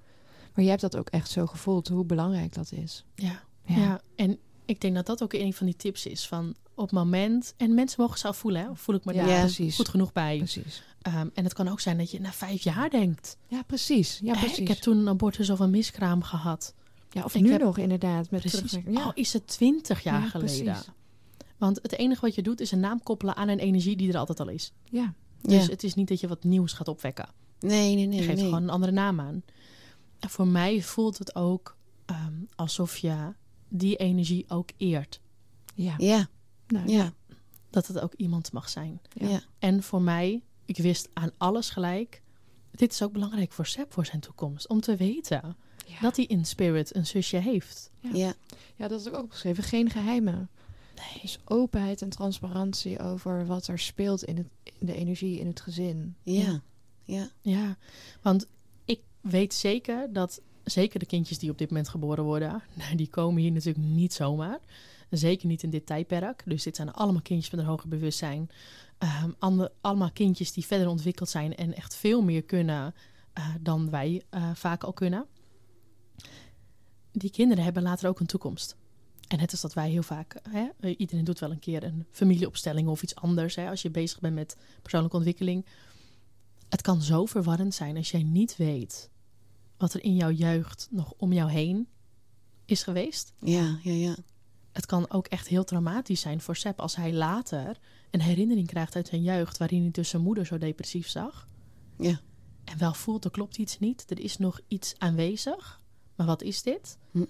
[0.54, 3.04] maar je hebt dat ook echt zo gevoeld, hoe belangrijk dat is.
[3.14, 3.42] Ja.
[3.66, 4.00] Ja.
[4.16, 7.54] en ik denk dat dat ook een van die tips is van op het moment
[7.56, 8.70] en mensen mogen zelf voelen, hè?
[8.70, 9.76] Of voel ik me Ja, daar precies.
[9.76, 10.36] goed genoeg bij.
[10.36, 10.82] Precies.
[11.02, 13.36] Ehm, en het kan ook zijn dat je na vijf jaar denkt.
[13.48, 14.18] Ja, precies.
[14.22, 14.58] Ja, Hè, precies.
[14.58, 16.74] Ik heb toen een abortus of een miskraam gehad.
[17.10, 18.30] ja, of ik nu heb- nog inderdaad.
[18.30, 18.78] Met Precies.
[18.86, 19.02] Ja.
[19.02, 20.64] Al is het twintig jaar Ja, geleden.
[20.64, 20.88] precies.
[21.58, 24.18] Want het enige wat je doet is een naam koppelen aan een energie die er
[24.18, 24.72] altijd al is.
[24.90, 25.14] ja.
[25.48, 25.70] Dus Ja.
[25.70, 27.28] het is niet dat je wat nieuws gaat opwekken.
[27.60, 28.22] Nee, nee, Je nee.
[28.22, 28.44] geeft nee.
[28.44, 29.42] gewoon een andere naam aan.
[30.18, 31.76] En voor mij voelt het ook
[32.06, 33.32] ehm, alsof je
[33.68, 35.20] die energie ook eert.
[35.74, 35.94] Ja.
[35.98, 36.28] Ja,
[36.66, 37.12] Nou, ja,
[37.70, 39.00] Dat het ook iemand mag zijn.
[39.12, 39.28] Ja.
[39.28, 39.40] ja.
[39.58, 42.22] En voor mij, ik wist aan alles gelijk.
[42.70, 44.68] dit is ook belangrijk voor Seb voor zijn toekomst.
[44.68, 46.00] Om te weten Ja.
[46.00, 47.90] dat hij in spirit een zusje heeft.
[48.00, 48.10] Ja.
[48.12, 48.34] Ja.
[48.76, 49.64] Ja, dat is ook opgeschreven.
[49.64, 50.50] Geen geheimen.
[50.94, 51.18] Nee.
[51.22, 55.60] Dus openheid en transparantie over wat er speelt in, het, in de energie in het
[55.60, 56.16] gezin.
[56.22, 56.60] Ja.
[57.02, 57.30] Ja.
[57.40, 57.76] Ja,
[58.22, 58.46] want
[58.84, 62.62] ik weet zeker dat zeker de kindjes die op dit moment geboren worden,
[62.96, 64.58] die komen hier natuurlijk niet zomaar.
[65.10, 66.42] Zeker niet in dit tijdperk.
[66.46, 68.50] Dus dit zijn allemaal kindjes met een hoger bewustzijn.
[68.98, 72.94] Ehm, ander- allemaal kindjes die verder ontwikkeld zijn en echt veel meer kunnen
[73.32, 75.26] eh, dan wij eh, vaak al kunnen.
[77.12, 78.76] Die kinderen hebben later ook een toekomst.
[79.28, 82.88] En het is dat wij heel vaak, hè, iedereen doet wel een keer een familieopstelling
[82.88, 83.54] of iets anders.
[83.54, 85.66] Hè, als je bezig bent met persoonlijke ontwikkeling.
[86.68, 89.10] Het kan zo verwarrend zijn als jij niet weet
[89.76, 91.88] wat er in jouw jeugd nog om jou heen
[92.64, 93.32] is geweest.
[93.38, 93.78] Ja.
[93.82, 93.92] Ja.
[93.92, 94.16] Ja.
[94.72, 97.78] Het kan ook echt heel traumatisch zijn voor Seb als hij later
[98.10, 101.48] een herinnering krijgt uit zijn jeugd waarin hij dus zijn moeder zo depressief zag.
[101.98, 102.20] Ja.
[102.64, 105.80] En wel voelt, er klopt iets niet, er is nog iets aanwezig.
[106.16, 106.98] Maar wat is dit?
[107.10, 107.24] Hm.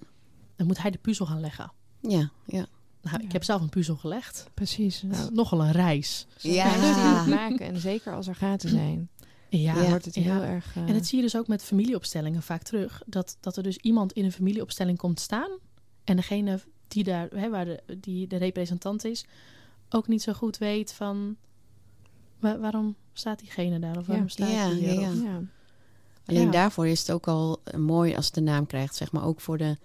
[0.55, 1.71] Dan moet hij de puzzel gaan leggen.
[1.99, 2.29] Ja.
[2.45, 2.65] Ja.
[3.01, 3.19] Nou, Ja.
[3.25, 4.49] ik heb zelf een puzzel gelegd.
[4.53, 4.99] Precies.
[4.99, 6.27] Dat is Nou, nogal een reis.
[6.37, 7.25] Ja.
[7.27, 7.59] maken.
[7.67, 9.09] En zeker als er gaten zijn.
[9.49, 10.21] Ja, Dan wordt het ja.
[10.21, 10.75] heel erg...
[10.75, 13.01] eh, En dat zie je dus ook met familieopstellingen vaak terug.
[13.05, 15.49] Dat, dat er dus iemand in een familieopstelling komt staan.
[16.03, 19.25] En degene die daar, hè, waar de, die de representant is,
[19.89, 21.35] ook niet zo goed weet van
[22.39, 24.31] wa- waarom staat diegene daar of waarom Ja.
[24.31, 24.93] staat Ja, hij hier?
[24.93, 25.09] ja, ja.
[25.11, 25.41] Of- ja.
[26.25, 26.51] Alleen Ja.
[26.51, 29.41] daarvoor is het ook al eh, mooi als het de naam krijgt, zeg maar, ook
[29.41, 29.77] voor de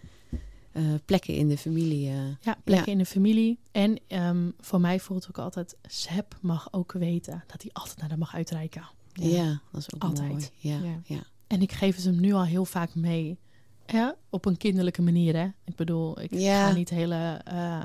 [0.73, 2.09] eh, plekken in de familie.
[2.09, 2.17] eh.
[2.41, 3.59] Ja, plekken in de familie.
[3.73, 8.09] En ehm, voor mij voelt ook altijd, Seb mag ook weten dat hij altijd naar
[8.09, 8.83] haar mag uitreiken.
[9.13, 9.61] ja.
[9.73, 10.29] dat is ook Altijd.
[10.31, 10.49] mooi.
[10.57, 11.01] Ja, Ja.
[11.05, 11.23] ja.
[11.47, 13.39] En ik geef het hem nu al heel vaak mee.
[13.87, 15.49] Ja, op een kinderlijke manier, hè.
[15.65, 17.85] Ik bedoel, ik ga niet hele eh,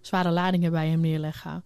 [0.00, 1.64] zware ladingen bij hem neerleggen.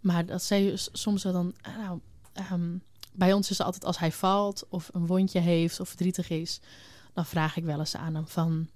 [0.00, 1.54] Maar dat zij soms wel dan...
[1.78, 2.00] Nou,
[2.32, 2.76] ehm,
[3.12, 6.60] bij ons is het altijd als hij valt of een wondje heeft of verdrietig is...
[7.14, 8.68] dan vraag ik wel eens aan hem van...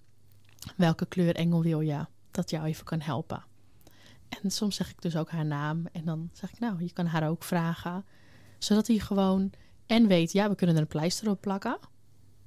[0.77, 3.45] welke kleur engel wil je dat jou even kan helpen?
[4.43, 5.87] En soms zeg ik dus ook haar naam.
[5.93, 8.05] En dan zeg ik, nou, je kan haar ook vragen.
[8.59, 9.53] Zodat hij gewoon
[9.87, 11.79] en weet, ja, we kunnen er een pleister op plakken.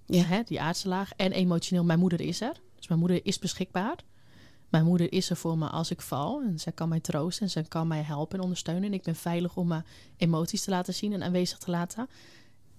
[0.06, 0.24] Ja.
[0.24, 1.12] Hè, die aardse laag.
[1.16, 2.62] En emotioneel, mijn moeder is er.
[2.76, 3.96] Dus mijn moeder is beschikbaar.
[4.70, 6.42] Mijn moeder is er voor me als ik val.
[6.42, 8.84] En zij kan mij troosten en zij kan mij helpen en ondersteunen.
[8.84, 9.86] En ik ben veilig om mijn
[10.18, 12.08] emoties te laten zien en aanwezig te laten.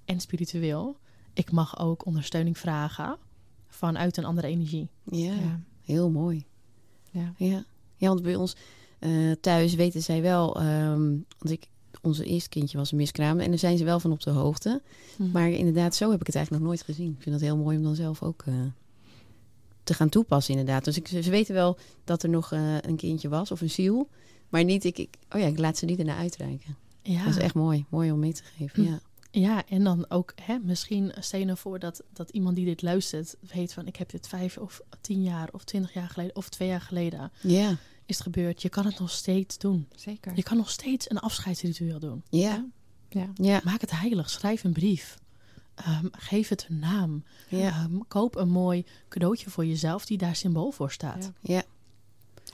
[0.05, 0.99] En spiritueel.
[1.32, 3.18] Ik mag ook ondersteuning vragen
[3.69, 4.89] vanuit een andere energie.
[5.05, 5.61] Ja, Ja.
[5.85, 6.45] heel mooi.
[7.11, 7.33] Ja.
[7.37, 7.64] Ja,
[7.97, 8.57] ja want bij ons
[8.99, 9.11] eh,
[9.41, 11.01] thuis weten zij wel, ehm,
[11.39, 11.66] want ik,
[12.03, 14.83] onze eerste kindje was een miskraam en daar zijn ze wel van op de hoogte.
[15.16, 15.31] Hm.
[15.31, 17.11] Maar inderdaad, zo heb ik het eigenlijk nog nooit gezien.
[17.16, 18.55] Ik vind het heel mooi om dan zelf ook eh,
[19.85, 20.85] te gaan toepassen, inderdaad.
[20.85, 24.09] Dus ik, ze weten wel dat er nog eh, een kindje was of een ziel,
[24.49, 26.77] maar niet, ik, ik, oh ja, ik laat ze niet ernaar uitreiken.
[27.03, 27.25] ja.
[27.25, 28.85] Dat is echt mooi, mooi om mee te geven.
[28.85, 28.91] Hm.
[28.91, 29.01] Ja,
[29.31, 32.83] Ja, en dan ook hè, misschien stel je nou voor dat, dat iemand die dit
[32.83, 36.49] luistert weet van ik heb dit vijf of tien jaar of twintig jaar geleden of
[36.49, 37.70] twee jaar geleden ja,
[38.07, 38.62] is het gebeurd.
[38.62, 39.89] Je kan het nog steeds doen.
[39.95, 40.33] Zeker.
[40.37, 42.22] Je kan nog steeds een afscheidsritueel doen.
[42.29, 42.66] ja,
[43.09, 43.31] Ja.
[43.35, 44.31] ja, Maak het heilig.
[44.31, 45.18] Schrijf een brief.
[45.74, 47.24] Ehm, geef het een naam.
[47.49, 51.31] ja, Ehm, koop een mooi cadeautje voor jezelf die daar symbool voor staat.
[51.41, 51.55] Ja.
[51.55, 51.62] ja,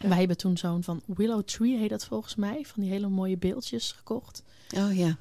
[0.01, 0.09] Ja.
[0.09, 2.65] Wij hebben toen zo'n van Willow Tree heet dat volgens mij.
[2.65, 4.43] Van die hele mooie beeldjes gekocht.
[4.77, 5.17] oh ja,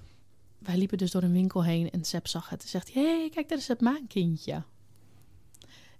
[0.63, 2.63] Wij liepen dus door een winkel heen en Seb zag het.
[2.63, 4.63] En zegt, hé, hey, kijk, daar is het maankindje.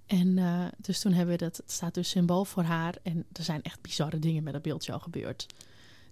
[0.05, 2.95] En eh, dus toen hebben we dat, het staat dus symbool voor haar.
[3.03, 5.45] En er zijn echt bizarre dingen met dat beeldje al gebeurd.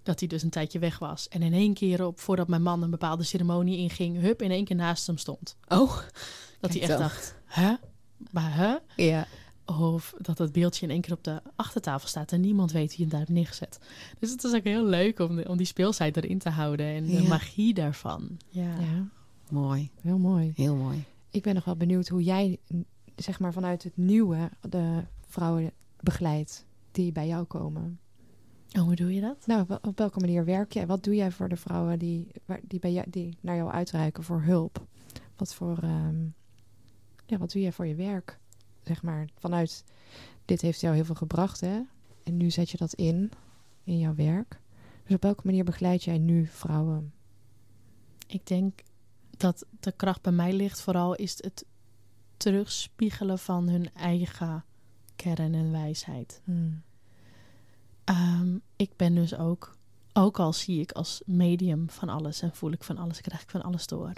[0.03, 1.28] Dat hij dus een tijdje weg was.
[1.28, 4.65] En in één keer, op, voordat mijn man een bepaalde ceremonie inging, hup, in één
[4.65, 5.56] keer naast hem stond.
[5.68, 5.98] oh,
[6.60, 7.73] Dat hij echt dacht, hè?
[8.32, 8.76] Maar hè?
[8.95, 9.28] ja,
[9.80, 12.99] Of dat het beeldje in één keer op de achtertafel staat en niemand weet wie
[12.99, 13.80] hem daar heeft neergezet.
[14.19, 17.06] Dus het is ook heel leuk om, de- om die speelsheid erin te houden en
[17.06, 18.38] de magie daarvan.
[18.49, 18.80] Ja.
[18.80, 19.07] ja,
[19.49, 20.52] mooi, heel mooi.
[20.56, 21.03] heel mooi.
[21.30, 22.60] Ik ben nog wel benieuwd hoe jij,
[23.15, 27.99] zeg maar vanuit het nieuwe, de vrouwen begeleidt die bij jou komen.
[28.77, 29.48] Oh, hoe doe je dat?
[29.48, 30.88] Nou, op welke manier werk jij?
[30.88, 32.27] Wat doe jij voor de vrouwen die,
[32.61, 34.85] die, bij jou, die naar jou uitreiken voor hulp?
[35.35, 36.15] Wat voor, ehm,
[37.26, 38.39] ja, wat doe jij voor je werk?
[38.84, 39.84] Zeg maar, vanuit,
[40.45, 41.82] dit heeft jou heel veel gebracht, hè?
[42.24, 43.32] En nu zet je dat in,
[43.84, 44.60] in jouw werk.
[45.03, 47.14] Dus op welke manier begeleid jij nu vrouwen?
[48.28, 48.82] Ik denk
[49.38, 51.66] dat de kracht bij mij ligt vooral is het
[52.38, 54.64] terugspiegelen van hun eigen
[55.16, 56.41] kern en wijsheid.
[56.44, 56.82] Hmm.
[58.03, 59.78] Ehm, ik ben dus ook,
[60.14, 63.49] ook al zie ik als medium van alles en voel ik van alles, krijg ik
[63.49, 64.14] van alles door,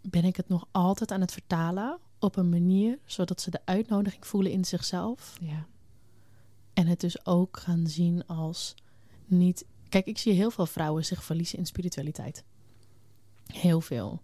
[0.00, 4.26] ben ik het nog altijd aan het vertalen op een manier zodat ze de uitnodiging
[4.26, 5.66] voelen in zichzelf Ja.
[6.72, 8.74] en het dus ook gaan zien als
[9.26, 9.64] niet.
[9.88, 12.44] Kijk, ik zie heel veel vrouwen zich verliezen in spiritualiteit.
[13.46, 14.22] Heel veel.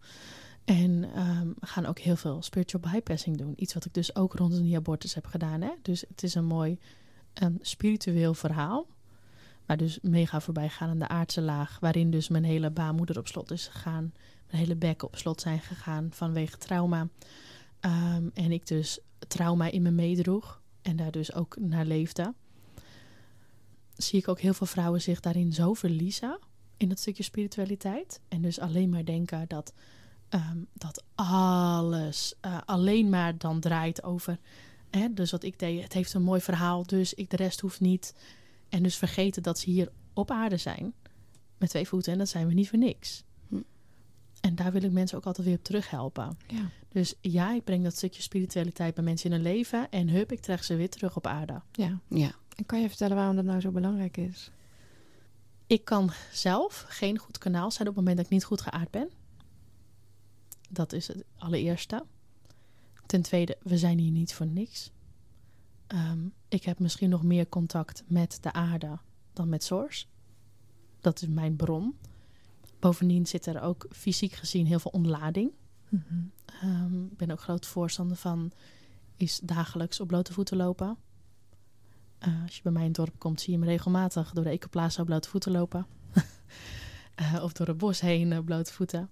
[0.65, 3.53] En ehm, gaan ook heel veel spiritual bypassing doen.
[3.57, 5.61] Iets wat ik dus ook rondom die abortus heb gedaan.
[5.61, 5.71] Hè?
[5.83, 6.79] Dus het is een mooi
[7.35, 8.87] een spiritueel verhaal.
[9.67, 11.79] Maar dus mega voorbij gaan aan de aardse laag.
[11.81, 14.13] Waarin dus mijn hele baarmoeder op slot is gegaan.
[14.51, 17.09] Mijn hele bek op slot zijn gegaan vanwege trauma.
[17.81, 18.99] Ehm, en ik dus
[19.29, 20.61] trauma in me meedroeg.
[20.83, 22.35] En daar dus ook naar leefde.
[23.97, 26.39] Zie ik ook heel veel vrouwen zich daarin zo verliezen.
[26.77, 28.21] In dat stukje spiritualiteit.
[28.29, 29.73] En dus alleen maar denken dat,
[30.29, 34.39] ehm, dat alles uh, alleen maar dan draait over.
[34.91, 36.87] Hè, dus wat ik deed, het heeft een mooi verhaal.
[36.87, 38.15] Dus ik de rest hoeft niet.
[38.69, 40.95] En dus vergeten dat ze hier op aarde zijn.
[41.59, 42.13] Met twee voeten.
[42.13, 43.25] En dat zijn we niet voor niks.
[43.49, 43.63] Hm.
[44.41, 46.39] En daar wil ik mensen ook altijd weer op terughelpen.
[46.47, 46.71] Ja.
[46.89, 49.91] Dus ja, ik breng dat stukje spiritualiteit bij mensen in hun leven.
[49.91, 51.61] En hup, ik trek ze weer terug op aarde.
[51.73, 52.01] ja.
[52.09, 52.31] Ja.
[52.57, 54.51] En kan je vertellen waarom dat nou zo belangrijk is?
[55.67, 58.91] Ik kan zelf geen goed kanaal zijn op het moment dat ik niet goed geaard
[58.91, 59.11] ben.
[60.69, 62.05] Dat is het allereerste.
[63.07, 64.91] Ten tweede, we zijn hier niet voor niks.
[65.87, 68.99] Ehm, ik heb misschien nog meer contact met de aarde
[69.33, 70.07] dan met Source.
[71.01, 71.97] Dat is mijn bron.
[72.79, 75.51] Bovendien zit er ook fysiek gezien heel veel ontlading.
[76.61, 78.53] Ehm, Ik ben ook groot voorstander van
[79.17, 80.97] is dagelijks op blote voeten lopen.
[82.19, 84.51] Eh, als je bij mij in het dorp komt, zie je me regelmatig door de
[84.51, 85.87] Ecoplaza op blote voeten lopen.
[87.15, 89.11] Eh, of door het bos heen op blote voeten.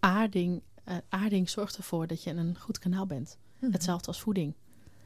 [0.00, 3.38] Aarding, eh, aarding zorgt ervoor dat je in een goed kanaal bent.
[3.58, 3.72] Mhm.
[3.72, 4.54] Hetzelfde als voeding.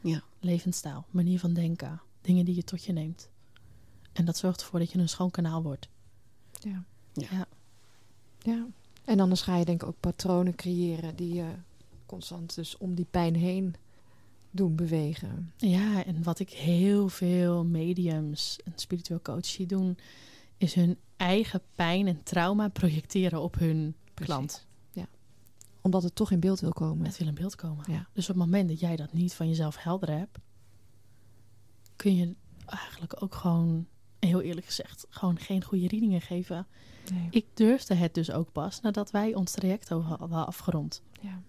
[0.01, 0.23] Ja.
[0.39, 3.29] Levensstijl, manier van denken, dingen die je tot je neemt.
[4.13, 5.89] En dat zorgt ervoor dat je een schoon kanaal wordt.
[6.51, 6.83] Ja.
[7.13, 7.27] Ja.
[7.31, 7.45] Ja.
[8.39, 8.65] Ja.
[9.05, 11.45] En anders ga je denk ik ook patronen creëren die je
[12.05, 13.75] constant dus om die pijn heen
[14.51, 15.53] doen bewegen.
[15.57, 19.97] Ja, en wat ik heel veel mediums en spiritueel coaches zie doen,
[20.57, 24.69] is hun eigen pijn en trauma projecteren op hun klant.
[25.83, 27.05] Omdat het toch in beeld wil komen.
[27.05, 27.85] Het wil in beeld komen.
[27.87, 28.07] Ja.
[28.13, 30.37] Dus op het moment dat jij dat niet van jezelf helder hebt,
[31.95, 33.87] kun je eigenlijk ook gewoon,
[34.29, 36.67] heel eerlijk gezegd, gewoon geen goede readingen geven.
[37.13, 37.27] Nee.
[37.31, 41.01] Ik durfde het dus ook pas nadat wij ons traject hadden afgerond.
[41.21, 41.41] Ja.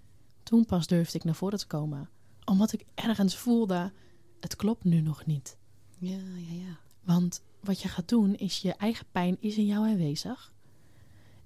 [0.42, 2.08] Toen pas durfde ik naar voren te komen.
[2.44, 3.92] Omdat ik ergens voelde,
[4.40, 5.56] het klopt nu nog niet.
[5.98, 6.78] Ja, ja, ja.
[7.04, 10.52] Want wat je gaat doen is je eigen pijn is in jou aanwezig.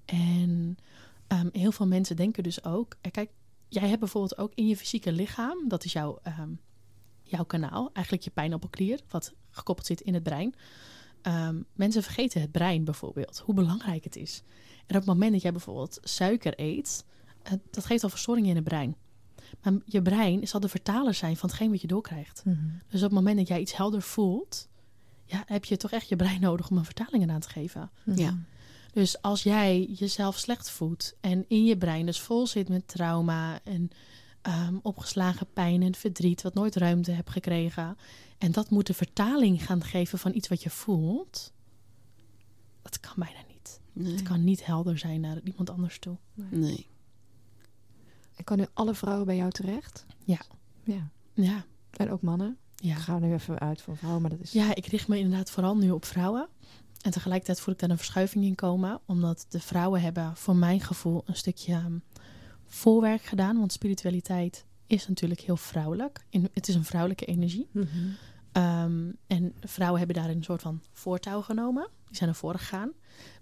[0.05, 0.77] En
[1.27, 2.95] ehm, heel veel mensen denken dus ook.
[3.01, 3.29] eh, Kijk,
[3.67, 6.49] jij hebt bijvoorbeeld ook in je fysieke lichaam, dat is jouw, ehm,
[7.23, 10.55] jouw kanaal, eigenlijk je pijnappelklier, wat gekoppeld zit in het brein.
[11.21, 14.43] Ehm, mensen vergeten het brein bijvoorbeeld, hoe belangrijk het is.
[14.77, 17.05] En op het moment dat jij bijvoorbeeld suiker eet,
[17.43, 18.95] eh, dat geeft al verstoringen in het brein.
[19.61, 22.41] Maar je brein zal de vertaler zijn van hetgeen wat je doorkrijgt.
[22.45, 22.57] Mhm.
[22.87, 24.67] Dus op het moment dat jij iets helder voelt,
[25.25, 27.91] ja, heb je toch echt je brein nodig om een vertaling aan te geven.
[28.03, 28.19] Mhm.
[28.19, 28.37] Ja.
[28.93, 33.59] Dus als jij jezelf slecht voelt en in je brein dus vol zit met trauma
[33.63, 33.89] en
[34.47, 37.97] ehm, opgeslagen pijn en verdriet, wat nooit ruimte hebt gekregen,
[38.37, 41.53] en dat moet de vertaling gaan geven van iets wat je voelt,
[42.81, 43.79] dat kan bijna niet.
[43.93, 44.11] Nee.
[44.11, 46.17] Het kan niet helder zijn naar iemand anders toe.
[46.33, 46.87] Nee.
[48.35, 50.05] En kan nu alle vrouwen bij jou terecht?
[50.25, 50.41] Ja.
[50.83, 51.09] Ja.
[51.33, 52.57] Ja, En ook mannen?
[52.75, 52.95] ja.
[52.95, 54.51] Ik ga nu even uit van vrouwen, maar dat is...
[54.51, 56.47] Ja, ik richt me inderdaad vooral nu op vrouwen.
[57.01, 58.99] En tegelijkertijd voel ik daar een verschuiving in komen.
[59.05, 61.97] Omdat de vrouwen hebben voor mijn gevoel een stukje ehm,
[62.67, 63.57] voorwerk gedaan.
[63.57, 66.25] Want spiritualiteit is natuurlijk heel vrouwelijk.
[66.29, 67.67] In, het is een vrouwelijke energie.
[67.71, 67.87] Mhm.
[68.51, 71.89] Ehm, en vrouwen hebben daarin een soort van voortouw genomen.
[72.07, 72.91] Die zijn ervoor gegaan.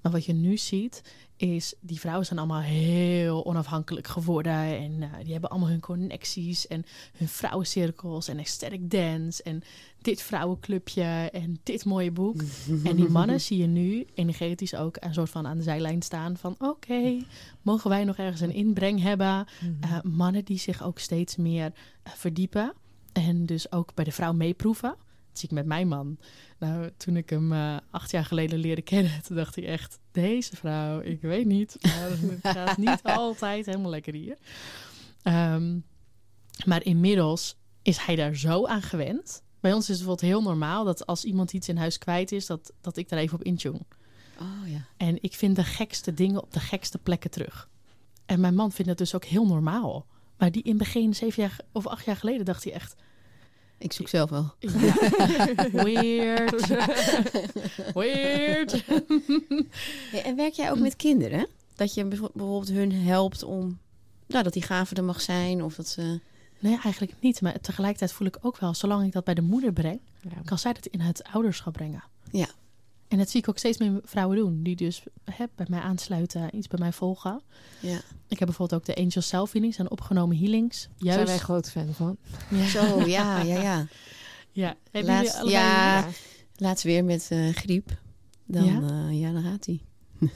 [0.02, 1.02] Maar wat je nu ziet,
[1.38, 4.54] is die vrouwen zijn allemaal heel onafhankelijk geworden.
[4.54, 6.86] En eh, die hebben allemaal hun connecties en
[7.18, 9.44] hun vrouwencirkels en ecstatic dance.
[9.44, 9.64] En
[10.02, 12.42] dit vrouwenclubje en dit mooie boek.
[12.84, 16.38] En die mannen zie je nu energetisch ook een soort van aan de zijlijn staan
[16.38, 16.56] van...
[16.60, 17.24] oké,
[17.62, 19.46] mogen wij nog ergens een inbreng hebben?
[19.62, 19.84] Mhm.
[19.84, 21.74] Eh, mannen die zich ook steeds meer
[22.04, 22.74] eh, verdiepen.
[23.14, 24.90] En dus ook bij de vrouw meeproeven.
[25.30, 26.18] Dat zie ik met mijn man.
[26.60, 30.56] Nou, toen ik hem eh, acht jaar geleden leerde kennen, toen dacht ik echt, deze
[30.56, 31.78] vrouw, ik weet niet.
[31.82, 34.38] Maar het gaat niet altijd helemaal lekker hier.
[35.22, 35.80] Ehm,
[36.66, 39.44] maar inmiddels is hij daar zo aan gewend.
[39.60, 42.46] Bij ons is het bijvoorbeeld heel normaal dat als iemand iets in huis kwijt is,
[42.46, 43.82] dat, dat ik daar even op intune.
[44.40, 44.86] Oh ja.
[44.98, 47.70] En ik vind de gekste dingen op de gekste plekken terug.
[48.26, 50.06] En mijn man vindt het dus ook heel normaal.
[50.38, 52.96] Maar die in het begin, zeven jaar of acht jaar geleden, dacht hij echt...
[53.78, 54.54] Ik zoek zelf wel.
[54.60, 54.94] Ja,
[55.84, 56.68] weird.
[57.94, 58.84] weird.
[60.12, 61.48] Ja, en werk jij ook met kinderen?
[61.76, 63.80] Dat je bijvo- bijvoorbeeld hun helpt om...
[64.28, 66.20] Nou, dat die gave er mag zijn of dat ze...
[66.60, 67.42] Nee, eigenlijk niet.
[67.42, 70.30] Maar tegelijkertijd voel ik ook wel, zolang ik dat bij de moeder breng, Ja.
[70.46, 72.04] kan zij dat in het ouderschap brengen.
[72.32, 72.48] Ja.
[73.08, 74.64] En dat zie ik ook steeds meer vrouwen doen.
[74.64, 77.42] Die dus hè, bij mij aansluiten, iets bij mij volgen.
[77.80, 77.98] Ja.
[78.28, 80.82] Ik heb bijvoorbeeld ook de Angel Self Healings en opgenomen healings.
[80.82, 81.28] Daar zijn Juist.
[81.32, 82.18] wij groot fan van.
[82.50, 82.66] Ja.
[82.68, 83.86] Zo, ja, ja, ja.
[84.52, 84.76] Ja.
[84.92, 86.08] Laatst- allebei ja.
[86.56, 87.92] Laatst weer met eh, griep.
[88.46, 88.72] Dan, Ja?
[88.80, 89.10] ja?
[89.10, 89.82] ja, dan gaat hij.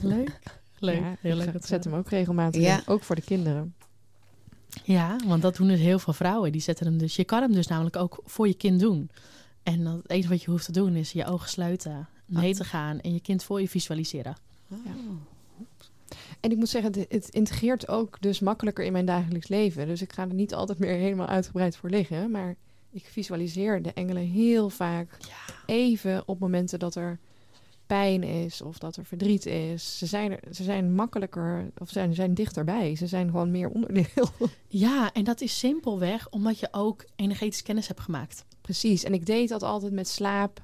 [0.02, 0.38] Leuk.
[0.78, 1.00] Leuk.
[1.00, 1.52] Ja, Heel leuk.
[1.52, 2.76] dat zet ze- hem ook regelmatig Ja.
[2.76, 2.82] in.
[2.86, 3.74] Ook voor de kinderen.
[4.84, 6.52] Ja, want dat doen dus heel veel vrouwen.
[6.52, 7.16] Die zetten hem dus.
[7.16, 9.10] Je kan hem dus namelijk ook voor je kind doen.
[9.62, 12.64] En dan het enige wat je hoeft te doen is je ogen sluiten, mee te
[12.64, 14.36] gaan en je kind voor je visualiseren.
[16.40, 19.86] En ik moet zeggen, het, het integreert ook dus makkelijker in mijn dagelijks leven.
[19.86, 22.30] Dus ik ga er niet altijd meer helemaal uitgebreid voor liggen.
[22.30, 22.56] Maar
[22.90, 25.16] ik visualiseer de engelen heel vaak
[25.66, 27.18] even op momenten dat er
[27.86, 29.98] pijn is of dat er verdriet is.
[29.98, 32.96] Ze zijn, er, ze zijn makkelijker of zijn, zijn dichterbij.
[32.96, 34.28] Ze zijn gewoon meer onderdeel.
[34.72, 38.44] Ja, en dat is simpelweg omdat je ook energetisch kennis hebt gemaakt.
[38.60, 39.04] Precies.
[39.04, 40.62] En ik deed dat altijd met slaap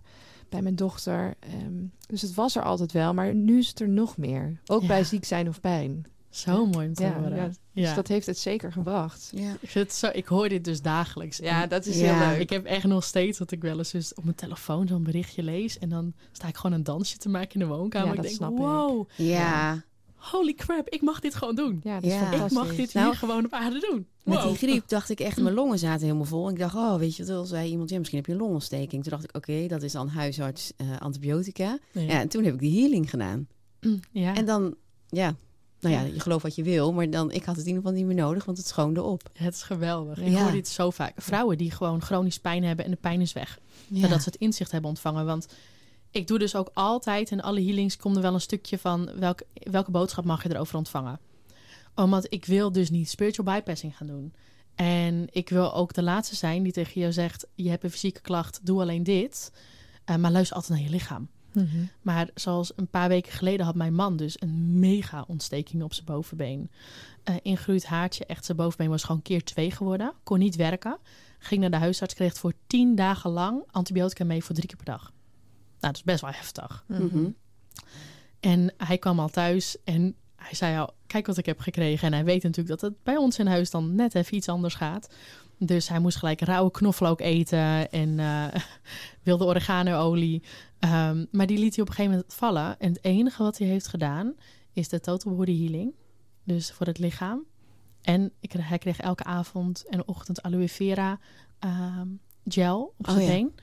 [0.48, 1.34] bij mijn dochter.
[1.40, 3.14] Ehm, dus het was er altijd wel.
[3.14, 4.60] Maar nu is het er nog meer.
[4.66, 4.86] Ook Ja.
[4.86, 6.04] bij ziek zijn of pijn.
[6.30, 7.36] Zo mooi om te Ja, horen.
[7.36, 7.50] ja.
[7.72, 9.30] Ja, Dus dat heeft het zeker gebracht.
[9.34, 9.52] Ja.
[9.60, 11.40] ik, vind het zo, ik hoor dit dus dagelijks.
[11.40, 12.30] En dat is heel Ja.
[12.30, 12.40] leuk.
[12.40, 15.42] Ik heb echt nog steeds dat ik wel eens dus op mijn telefoon zo'n berichtje
[15.42, 15.78] lees.
[15.78, 18.06] En dan sta ik gewoon een dansje te maken in de woonkamer.
[18.06, 18.58] Ja, ik dat denk, snap ik.
[18.58, 19.82] wow, Ja,
[20.30, 21.80] holy crap, ik mag dit gewoon doen.
[21.84, 22.44] Ja, dat is Ja.
[22.44, 24.06] Ik mag dit Nou, hier gewoon op aarde doen.
[24.24, 26.50] met die griep dacht ik echt, mijn longen zaten helemaal vol.
[26.50, 29.02] Ik dacht, oh, weet je wel, zei iemand, ja, misschien heb je een longontsteking.
[29.02, 31.78] Toen dacht ik, oké, dat is dan huisarts eh, antibiotica.
[31.92, 32.00] Ja.
[32.00, 32.20] Ja.
[32.20, 33.46] en toen heb ik die healing gedaan.
[34.12, 34.34] Ja.
[34.34, 34.74] En dan,
[35.08, 35.34] ja,
[35.80, 37.96] nou ja, je gelooft wat je wil, maar dan, ik had het in ieder geval
[37.98, 39.22] niet meer nodig, want het schoonde op.
[39.32, 40.18] Het is geweldig.
[40.20, 40.42] Ik Ja.
[40.42, 41.12] hoor dit zo vaak.
[41.16, 43.58] Vrouwen die gewoon chronisch pijn hebben en de pijn is weg.
[43.88, 45.26] Nadat ze het inzicht hebben ontvangen.
[45.26, 45.46] Want
[46.16, 49.46] ik doe dus ook altijd in alle healings komt er wel een stukje van welke,
[49.52, 51.20] welke boodschap mag je erover ontvangen.
[51.94, 54.34] Omdat ik wil dus niet spiritual bypassing gaan doen.
[54.74, 58.20] En ik wil ook de laatste zijn die tegen jou zegt: je hebt een fysieke
[58.20, 59.52] klacht, doe alleen dit.
[60.04, 61.28] Eh, maar luister altijd naar je lichaam.
[61.52, 61.84] Mhm.
[62.02, 66.06] Maar zoals een paar weken geleden had mijn man dus een mega ontsteking op zijn
[66.06, 66.70] bovenbeen.
[67.22, 70.12] Eh ingroeid haartje, echt zijn bovenbeen was gewoon keer twee geworden.
[70.22, 70.98] Kon niet werken.
[71.38, 74.84] Ging naar de huisarts, kreeg voor tien dagen lang antibiotica mee voor drie keer per
[74.84, 75.12] dag.
[75.80, 76.84] Nou, dat is best wel heftig.
[76.88, 77.28] Mhm.
[78.40, 82.06] En hij kwam al thuis en hij zei al, kijk wat ik heb gekregen.
[82.06, 84.74] En hij weet natuurlijk dat het bij ons in huis dan net even iets anders
[84.74, 85.14] gaat.
[85.58, 88.44] Dus hij moest gelijk rauwe knoflook eten en eh,
[89.22, 90.42] wilde oregano-olie.
[90.78, 92.78] Ehm, maar die liet hij op een gegeven moment vallen.
[92.80, 94.34] En het enige wat hij heeft gedaan
[94.72, 95.94] is de total body healing.
[96.44, 97.44] Dus voor het lichaam.
[98.02, 101.18] En ik, kreeg- hij kreeg elke avond en ochtend aloe vera
[101.58, 102.08] ehm,
[102.44, 103.62] gel op Oh, zijn ja.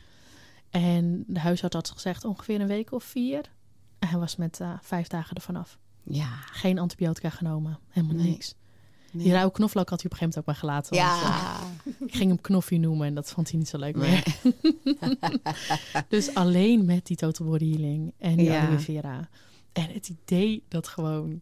[0.73, 3.41] En de huisarts had gezegd ongeveer een week of vier.
[3.99, 5.77] En hij was met eh, vijf dagen ervan af.
[6.03, 6.27] Ja.
[6.51, 7.79] Geen antibiotica genomen.
[7.89, 8.29] Helemaal Nee.
[8.29, 8.55] niks.
[9.11, 9.23] Nee.
[9.23, 11.21] Die rauwe knoflook had hij op een gegeven moment ook maar gelaten.
[11.21, 11.59] want, Ja.
[11.85, 14.21] eh, ik ging hem knoffie noemen en dat vond hij niet zo leuk Nee.
[14.43, 15.17] meer.
[16.07, 18.65] dus alleen met die total body healing en die Ja.
[18.67, 19.29] aloe vera.
[19.73, 21.41] En het idee dat gewoon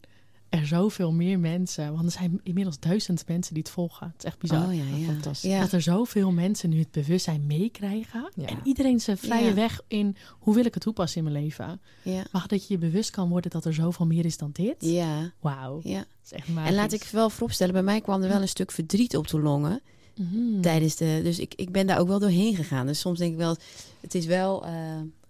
[0.52, 1.92] er zoveel meer mensen...
[1.92, 4.06] Want er zijn inmiddels duizend mensen die het volgen.
[4.06, 4.66] Het is echt bizar.
[4.66, 5.06] Oh ja, ja.
[5.06, 5.50] Fantastisch.
[5.50, 5.60] Ja.
[5.60, 8.30] Dat er zoveel mensen nu het bewustzijn meekrijgen.
[8.34, 8.46] Ja.
[8.46, 9.54] En iedereen zijn vrije Ja.
[9.54, 10.16] weg in...
[10.38, 11.80] Hoe wil ik het toepassen in mijn leven?
[12.02, 12.22] Ja.
[12.32, 14.76] Maar dat je je bewust kan worden dat er zoveel meer is dan dit.
[14.78, 15.32] Ja.
[15.40, 15.80] Wauw.
[15.82, 16.04] ja.
[16.24, 16.46] Is echt.
[16.56, 19.40] En laat ik wel vooropstellen, bij mij kwam er wel een stuk verdriet op de
[19.40, 19.80] longen.
[20.16, 20.60] Mhm.
[20.60, 22.86] Tijdens de, dus ik, ik ben daar ook wel doorheen gegaan.
[22.86, 23.56] Dus soms denk ik wel,
[24.00, 24.72] het is wel, eh,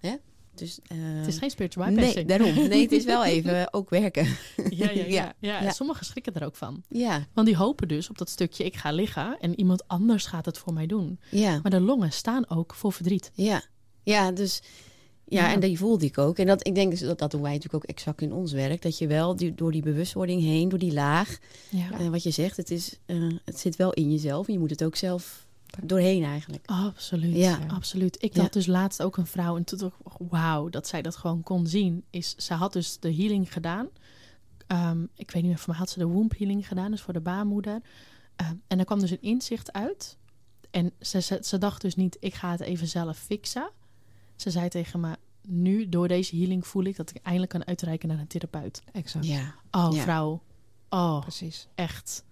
[0.01, 0.15] hè?
[0.55, 2.55] Dus, eh, Het is geen spiritual Nee, daarom.
[2.69, 4.25] Nee, het is wel even ook werken.
[4.71, 5.05] Ja, ja, ja.
[5.07, 5.59] Ja, ja.
[5.59, 5.73] en ja.
[5.73, 6.83] sommigen schrikken er ook van.
[6.89, 10.45] Ja, Want die hopen dus op dat stukje ik ga liggen en iemand anders gaat
[10.47, 11.19] het voor mij doen.
[11.31, 13.31] ja, Maar de longen staan ook voor verdriet.
[13.35, 13.63] ja.
[14.05, 14.63] Ja, dus
[15.25, 15.53] ja, Ja.
[15.53, 16.39] en die voelde ik ook.
[16.39, 18.83] En dat, ik denk dus dat, dat doen wij natuurlijk ook exact in ons werk.
[18.83, 21.39] Dat je wel die, door die bewustwording heen, door die laag,
[21.69, 21.91] Ja.
[21.99, 24.47] eh, wat je zegt, het, is, eh, het zit wel in jezelf.
[24.47, 25.47] En je moet het ook zelf
[25.83, 26.67] doorheen eigenlijk.
[26.67, 27.37] Absoluut.
[27.37, 27.59] Ja.
[27.69, 28.23] absoluut.
[28.23, 28.43] Ik Ja.
[28.43, 31.43] had dus laatst ook een vrouw en toen dacht ik, wauw, dat zij dat gewoon
[31.43, 32.05] kon zien.
[32.11, 33.89] Is, ze had dus de healing gedaan.
[34.67, 37.13] Ehm, ik weet niet meer, voor mij had ze de womb healing gedaan, dus voor
[37.13, 37.81] de baarmoeder.
[38.37, 40.17] Ehm, en er kwam dus een inzicht uit.
[40.71, 43.71] En ze, ze, ze dacht dus niet, ik ga het even zelf fixen.
[44.37, 45.17] Ze zei tegen me,
[45.49, 48.83] nu door deze healing voel ik dat ik eindelijk kan uitreiken naar een therapeut.
[48.93, 49.27] Exact.
[49.27, 50.03] Ja, Oh, Ja.
[50.03, 50.43] vrouw.
[50.89, 51.69] Oh, Precies.
[51.75, 52.25] echt.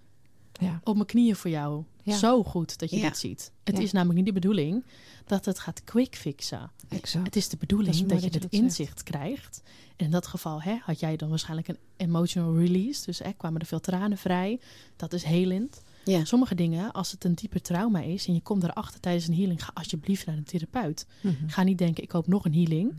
[0.61, 0.81] Ja.
[0.85, 1.85] Op mijn knieën voor jou.
[2.03, 2.17] Ja.
[2.17, 3.03] Zo goed dat je Ja.
[3.09, 3.53] dit ziet.
[3.65, 3.83] Het Ja.
[3.83, 4.85] is namelijk niet de bedoeling
[5.27, 6.71] dat het gaat quick fixen.
[6.89, 7.25] Exact.
[7.27, 9.63] Het is de bedoeling Dat je dat het inzicht krijgt.
[9.97, 13.05] En in dat geval hè, had jij dan waarschijnlijk een emotional release.
[13.05, 14.61] Dus hè, kwamen er veel tranen vrij.
[14.97, 15.83] Dat is helend.
[16.05, 19.35] ja, Sommige dingen, als het een dieper trauma is en je komt erachter tijdens een
[19.35, 21.07] healing, ga alsjeblieft naar een therapeut.
[21.21, 21.35] Mhm.
[21.49, 22.95] Ga niet denken, ik hoop nog een healing.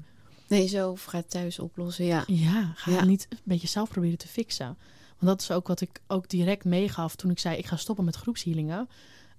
[0.47, 2.05] nee, zo of ga het thuis oplossen.
[2.05, 3.05] Ja, Ja, ga Ja.
[3.05, 4.77] niet een beetje zelf proberen te fixen.
[5.21, 8.05] Want dat is ook wat ik ook direct meegaf toen ik zei: ik ga stoppen
[8.05, 8.89] met groepshealingen.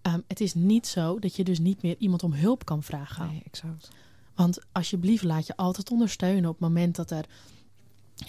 [0.02, 3.26] Ehm, het is niet zo dat je dus niet meer iemand om hulp kan vragen.
[3.26, 3.88] Nee, exact.
[4.34, 7.24] Want alsjeblieft laat je altijd ondersteunen op het moment dat er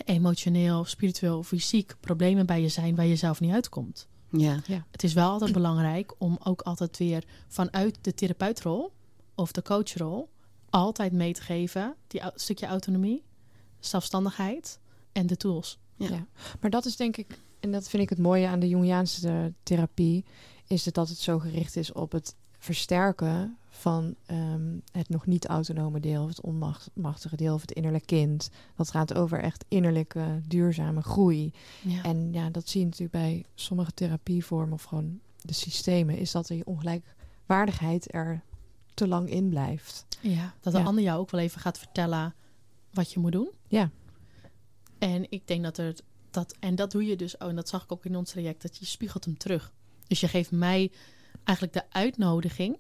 [0.06, 4.08] emotioneel, spiritueel of fysiek problemen bij je zijn waar je zelf niet uitkomt.
[4.30, 4.60] Ja.
[4.92, 8.94] Het is wel altijd belangrijk om ook altijd weer vanuit de therapeutrol
[9.36, 10.30] of de coachrol
[10.70, 13.24] altijd mee te geven die stukje autonomie,
[13.80, 14.80] zelfstandigheid
[15.12, 15.80] en de tools.
[16.10, 16.16] Ja.
[16.16, 16.26] Ja.
[16.62, 20.26] Maar dat is denk ik, en dat vind ik het mooie aan de Jungiaanse therapie,
[20.68, 26.00] is dat het zo gericht is op het versterken van ehm, het nog niet autonome
[26.00, 28.50] deel, of het onmachtige deel, of het innerlijk kind.
[28.76, 31.54] Dat gaat over echt innerlijke, duurzame groei.
[31.82, 32.04] Ja.
[32.04, 36.48] En ja, dat zie je natuurlijk bij sommige therapievormen of gewoon de systemen, is dat
[36.48, 38.42] die ongelijkwaardigheid er
[38.94, 40.06] te lang in blijft.
[40.22, 40.86] Ja, dat de Ja.
[40.86, 42.34] ander jou ook wel even gaat vertellen
[42.94, 43.50] wat je moet doen.
[43.68, 43.90] Ja.
[45.04, 45.96] En ik denk dat er
[46.32, 48.62] dat, en dat doe je dus, oh, en dat zag ik ook in ons traject,
[48.62, 49.74] dat je spiegelt hem terug.
[50.08, 50.92] Dus je geeft mij
[51.44, 52.78] eigenlijk de uitnodiging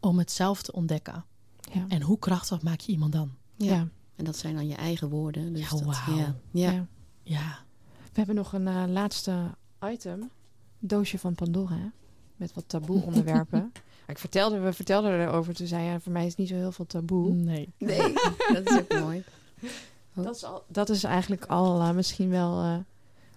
[0.00, 1.24] om het zelf te ontdekken.
[1.72, 1.84] Ja.
[1.88, 3.30] En hoe krachtig maak je iemand dan?
[3.56, 3.72] Ja.
[3.74, 3.88] Ja.
[4.16, 5.52] En dat zijn dan je eigen woorden.
[5.52, 6.16] Dus Ja, dat, wauw.
[6.16, 6.34] ja.
[6.50, 6.72] Ja.
[6.72, 6.86] Ja.
[7.22, 7.58] Ja,
[8.02, 10.30] We hebben nog een eh, laatste item.
[10.78, 11.92] Doosje van Pandora.
[12.36, 13.72] Met wat taboe onderwerpen.
[14.06, 15.54] ik vertelde, we vertelden erover.
[15.54, 17.32] Toen zei ja, voor mij is niet zo heel veel taboe.
[17.32, 17.72] nee.
[17.78, 18.12] Nee,
[18.54, 19.24] dat is ook mooi.
[20.14, 20.24] Oh.
[20.24, 22.76] Dat, is al, dat is eigenlijk al eh, misschien wel eh,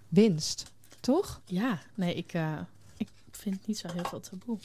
[0.08, 0.72] winst.
[1.00, 1.42] Toch?
[1.46, 2.60] Ja, nee, ik, eh,
[2.98, 4.58] ik vind niet zo heel veel taboe.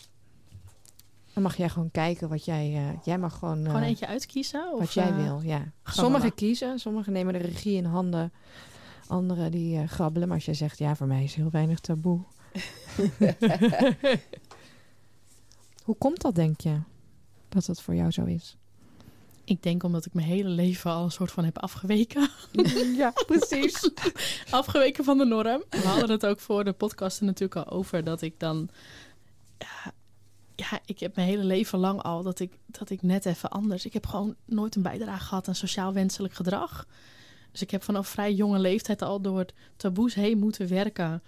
[1.33, 2.99] Dan mag jij gewoon kijken wat jij...
[3.05, 3.65] jij mag gewoon...
[3.65, 4.73] Gewoon eentje uitkiezen?
[4.73, 5.73] Of, wat jij wil, ja.
[5.85, 8.33] Sommigen kiezen, sommigen nemen de regie in handen.
[9.07, 10.29] Anderen die grabbelen.
[10.29, 12.21] Maar als jij zegt, ja, voor mij is heel weinig taboe.
[15.85, 16.79] Hoe komt dat, denk je?
[17.49, 18.57] Dat dat voor jou zo is?
[19.49, 22.29] Ik denk omdat ik mijn hele leven al een soort van heb afgeweken.
[22.97, 23.91] ja, precies.
[24.51, 25.63] afgeweken van de norm.
[25.71, 28.69] We hadden het ook voor de podcast er natuurlijk al over dat ik dan.
[29.59, 29.93] Ja,
[30.55, 33.87] ja, ik heb mijn hele leven lang al dat ik, dat ik net even anders.
[33.87, 36.87] Ik heb gewoon nooit een bijdrage gehad aan sociaal wenselijk gedrag.
[37.53, 41.23] Dus ik heb vanaf vrij jonge leeftijd al door het taboes heen moeten werken.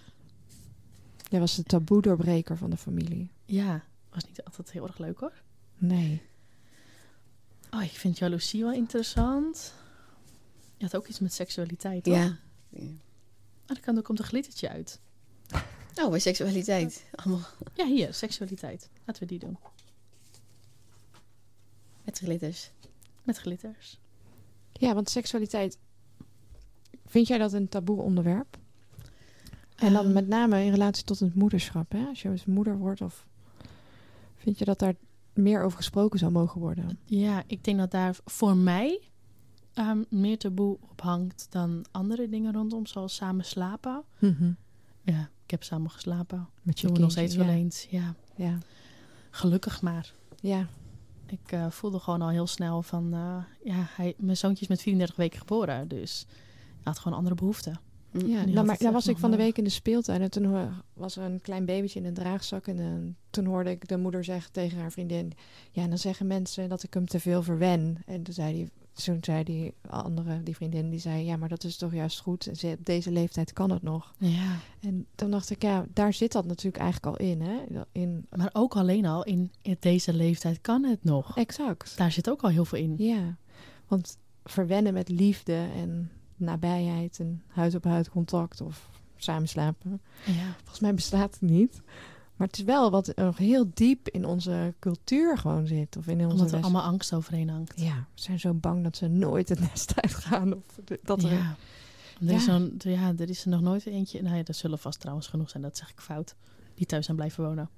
[1.28, 3.30] Jij was de taboe-doorbreker van de familie.
[3.44, 5.32] Ja, was niet altijd heel erg leuk hoor.
[5.78, 6.22] Nee.
[7.70, 9.74] Oh, ik vind jaloezie wel interessant.
[10.76, 12.14] Je had ook iets met seksualiteit, toch?
[12.14, 12.36] Ja.
[12.68, 12.82] ja.
[12.82, 15.00] Oh, dan kan- dan komt een glittertje uit.
[15.94, 17.04] Oh, bij seksualiteit.
[17.14, 18.88] Allemaal Ja, hier, seksualiteit.
[19.04, 19.58] Laten we die doen.
[22.04, 22.70] met glitters.
[23.22, 23.98] Met glitters.
[24.72, 25.78] Ja, want seksualiteit...
[27.06, 28.58] Vind jij dat een taboe onderwerp?
[29.76, 32.04] En dan Ehm, met name in relatie tot het moederschap, hè?
[32.06, 33.26] Als je eens moeder wordt of...
[34.36, 34.94] Vind je dat daar
[35.32, 36.98] meer over gesproken zou mogen worden?
[37.04, 39.00] Ja, ik denk dat daar voor mij
[39.72, 44.04] ehm, meer taboe op hangt dan andere dingen rondom, zoals samen slapen.
[45.04, 46.48] Ja, ik heb samen geslapen.
[46.62, 47.52] Met je nog steeds wel ja.
[47.52, 47.86] eens.
[47.90, 48.58] Ja, Ja.
[49.30, 50.14] gelukkig maar.
[50.40, 50.66] Ja.
[51.26, 54.82] Ik eh, voelde gewoon al heel snel van, eh, ja, hij, mijn zoontje is met
[54.82, 56.26] 34 weken geboren, dus
[56.64, 57.80] hij had gewoon andere behoeften.
[58.12, 61.16] Ja, nou, maar daar was ik van de week in de speeltuin en toen was
[61.16, 62.66] er een klein babytje in een draagzak.
[62.66, 62.86] En eh,
[63.30, 65.32] toen hoorde ik de moeder zeggen tegen haar vriendin:
[65.72, 67.96] Ja, en dan zeggen mensen dat ik hem te veel verwen.
[68.06, 68.68] En toen zei die,
[69.04, 72.46] toen zei die andere, die vriendin, die zei: Ja, maar dat is toch juist goed.
[72.46, 74.14] En ze- Op deze leeftijd kan het nog.
[74.18, 77.40] Ja, En toen dacht ik: Ja, daar zit dat natuurlijk eigenlijk al in.
[77.40, 77.56] Hè?
[77.92, 81.36] In, maar ook alleen al in, in deze leeftijd kan het nog.
[81.36, 81.96] exact.
[81.96, 82.94] Daar zit ook al heel veel in.
[82.98, 83.36] Ja,
[83.88, 86.10] want verwennen met liefde en
[86.40, 90.00] nabijheid en huid-op-huid contact of samenslapen.
[90.26, 90.54] Ja.
[90.58, 91.80] Volgens mij bestaat het niet.
[92.36, 95.96] Maar het is wel wat nog heel diep in onze cultuur gewoon zit.
[95.96, 97.80] Of in onze Omdat er allemaal angst overheen hangt.
[97.80, 100.54] Ja, we zijn zo bang dat ze nooit het nest uitgaan.
[100.54, 100.62] Of
[101.02, 101.32] dat er...
[101.32, 101.56] Ja.
[102.26, 104.22] Er, Is zo'n- ja, er is er nog nooit eentje.
[104.22, 106.34] Nou ja, er zullen vast trouwens genoeg zijn, dat zeg ik fout.
[106.74, 107.68] Die thuis zijn blijven wonen.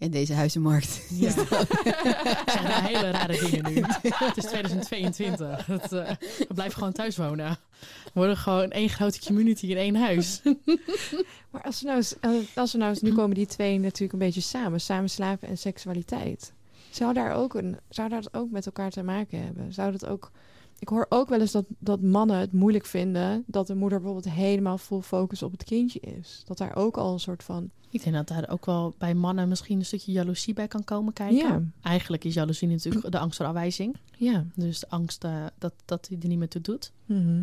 [0.00, 1.02] In deze huizenmarkt.
[1.08, 1.28] Ja.
[1.28, 3.80] Het zijn hele rare dingen nu.
[4.26, 5.66] Het is 2022.
[5.66, 7.56] Het, eh, we blijven gewoon thuis wonen.
[8.04, 10.40] We worden gewoon één grote community in één huis.
[11.50, 14.12] Maar als we, nou eens, eh, als we nou eens, nu komen die twee natuurlijk
[14.12, 14.80] een beetje samen.
[14.80, 16.52] Samen slapen en seksualiteit.
[16.90, 19.72] Zou daar ook een, zou dat ook met elkaar te maken hebben?
[19.72, 20.30] Zou dat ook...
[20.80, 24.34] Ik hoor ook wel eens dat, dat mannen het moeilijk vinden dat de moeder bijvoorbeeld
[24.34, 26.42] helemaal full focus op het kindje is.
[26.44, 27.70] Dat daar ook al een soort van...
[27.90, 31.12] Ik denk dat daar ook wel bij mannen misschien een stukje jaloezie bij kan komen
[31.12, 31.36] kijken.
[31.36, 33.96] Ja, Eigenlijk is jaloezie natuurlijk de angst voor afwijzing.
[34.16, 34.44] ja.
[34.54, 36.92] Dus de angst eh, dat, dat hij er niet meer toe doet.
[37.06, 37.42] Mhm.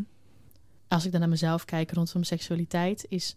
[0.88, 3.36] Als ik dan naar mezelf kijk rondom seksualiteit, is...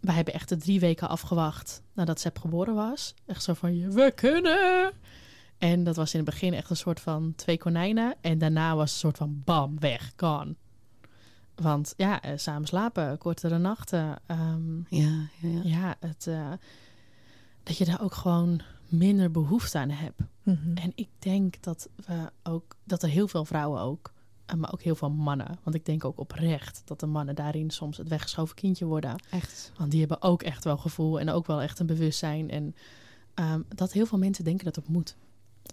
[0.00, 3.14] Wij hebben echt de drie weken afgewacht nadat Seb geboren was.
[3.26, 4.92] Echt zo van, je, we kunnen!
[5.58, 8.14] En dat was in het begin echt een soort van twee konijnen.
[8.20, 10.54] En daarna was het een soort van bam, weg, gone.
[11.54, 14.16] Want ja, eh, samen slapen, kortere nachten.
[14.26, 15.60] ehm, Ja, ja, ja.
[15.62, 16.52] ja, het, eh,
[17.62, 20.14] dat je daar ook gewoon minder behoefte aan heb.
[20.42, 20.76] Mhm.
[20.76, 24.12] En ik denk dat we ook dat er heel veel vrouwen ook,
[24.46, 25.58] eh, maar ook heel veel mannen.
[25.62, 29.22] Want ik denk ook oprecht dat de mannen daarin soms het weggeschoven kindje worden.
[29.30, 29.72] Echt.
[29.76, 32.50] Want die hebben ook echt wel gevoel en ook wel echt een bewustzijn.
[32.50, 32.74] En
[33.34, 35.16] ehm, dat heel veel mensen denken dat het moet.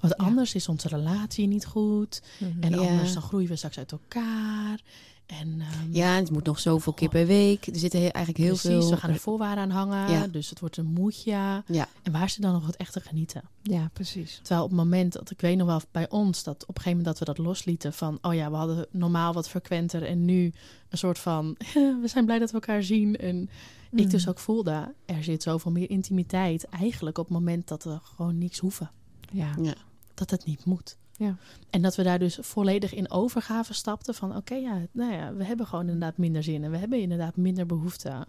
[0.02, 0.26] Want Ja.
[0.26, 2.22] anders is onze relatie niet goed.
[2.40, 2.64] Mhm.
[2.64, 2.78] En Ja.
[2.78, 4.80] anders dan groeien we straks uit elkaar.
[5.26, 7.66] En ehm, Ja, en het moet nog zoveel keer per week.
[7.68, 8.90] Er zitten he- eigenlijk heel precies, veel...
[8.90, 10.12] we gaan er voorwaarden aan hangen.
[10.12, 10.28] Ja.
[10.28, 11.64] Dus het wordt een moedje.
[11.68, 11.88] Ja.
[12.04, 13.42] En waar ze dan nog het echte genieten?
[13.64, 14.36] Ja, precies.
[14.42, 16.98] Terwijl op het moment dat ik weet nog wel bij ons dat op een gegeven
[16.98, 20.54] moment dat we dat loslieten van oh ja, we hadden normaal wat frequenter en nu
[20.90, 21.56] een soort van
[22.02, 23.16] we zijn blij dat we elkaar zien.
[23.16, 23.50] En
[23.92, 24.30] ik dus Mhm.
[24.30, 28.60] ook voelde, er zit zoveel meer intimiteit eigenlijk op het moment dat we gewoon niks
[28.60, 28.92] hoeven.
[29.36, 29.56] Ja.
[29.62, 29.74] Ja.
[30.14, 30.98] Dat het niet moet.
[31.18, 31.38] Ja.
[31.70, 35.44] En dat we daar dus volledig in overgave stapten van oké, ja, nou ja, we
[35.44, 38.28] hebben gewoon inderdaad minder zin en we hebben inderdaad minder behoefte.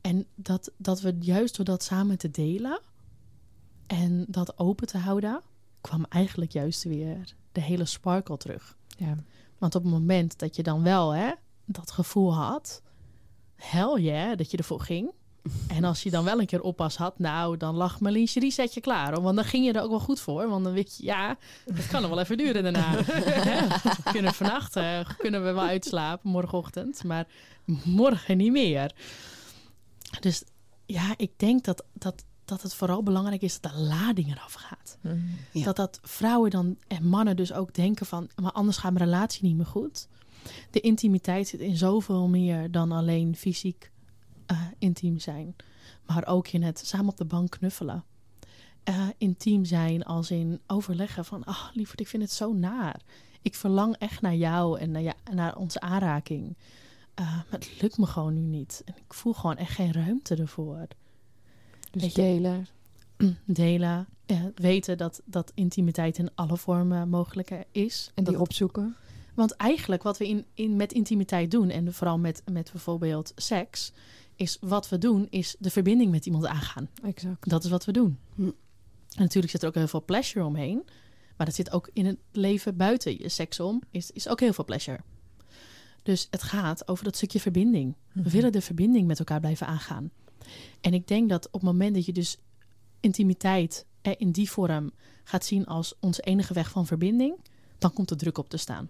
[0.00, 2.80] En dat, dat we juist door dat samen te delen
[3.86, 5.40] en dat open te houden,
[5.80, 8.76] kwam eigenlijk juist weer de hele sparkle terug.
[8.96, 9.16] Ja.
[9.58, 11.32] Want op het moment dat je dan wel hè,
[11.64, 12.82] dat gevoel had,
[13.54, 15.12] hel je dat je ervoor ging.
[15.68, 18.80] En als je dan wel een keer oppas had, nou, dan lag mijn lingerie setje
[18.80, 19.12] klaar.
[19.12, 19.22] hoor.
[19.22, 20.48] Want dan ging je er ook wel goed voor.
[20.48, 21.38] Want dan weet je, ja,
[21.74, 22.96] het kan nog wel even duren daarna.
[24.04, 27.04] We kunnen vannacht eh, kunnen we wel uitslapen, morgenochtend.
[27.04, 27.26] Maar
[27.84, 28.92] morgen niet meer.
[30.20, 30.44] Dus
[30.86, 34.98] ja, ik denk dat, dat, dat het vooral belangrijk is dat de lading eraf gaat.
[35.00, 35.18] Mhm.
[35.52, 35.64] Ja.
[35.64, 38.28] Dat dat vrouwen dan en mannen dus ook denken van...
[38.42, 40.08] maar anders gaat mijn relatie niet meer goed.
[40.70, 43.92] De intimiteit zit in zoveel meer dan alleen fysiek
[44.46, 45.56] eh, intiem zijn.
[46.06, 48.04] Maar ook in het samen op de bank knuffelen.
[48.82, 51.44] Eh, intiem zijn als in overleggen van...
[51.44, 53.00] ah, lieverd, ik vind het zo naar.
[53.42, 56.56] Ik verlang echt naar jou en naar, ja, naar onze aanraking.
[57.14, 58.82] Eh, maar het lukt me gewoon nu niet.
[58.84, 60.86] En ik voel gewoon echt geen ruimte ervoor
[61.90, 62.66] Dus Weet je- delen.
[63.44, 64.06] delen.
[64.54, 68.10] weten dat, dat intimiteit in alle vormen mogelijk is.
[68.14, 68.96] En die Dat- opzoeken.
[69.34, 73.92] Want eigenlijk wat we in, in, met intimiteit doen, en vooral met, met bijvoorbeeld seks,
[74.36, 76.88] is wat we doen, is de verbinding met iemand aangaan.
[77.02, 77.48] Exact.
[77.48, 78.18] Dat is wat we doen.
[78.34, 78.42] Hm.
[78.42, 78.52] En
[79.22, 80.82] natuurlijk zit er ook heel veel pleasure omheen.
[81.36, 84.52] Maar dat zit ook in het leven buiten je seks om, is, is ook heel
[84.52, 85.00] veel pleasure.
[86.02, 87.94] Dus het gaat over dat stukje verbinding.
[88.12, 88.30] We Mhm.
[88.30, 90.10] willen de verbinding met elkaar blijven aangaan.
[90.80, 92.38] En ik denk dat op het moment dat je dus
[93.00, 94.90] intimiteit eh, in die vorm
[95.24, 97.36] gaat zien als onze enige weg van verbinding,
[97.78, 98.88] dan komt er druk op te staan.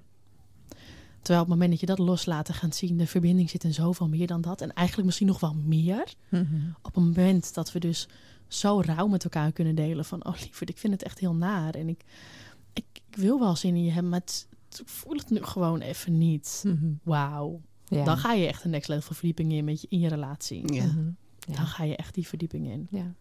[1.24, 3.74] Terwijl op het moment dat je dat loslaat en gaat zien, de verbinding zit in
[3.74, 4.60] zoveel meer dan dat.
[4.60, 6.14] En eigenlijk misschien nog wel meer.
[6.28, 6.44] Mhm.
[6.82, 8.08] Op het moment dat we dus
[8.48, 11.74] zo rauw met elkaar kunnen delen van, oh lieverd, ik vind het echt heel naar.
[11.74, 12.04] En ik,
[12.72, 14.48] ik, ik wil wel zin in je hebben, maar het,
[14.78, 16.62] ik voel het nu gewoon even niet.
[16.66, 16.92] Mhm.
[17.02, 17.60] Wauw.
[17.84, 18.04] Ja.
[18.04, 20.72] Dan ga je echt een next level verdieping in met je, in je relatie.
[20.74, 20.84] Ja.
[20.84, 21.10] Mhm.
[21.38, 21.54] Ja.
[21.54, 22.86] Dan ga je echt die verdieping in.
[22.90, 23.14] ja.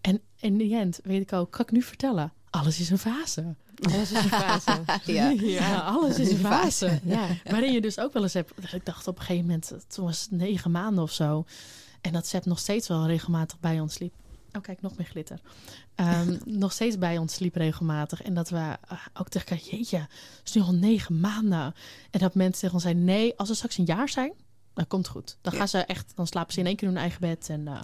[0.00, 3.54] En in de end, weet ik ook, kan ik nu vertellen, alles is een fase.
[3.82, 4.82] Alles is een fase.
[5.12, 5.28] Ja.
[5.28, 7.00] Ja, alles is een fase.
[7.04, 7.26] Ja.
[7.50, 10.20] Waarin je dus ook wel eens hebt, ik dacht op een gegeven moment, toen was
[10.20, 11.44] het negen maanden of zo.
[12.00, 14.12] En dat Seb nog steeds wel regelmatig bij ons liep.
[14.52, 15.40] Oh kijk, nog meer glitter.
[15.94, 18.22] Ehm, nog steeds bij ons liep regelmatig.
[18.22, 21.74] En dat we eh, ook tegen elkaar, jeetje, het is nu al negen maanden.
[22.10, 24.32] En dat mensen tegen ons zeiden, nee, als ze straks een jaar zijn,
[24.74, 25.36] dan komt goed.
[25.40, 27.48] Dan gaan ze echt, dan slapen ze in één keer in hun eigen bed.
[27.48, 27.80] En eh,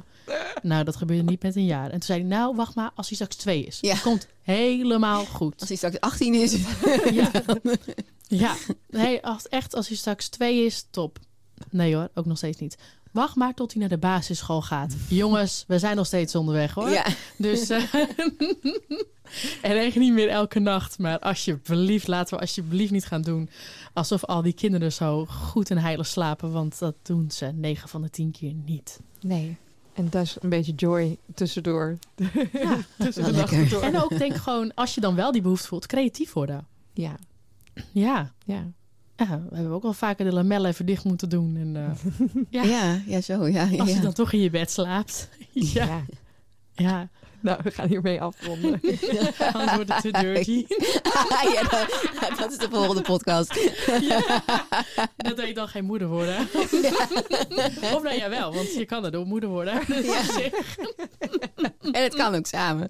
[0.63, 1.85] nou, dat gebeurde niet met een jaar.
[1.85, 3.79] En toen zei hij, nou, wacht maar, als hij straks twee is.
[3.81, 3.93] Ja.
[3.93, 5.61] Het komt helemaal goed.
[5.61, 6.57] Als hij straks 18 is.
[7.13, 7.31] Ja,
[8.29, 8.57] ja.
[8.89, 11.19] Nee, als, echt als hij straks twee is, top.
[11.71, 12.77] Nee hoor, ook nog steeds niet.
[13.13, 14.97] Wacht maar tot hij naar de basisschool gaat.
[15.09, 16.91] Jongens, we zijn nog steeds onderweg hoor.
[16.91, 17.07] Ja.
[17.37, 17.83] Dus eh,
[19.63, 20.99] en echt niet meer elke nacht.
[20.99, 23.49] Maar alsjeblieft, laten we alsjeblieft niet gaan doen
[23.93, 26.53] alsof al die kinderen zo goed en heilig slapen.
[26.53, 29.01] Want dat doen ze 9 van de 10 keer niet.
[29.21, 29.57] Nee.
[29.93, 31.99] En dat is een beetje joy tussendoor.
[32.53, 32.77] Ja.
[32.99, 33.69] Tussen Wel de nachten lekker.
[33.71, 33.83] door.
[33.83, 36.67] En ook denk gewoon, als je dan wel die behoefte voelt, creatief worden.
[36.93, 37.15] Ja.
[37.93, 38.33] Ja.
[38.45, 38.67] Ja.
[39.17, 41.57] ja we hebben ook wel vaker de lamellen even dicht moeten doen.
[41.57, 42.13] En, eh,
[42.63, 42.63] Ja.
[42.63, 43.03] Ja.
[43.07, 43.47] ja, zo.
[43.47, 44.01] Ja, ja, Als je ja.
[44.03, 45.29] dan toch in je bed slaapt.
[45.51, 46.05] ja.
[46.75, 47.09] Ja.
[47.43, 47.49] Ja.
[47.51, 48.81] Nou, we gaan hiermee afronden.
[49.53, 50.65] Anders wordt het te dirty.
[51.55, 53.55] ja, dat, dat is de volgende podcast.
[55.17, 56.39] Dat wil je dan geen moeder worden.
[57.95, 59.75] Of nou ja, wel, want je kan er door moeder worden.
[60.03, 60.23] Ja.
[61.93, 62.89] En het kan ook samen.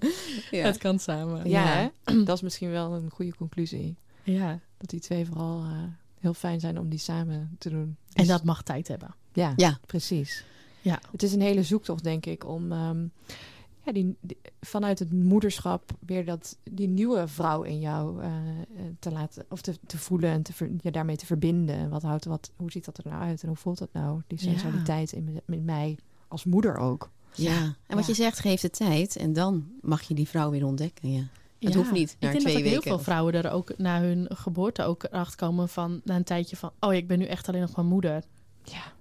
[0.51, 0.65] Ja.
[0.65, 1.49] Het kan samen.
[1.49, 2.13] Ja, Ja.
[2.23, 3.95] dat is misschien wel een goede conclusie.
[4.23, 4.59] Ja.
[4.77, 5.71] Dat die twee vooral eh,
[6.19, 7.81] heel fijn zijn om die samen te doen.
[7.81, 9.15] En Dus- dat mag tijd hebben.
[9.33, 9.79] Ja, Ja.
[9.85, 10.43] precies.
[10.81, 10.99] Ja.
[11.11, 13.05] Het is een hele zoektocht, denk ik, om ehm,
[13.85, 18.35] ja, die, die- vanuit het moederschap weer dat, die nieuwe vrouw in jou eh, eh,
[18.99, 21.89] te laten, of te, te voelen en te ver- ja, daarmee te verbinden.
[21.89, 24.21] Wat houdt, wat, hoe ziet dat er nou uit en hoe voelt dat nou?
[24.27, 24.49] Die Ja.
[24.51, 25.97] sensualiteit in, me- in mij
[26.27, 27.09] als moeder ook.
[27.33, 28.07] Ja, en wat Ja.
[28.07, 31.11] je zegt, geeft de tijd en dan mag je die vrouw weer ontdekken.
[31.11, 31.19] Ja.
[31.59, 32.81] Het Ja, hoeft niet na ik denk twee dat weken.
[32.83, 36.55] heel veel vrouwen er ook na hun geboorte ook erachter komen van na een tijdje
[36.55, 38.23] van oh ik ben nu echt alleen nog maar moeder.
[38.63, 38.93] Ja.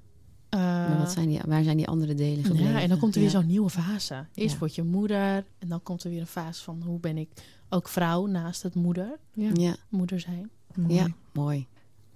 [0.50, 2.72] Eh, Maar wat zijn die, waar zijn die andere delen gebleven?
[2.72, 3.38] ja, en dan komt er weer Ja.
[3.38, 4.26] zo'n nieuwe fase.
[4.34, 4.58] Eerst Ja.
[4.58, 7.28] word je moeder en dan komt er weer een fase van hoe ben ik
[7.68, 9.50] ook vrouw naast het moeder, Ja.
[9.54, 10.50] Ja, moeder zijn.
[10.74, 10.94] Mooi.
[10.94, 11.66] ja, mooi.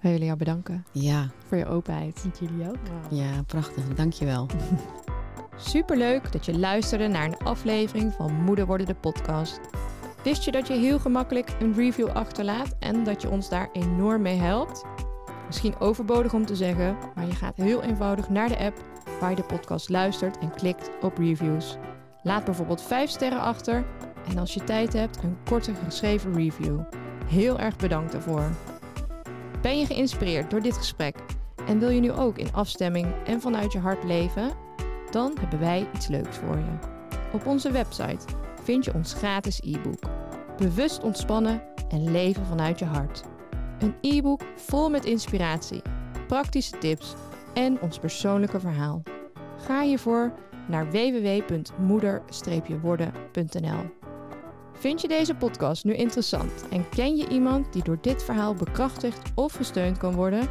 [0.01, 2.21] We willen jou bedanken Ja, voor je openheid.
[2.21, 2.79] Vind jullie ook?
[3.11, 3.95] ja, prachtig.
[3.95, 4.47] Dankjewel.
[5.57, 9.61] Superleuk dat je luisterde naar een aflevering van Moeder Worden de podcast.
[10.25, 14.23] Wist je dat je heel gemakkelijk een review achterlaat en dat je ons daar enorm
[14.23, 14.85] mee helpt?
[15.47, 18.85] Misschien overbodig om te zeggen, maar je gaat heel eenvoudig naar de app
[19.21, 21.77] waar je de podcast luistert en klikt op reviews.
[22.23, 23.85] Laat bijvoorbeeld 5 sterren achter
[24.29, 26.81] en als je tijd hebt een korte geschreven review.
[27.27, 28.51] Heel erg bedankt daarvoor.
[29.63, 31.17] Ben je geïnspireerd door dit gesprek
[31.67, 34.51] en wil je nu ook in afstemming en vanuit je hart leven?
[35.11, 36.93] Dan hebben wij iets leuks voor je.
[37.33, 38.25] Op onze website
[38.63, 40.11] vind je ons gratis e-book.
[40.57, 43.25] Bewust ontspannen en leven vanuit je hart.
[43.85, 45.83] Een e-book vol met inspiratie,
[46.27, 47.15] praktische tips
[47.55, 49.03] en ons persoonlijke verhaal.
[49.59, 50.33] Ga hiervoor
[50.69, 53.91] naar www.moeder-worden.nl.
[54.73, 59.33] Vind je deze podcast nu interessant en ken je iemand die door dit verhaal bekrachtigd
[59.35, 60.49] of gesteund kan worden?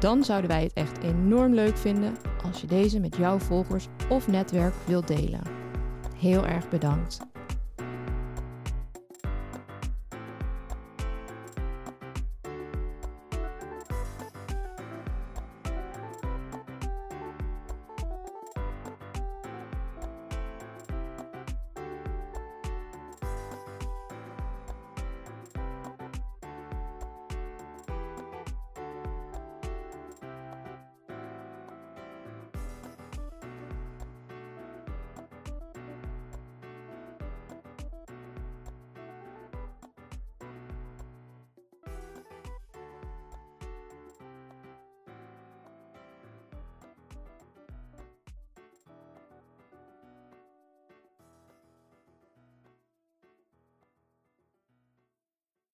[0.00, 4.28] Dan zouden wij het echt enorm leuk vinden als je deze met jouw volgers of
[4.28, 5.42] netwerk wilt delen.
[6.16, 7.18] Heel erg bedankt.